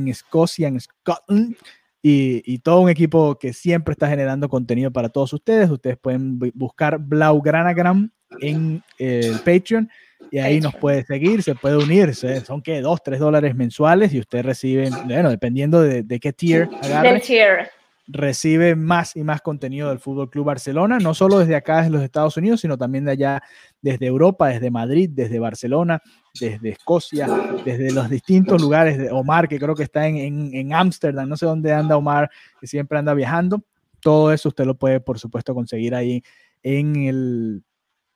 Escocia, 0.09 0.69
en 0.69 0.81
Scotland, 0.81 1.57
y, 2.01 2.59
todo 2.61 2.81
un 2.81 2.89
equipo 2.89 3.39
que 3.39 3.53
siempre 3.53 3.93
está 3.93 4.09
generando 4.09 4.49
contenido 4.49 4.91
para 4.91 5.09
todos 5.09 5.33
ustedes. 5.33 5.69
Ustedes 5.71 5.99
pueden 5.99 6.39
buscar 6.55 6.99
Blaugranagram 6.99 8.11
en 8.41 8.83
el 8.99 9.39
Patreon 9.41 9.91
y 10.31 10.39
ahí 10.39 10.61
nos 10.61 10.75
puede 10.77 11.05
seguir, 11.05 11.43
se 11.43 11.55
puede 11.55 11.77
unir. 11.77 12.15
Son 12.15 12.63
que 12.63 12.81
dos, 12.81 13.03
tres 13.03 13.19
dólares 13.19 13.55
mensuales 13.55 14.15
y 14.15 14.21
usted 14.21 14.45
recibe, 14.45 14.91
bueno, 15.07 15.31
dependiendo 15.31 15.83
de, 15.83 16.03
de 16.03 16.21
qué 16.21 16.33
tier 16.33 16.69
agarre. 16.83 17.21
tier 17.21 17.71
recibe 18.09 18.75
más 18.75 19.15
y 19.17 19.23
más 19.23 19.43
contenido 19.43 19.91
del 19.91 19.99
Fútbol 19.99 20.31
Club 20.31 20.47
Barcelona, 20.47 20.99
no 20.99 21.13
solo 21.13 21.39
desde 21.39 21.55
acá, 21.55 21.79
desde 21.79 21.91
los 21.91 22.03
Estados 22.03 22.37
Unidos, 22.39 22.63
sino 22.63 22.79
también 22.79 23.05
de 23.05 23.13
allá, 23.13 23.43
desde 23.83 24.07
Europa, 24.07 24.49
desde 24.49 24.71
Madrid, 24.71 25.11
desde 25.13 25.39
Barcelona, 25.39 26.03
desde 26.41 26.71
Escocia, 26.71 27.29
desde 27.65 27.93
los 27.93 28.09
distintos 28.09 28.61
lugares 28.63 28.97
de 28.97 29.11
Omar, 29.11 29.47
que 29.47 29.59
creo 29.59 29.75
que 29.75 29.83
está 29.83 30.07
en 30.07 30.73
Ámsterdam, 30.73 31.29
no 31.29 31.37
sé 31.37 31.45
dónde 31.45 31.73
anda 31.73 31.97
Omar, 31.97 32.31
que 32.61 32.67
siempre 32.67 32.99
anda 32.99 33.13
viajando. 33.13 33.63
Todo 34.01 34.33
eso 34.33 34.49
usted 34.49 34.65
lo 34.65 34.77
puede, 34.77 35.01
por 35.01 35.19
supuesto, 35.19 35.55
conseguir 35.55 35.95
ahí 35.95 36.23
en 36.63 36.97
el 36.97 37.63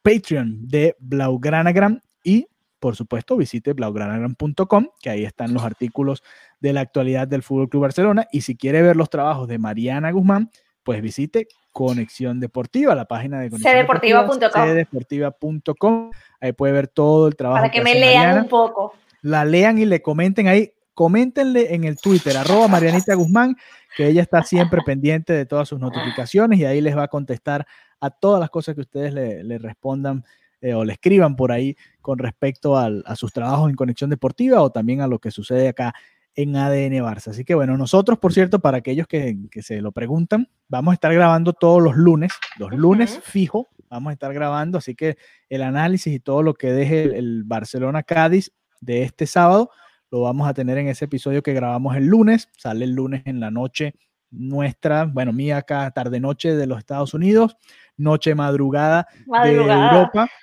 Patreon 0.02 0.66
de 0.66 0.96
Blaugranagram 1.00 2.00
y 2.24 2.46
por 2.82 2.96
supuesto, 2.96 3.36
visite 3.36 3.74
blaugranagram.com, 3.74 4.88
que 5.00 5.08
ahí 5.08 5.24
están 5.24 5.54
los 5.54 5.62
artículos 5.62 6.24
de 6.62 6.72
la 6.72 6.80
actualidad 6.80 7.26
del 7.26 7.42
Fútbol 7.42 7.68
Club 7.68 7.82
Barcelona. 7.82 8.28
Y 8.30 8.42
si 8.42 8.56
quiere 8.56 8.82
ver 8.82 8.96
los 8.96 9.10
trabajos 9.10 9.48
de 9.48 9.58
Mariana 9.58 10.12
Guzmán, 10.12 10.48
pues 10.84 11.02
visite 11.02 11.48
Conexión 11.72 12.38
Deportiva, 12.38 12.94
la 12.94 13.04
página 13.04 13.40
de 13.40 13.50
Conexión 13.50 13.76
Deportiva.com. 14.74 16.10
Ahí 16.40 16.52
puede 16.52 16.72
ver 16.72 16.86
todo 16.86 17.26
el 17.26 17.34
trabajo. 17.34 17.62
Para 17.62 17.70
que, 17.70 17.82
me 17.82 17.94
lean 17.94 18.42
un 18.42 18.48
poco. 18.48 18.94
La 19.22 19.44
lean 19.44 19.78
y 19.78 19.84
le 19.84 20.00
comenten 20.02 20.46
ahí. 20.46 20.72
Coméntenle 20.94 21.74
en 21.74 21.84
el 21.84 21.96
Twitter, 21.96 22.36
arroba 22.36 22.68
Marianita 22.68 23.14
Guzmán, 23.14 23.56
que 23.96 24.06
ella 24.06 24.22
está 24.22 24.42
siempre 24.44 24.82
pendiente 24.86 25.32
de 25.32 25.46
todas 25.46 25.68
sus 25.68 25.80
notificaciones 25.80 26.60
y 26.60 26.64
ahí 26.64 26.80
les 26.80 26.96
va 26.96 27.04
a 27.04 27.08
contestar 27.08 27.66
a 27.98 28.10
todas 28.10 28.38
las 28.38 28.50
cosas 28.50 28.74
que 28.74 28.82
ustedes 28.82 29.12
le, 29.12 29.42
le 29.42 29.58
respondan 29.58 30.22
eh, 30.60 30.74
o 30.74 30.84
le 30.84 30.92
escriban 30.92 31.34
por 31.34 31.50
ahí 31.50 31.76
con 32.00 32.18
respecto 32.18 32.76
a 32.76 33.16
sus 33.16 33.32
trabajos 33.32 33.68
en 33.68 33.74
Conexión 33.74 34.10
Deportiva 34.10 34.62
o 34.62 34.70
también 34.70 35.00
a 35.00 35.08
lo 35.08 35.18
que 35.18 35.32
sucede 35.32 35.68
acá 35.68 35.92
en 36.34 36.56
ADN 36.56 37.02
Barça. 37.02 37.28
Así 37.28 37.44
que 37.44 37.54
bueno, 37.54 37.76
nosotros, 37.76 38.18
por 38.18 38.32
cierto, 38.32 38.60
para 38.60 38.78
aquellos 38.78 39.06
que, 39.06 39.36
se 39.60 39.80
lo 39.80 39.92
preguntan, 39.92 40.48
vamos 40.68 40.92
a 40.92 40.94
estar 40.94 41.12
grabando 41.12 41.52
todos 41.52 41.82
los 41.82 41.96
lunes, 41.96 42.32
los 42.58 42.72
lunes 42.72 43.20
fijo, 43.22 43.68
vamos 43.90 44.10
a 44.10 44.12
estar 44.14 44.32
grabando, 44.32 44.78
así 44.78 44.94
que 44.94 45.16
el 45.48 45.62
análisis 45.62 46.14
y 46.14 46.20
todo 46.20 46.42
lo 46.42 46.54
que 46.54 46.72
deje 46.72 47.16
el, 47.18 47.44
Barcelona 47.44 48.02
Cádiz 48.02 48.52
de 48.80 49.02
este 49.02 49.26
sábado, 49.26 49.70
lo 50.10 50.22
vamos 50.22 50.48
a 50.48 50.54
tener 50.54 50.78
en 50.78 50.88
ese 50.88 51.06
episodio 51.06 51.42
que 51.42 51.52
grabamos 51.52 51.96
el 51.96 52.06
lunes, 52.06 52.48
sale 52.56 52.84
el 52.84 52.92
lunes 52.92 53.22
en 53.26 53.40
la 53.40 53.50
noche 53.50 53.94
nuestra, 54.32 55.04
bueno, 55.04 55.32
mía 55.32 55.58
acá 55.58 55.90
tarde 55.90 56.18
noche 56.18 56.56
de 56.56 56.66
los 56.66 56.78
Estados 56.78 57.14
Unidos, 57.14 57.56
noche 57.96 58.34
madrugada. 58.34 59.06
de 59.44 59.52
Europa. 59.52 60.28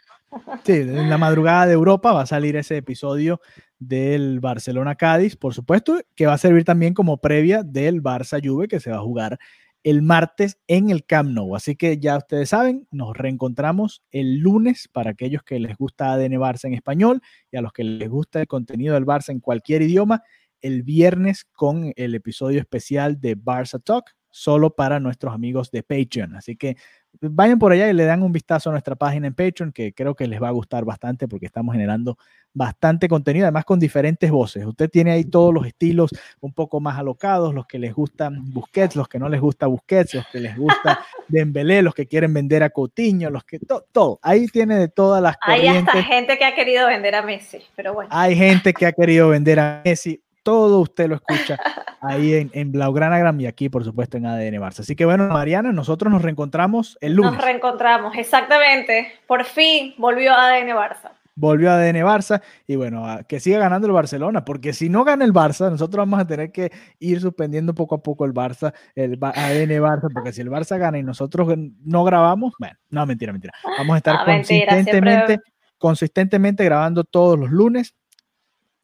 Sí, 0.64 0.74
en 0.74 1.10
la 1.10 1.18
madrugada 1.18 1.66
de 1.66 1.74
Europa 1.74 2.12
va 2.12 2.22
a 2.22 2.28
salir 2.28 2.56
ese 2.56 2.78
episodio 2.78 3.42
del 3.80 4.40
Barcelona 4.42 4.96
Cádiz, 4.96 5.36
por 5.36 5.54
supuesto, 5.54 6.00
que 6.16 6.26
va 6.26 6.34
a 6.34 6.38
servir 6.38 6.66
también 6.66 6.94
como 6.94 7.18
previa 7.18 7.64
del 7.64 8.04
Barça 8.04 8.46
Juve 8.46 8.68
que 8.68 8.80
se 8.80 8.92
va 8.92 8.98
a 8.98 9.02
jugar 9.02 9.40
el 9.84 10.02
martes 10.02 10.58
en 10.68 10.90
el 10.90 11.06
Camp 11.06 11.32
Nou. 11.32 11.56
Así 11.56 11.76
que 11.76 11.98
ya 11.98 12.18
ustedes 12.18 12.50
saben, 12.50 12.88
nos 12.92 13.16
reencontramos 13.16 14.04
el 14.12 14.40
lunes 14.40 14.90
para 14.92 15.12
aquellos 15.12 15.44
que 15.44 15.60
les 15.60 15.78
gusta 15.78 16.12
ADN 16.12 16.34
Barça 16.34 16.66
en 16.66 16.74
español 16.74 17.22
y 17.52 17.58
a 17.58 17.62
los 17.62 17.72
que 17.72 17.84
les 17.84 18.10
gusta 18.10 18.42
el 18.42 18.48
contenido 18.48 18.94
del 18.94 19.06
Barça 19.06 19.30
en 19.30 19.40
cualquier 19.40 19.82
idioma, 19.82 20.22
el 20.62 20.84
viernes 20.84 21.46
con 21.46 21.94
el 21.96 22.16
episodio 22.16 22.60
especial 22.60 23.22
de 23.22 23.38
Barça 23.38 23.82
Talk, 23.82 24.12
solo 24.30 24.76
para 24.76 25.00
nuestros 25.00 25.34
amigos 25.34 25.72
de 25.72 25.84
Patreon. 25.84 26.36
Así 26.36 26.56
que 26.56 26.76
vayan 27.22 27.60
por 27.60 27.72
allá 27.72 27.90
y 27.90 27.94
le 27.94 28.06
dan 28.06 28.24
un 28.24 28.32
vistazo 28.32 28.70
a 28.70 28.74
nuestra 28.74 28.96
página 28.96 29.28
en 29.28 29.34
Patreon, 29.34 29.72
que 29.72 29.94
creo 29.94 30.16
que 30.16 30.28
les 30.28 30.42
va 30.42 30.48
a 30.48 30.52
gustar 30.52 30.86
bastante 30.86 31.28
porque 31.28 31.46
estamos 31.46 31.74
generando 31.74 32.18
bastante 32.54 33.08
contenido, 33.08 33.46
además 33.46 33.66
con 33.66 33.80
diferentes 33.80 34.32
voces. 34.32 34.66
Usted 34.66 34.90
tiene 34.90 35.12
ahí 35.12 35.26
todos 35.26 35.54
los 35.54 35.66
estilos 35.68 36.12
un 36.40 36.54
poco 36.54 36.80
más 36.80 36.98
alocados, 36.98 37.54
los 37.54 37.68
que 37.68 37.78
les 37.78 37.94
gustan 37.94 38.52
Busquets, 38.54 38.96
los 38.96 39.08
que 39.08 39.20
no 39.20 39.30
les 39.30 39.42
gusta 39.42 39.68
Busquets, 39.68 40.16
los 40.16 40.28
que 40.28 40.40
les 40.40 40.58
gusta 40.58 41.00
Dembélé, 41.28 41.82
los 41.82 41.94
que 41.94 42.08
quieren 42.08 42.34
vender 42.34 42.64
a 42.64 42.70
Coutinho, 42.70 43.30
los 43.30 43.44
que 43.44 43.60
todo, 43.60 44.20
Ahí 44.22 44.48
tiene 44.48 44.78
de 44.78 44.88
todas 44.88 45.22
las 45.22 45.38
corrientes. 45.38 45.94
Hay 45.94 46.00
hasta 46.00 46.04
gente 46.04 46.38
que 46.38 46.46
ha 46.46 46.56
querido 46.56 46.88
vender 46.88 47.16
a 47.16 47.22
Messi, 47.22 47.60
pero 47.76 47.94
bueno. 47.94 48.10
Hay 48.12 48.36
gente 48.36 48.74
que 48.74 48.86
ha 48.86 48.92
querido 48.94 49.30
vender 49.30 49.60
a 49.60 49.82
Messi 49.84 50.22
todo 50.44 50.80
usted 50.80 51.08
lo 51.08 51.16
escucha 51.16 51.58
ahí 52.02 52.34
en, 52.34 52.52
en 52.54 52.72
Blaugranagram 52.72 53.40
y 53.42 53.48
aquí, 53.48 53.70
por 53.70 53.84
supuesto, 53.84 54.18
en 54.18 54.26
ADN 54.26 54.56
Barça. 54.56 54.80
Así 54.80 54.96
que 54.96 55.06
bueno, 55.06 55.28
Mariana, 55.28 55.72
nosotros 55.72 56.12
nos 56.12 56.22
reencontramos 56.22 56.98
el 57.02 57.14
lunes. 57.14 57.34
Nos 57.34 57.42
reencontramos, 57.42 58.16
exactamente. 58.16 59.12
Por 59.28 59.46
fin 59.46 59.94
volvió 59.98 60.34
ADN 60.34 60.70
Barça. 60.70 61.12
Volvió 61.36 61.72
ADN 61.72 62.04
Barça 62.04 62.42
y 62.68 62.76
bueno, 62.76 63.06
que 63.28 63.40
siga 63.40 63.60
ganando 63.60 63.88
el 63.88 63.94
Barcelona, 63.94 64.44
porque 64.44 64.74
si 64.74 64.90
no 64.90 65.06
gana 65.06 65.24
el 65.24 65.32
Barça, 65.32 65.70
nosotros 65.72 66.02
vamos 66.02 66.20
a 66.20 66.28
tener 66.28 66.52
que 66.52 66.70
ir 67.00 67.22
suspendiendo 67.22 67.74
poco 67.74 67.96
a 67.96 68.04
poco 68.04 68.26
el 68.26 68.34
Barça, 68.34 68.74
el 68.94 69.18
ADN 69.22 69.82
Barça, 69.82 70.10
porque 70.14 70.34
si 70.34 70.42
el 70.42 70.50
Barça 70.50 70.78
gana 70.78 71.00
y 71.00 71.04
nosotros 71.04 71.48
no 71.86 72.04
grabamos, 72.04 72.54
bueno, 72.60 72.76
no, 72.90 73.06
mentira, 73.06 73.32
mentira. 73.32 73.54
Vamos 73.78 73.94
a 73.94 73.98
estar 73.98 74.18
ah, 74.20 74.26
consistentemente, 74.26 75.40
consistentemente 75.78 76.66
grabando 76.66 77.06
todos 77.06 77.40
los 77.40 77.50
lunes 77.52 77.96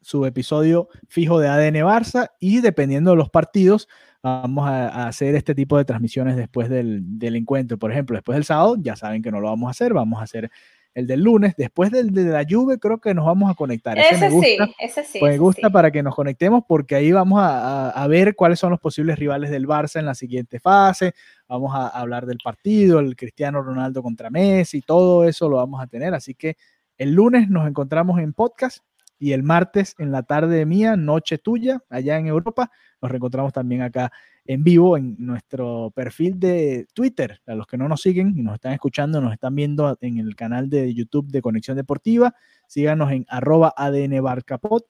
su 0.06 0.24
episodio 0.24 0.88
fijo 1.08 1.40
de 1.40 1.48
ADN 1.48 1.84
Barça 1.84 2.30
y 2.38 2.60
dependiendo 2.60 3.10
de 3.10 3.16
los 3.16 3.28
partidos, 3.28 3.88
vamos 4.22 4.68
a, 4.68 5.08
hacer 5.08 5.34
este 5.34 5.52
tipo 5.52 5.76
de 5.78 5.84
transmisiones 5.84 6.36
después 6.36 6.68
del, 6.68 7.02
encuentro. 7.20 7.76
Por 7.76 7.90
ejemplo, 7.90 8.14
después 8.14 8.36
del 8.36 8.44
sábado, 8.44 8.76
ya 8.78 8.94
saben 8.94 9.20
que 9.20 9.32
no 9.32 9.40
lo 9.40 9.48
vamos 9.48 9.66
a 9.66 9.72
hacer, 9.72 9.92
vamos 9.92 10.20
a 10.20 10.22
hacer 10.22 10.48
el 10.94 11.08
del 11.08 11.22
lunes. 11.22 11.56
Después 11.56 11.90
del 11.90 12.12
de 12.12 12.22
la 12.22 12.44
lluvia, 12.44 12.78
creo 12.78 12.98
que 12.98 13.14
nos 13.14 13.26
vamos 13.26 13.50
a 13.50 13.54
conectar. 13.54 13.98
Ese, 13.98 14.30
sí, 14.30 14.56
ese 14.78 15.02
sí. 15.02 15.18
Pues 15.18 15.32
me 15.32 15.38
gusta 15.38 15.70
para 15.70 15.90
que 15.90 16.04
nos 16.04 16.14
conectemos 16.14 16.62
porque 16.68 16.94
ahí 16.94 17.10
vamos 17.10 17.40
a, 17.42 18.06
ver 18.08 18.36
cuáles 18.36 18.60
son 18.60 18.70
los 18.70 18.78
posibles 18.78 19.18
rivales 19.18 19.50
del 19.50 19.66
Barça 19.66 19.98
en 19.98 20.06
la 20.06 20.14
siguiente 20.14 20.60
fase. 20.60 21.14
Vamos 21.48 21.74
a 21.74 21.88
hablar 21.88 22.26
del 22.26 22.38
partido, 22.44 23.00
el 23.00 23.16
Cristiano 23.16 23.60
Ronaldo 23.60 24.04
contra 24.04 24.30
Messi, 24.30 24.82
todo 24.82 25.24
eso 25.24 25.48
lo 25.48 25.56
vamos 25.56 25.82
a 25.82 25.88
tener. 25.88 26.14
Así 26.14 26.36
que 26.36 26.56
el 26.96 27.10
lunes 27.10 27.50
nos 27.50 27.66
encontramos 27.66 28.20
en 28.20 28.32
podcast 28.34 28.84
y 29.18 29.32
el 29.32 29.42
martes 29.42 29.94
en 29.98 30.12
la 30.12 30.22
tarde 30.22 30.66
mía, 30.66 30.96
noche 30.96 31.38
tuya, 31.38 31.80
allá 31.88 32.18
en 32.18 32.26
Europa. 32.26 32.70
Nos 33.00 33.10
reencontramos 33.10 33.52
también 33.52 33.82
acá 33.82 34.10
en 34.44 34.62
vivo 34.62 34.96
en 34.96 35.16
nuestro 35.18 35.92
perfil 35.94 36.38
de 36.38 36.86
Twitter. 36.92 37.40
A 37.46 37.54
los 37.54 37.66
que 37.66 37.76
no 37.76 37.88
nos 37.88 38.02
siguen 38.02 38.34
y 38.36 38.42
nos 38.42 38.54
están 38.54 38.72
escuchando, 38.72 39.20
nos 39.20 39.32
están 39.32 39.54
viendo 39.54 39.96
en 40.00 40.18
el 40.18 40.36
canal 40.36 40.70
de 40.70 40.92
YouTube 40.94 41.28
de 41.28 41.42
Conexión 41.42 41.76
Deportiva. 41.76 42.34
Síganos 42.68 43.10
en 43.12 43.26
arroba 43.28 43.74
adnbarcapod. 43.76 44.82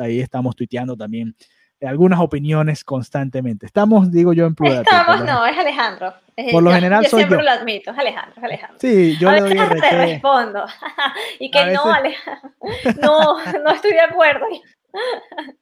Ahí 0.00 0.20
estamos 0.20 0.56
tuiteando 0.56 0.96
también 0.96 1.34
algunas 1.82 2.20
opiniones 2.20 2.84
constantemente. 2.84 3.66
Estamos, 3.66 4.10
digo 4.10 4.32
yo, 4.32 4.46
en 4.46 4.54
plural. 4.54 4.78
Estamos, 4.88 5.24
no, 5.24 5.46
es 5.46 5.58
Alejandro. 5.58 6.14
Por 6.52 6.62
lo 6.62 6.70
general 6.70 7.02
yo 7.04 7.10
soy 7.10 7.20
siempre 7.20 7.42
lo 7.42 7.50
admito, 7.50 7.90
es 7.90 7.98
Alejandro, 7.98 8.42
Alejandro. 8.44 8.78
Sí, 8.78 9.16
yo 9.18 9.30
le 9.32 9.40
doy 9.40 9.54
te 9.54 9.90
respondo. 9.90 10.66
y 11.40 11.50
que 11.50 11.66
no, 11.72 11.84
Alejandro, 11.84 12.50
no, 13.02 13.44
no 13.62 13.70
estoy 13.70 13.92
de 13.92 14.00
acuerdo. 14.00 14.44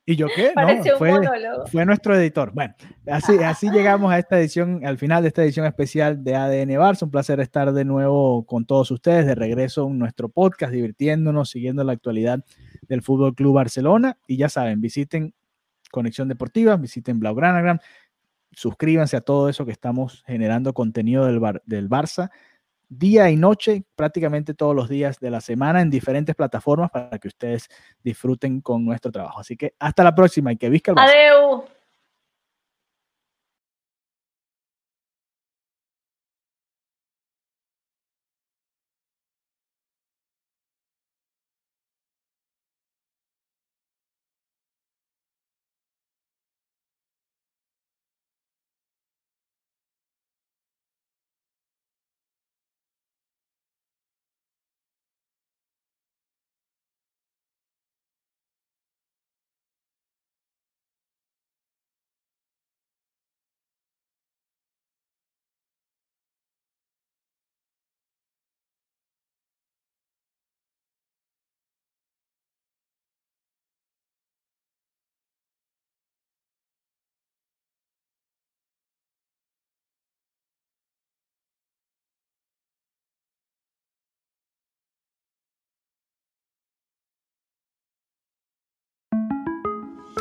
¿Y 0.07 0.17
yo 0.17 0.29
qué? 0.35 0.53
No, 0.55 0.97
fue, 0.97 1.21
fue, 1.71 1.87
nuestro 1.87 2.15
editor. 2.15 2.53
Bueno, 2.55 2.75
así, 3.11 3.37
así 3.39 3.69
llegamos 3.71 4.13
a 4.13 4.19
esta 4.19 4.39
edición, 4.39 4.87
al 4.87 4.99
final 4.99 5.23
de 5.23 5.29
esta 5.29 5.43
edición 5.43 5.67
especial 5.67 6.23
de 6.23 6.37
ADN 6.37 6.71
Barça. 6.71 7.03
Un 7.03 7.11
placer 7.11 7.41
estar 7.41 7.73
de 7.73 7.85
nuevo 7.85 8.45
con 8.47 8.65
todos 8.65 8.93
ustedes, 8.93 9.27
de 9.27 9.35
regreso 9.35 9.89
en 9.89 9.99
nuestro 9.99 10.29
podcast, 10.29 10.73
divirtiéndonos, 10.73 11.51
siguiendo 11.51 11.83
la 11.83 11.93
actualidad 11.93 12.45
del 12.83 13.03
Fútbol 13.03 13.35
Club 13.35 13.55
Barcelona. 13.55 14.19
Y 14.29 14.37
ya 14.37 14.49
saben, 14.49 14.81
visiten 14.81 15.35
Conexión 15.95 16.29
Deportiva, 16.29 16.77
visiten 16.77 17.21
Blaugranagram, 17.21 17.79
suscríbanse 18.53 19.17
a 19.17 19.21
todo 19.21 19.49
eso 19.49 19.65
que 19.65 19.73
estamos 19.73 20.25
generando 20.27 20.75
contenido 20.75 21.25
del, 21.27 21.41
del 21.65 21.89
Barça 21.89 22.31
día 22.89 23.31
y 23.31 23.37
noche, 23.37 23.85
prácticamente 23.97 24.55
todos 24.55 24.75
los 24.75 24.89
días 24.89 25.19
de 25.19 25.31
la 25.31 25.41
semana 25.41 25.81
en 25.81 25.91
diferentes 25.91 26.35
plataformas 26.35 26.91
para 26.91 27.19
que 27.19 27.29
ustedes 27.29 27.69
disfruten 28.03 28.61
con 28.61 28.85
nuestro 28.85 29.11
trabajo. 29.11 29.41
Así 29.41 29.57
que 29.57 29.75
hasta 29.79 30.05
la 30.05 30.15
próxima 30.15 30.53
y 30.53 30.57
que 30.57 30.69
visca 30.69 30.93
el 30.93 30.97
Barça. 30.97 31.65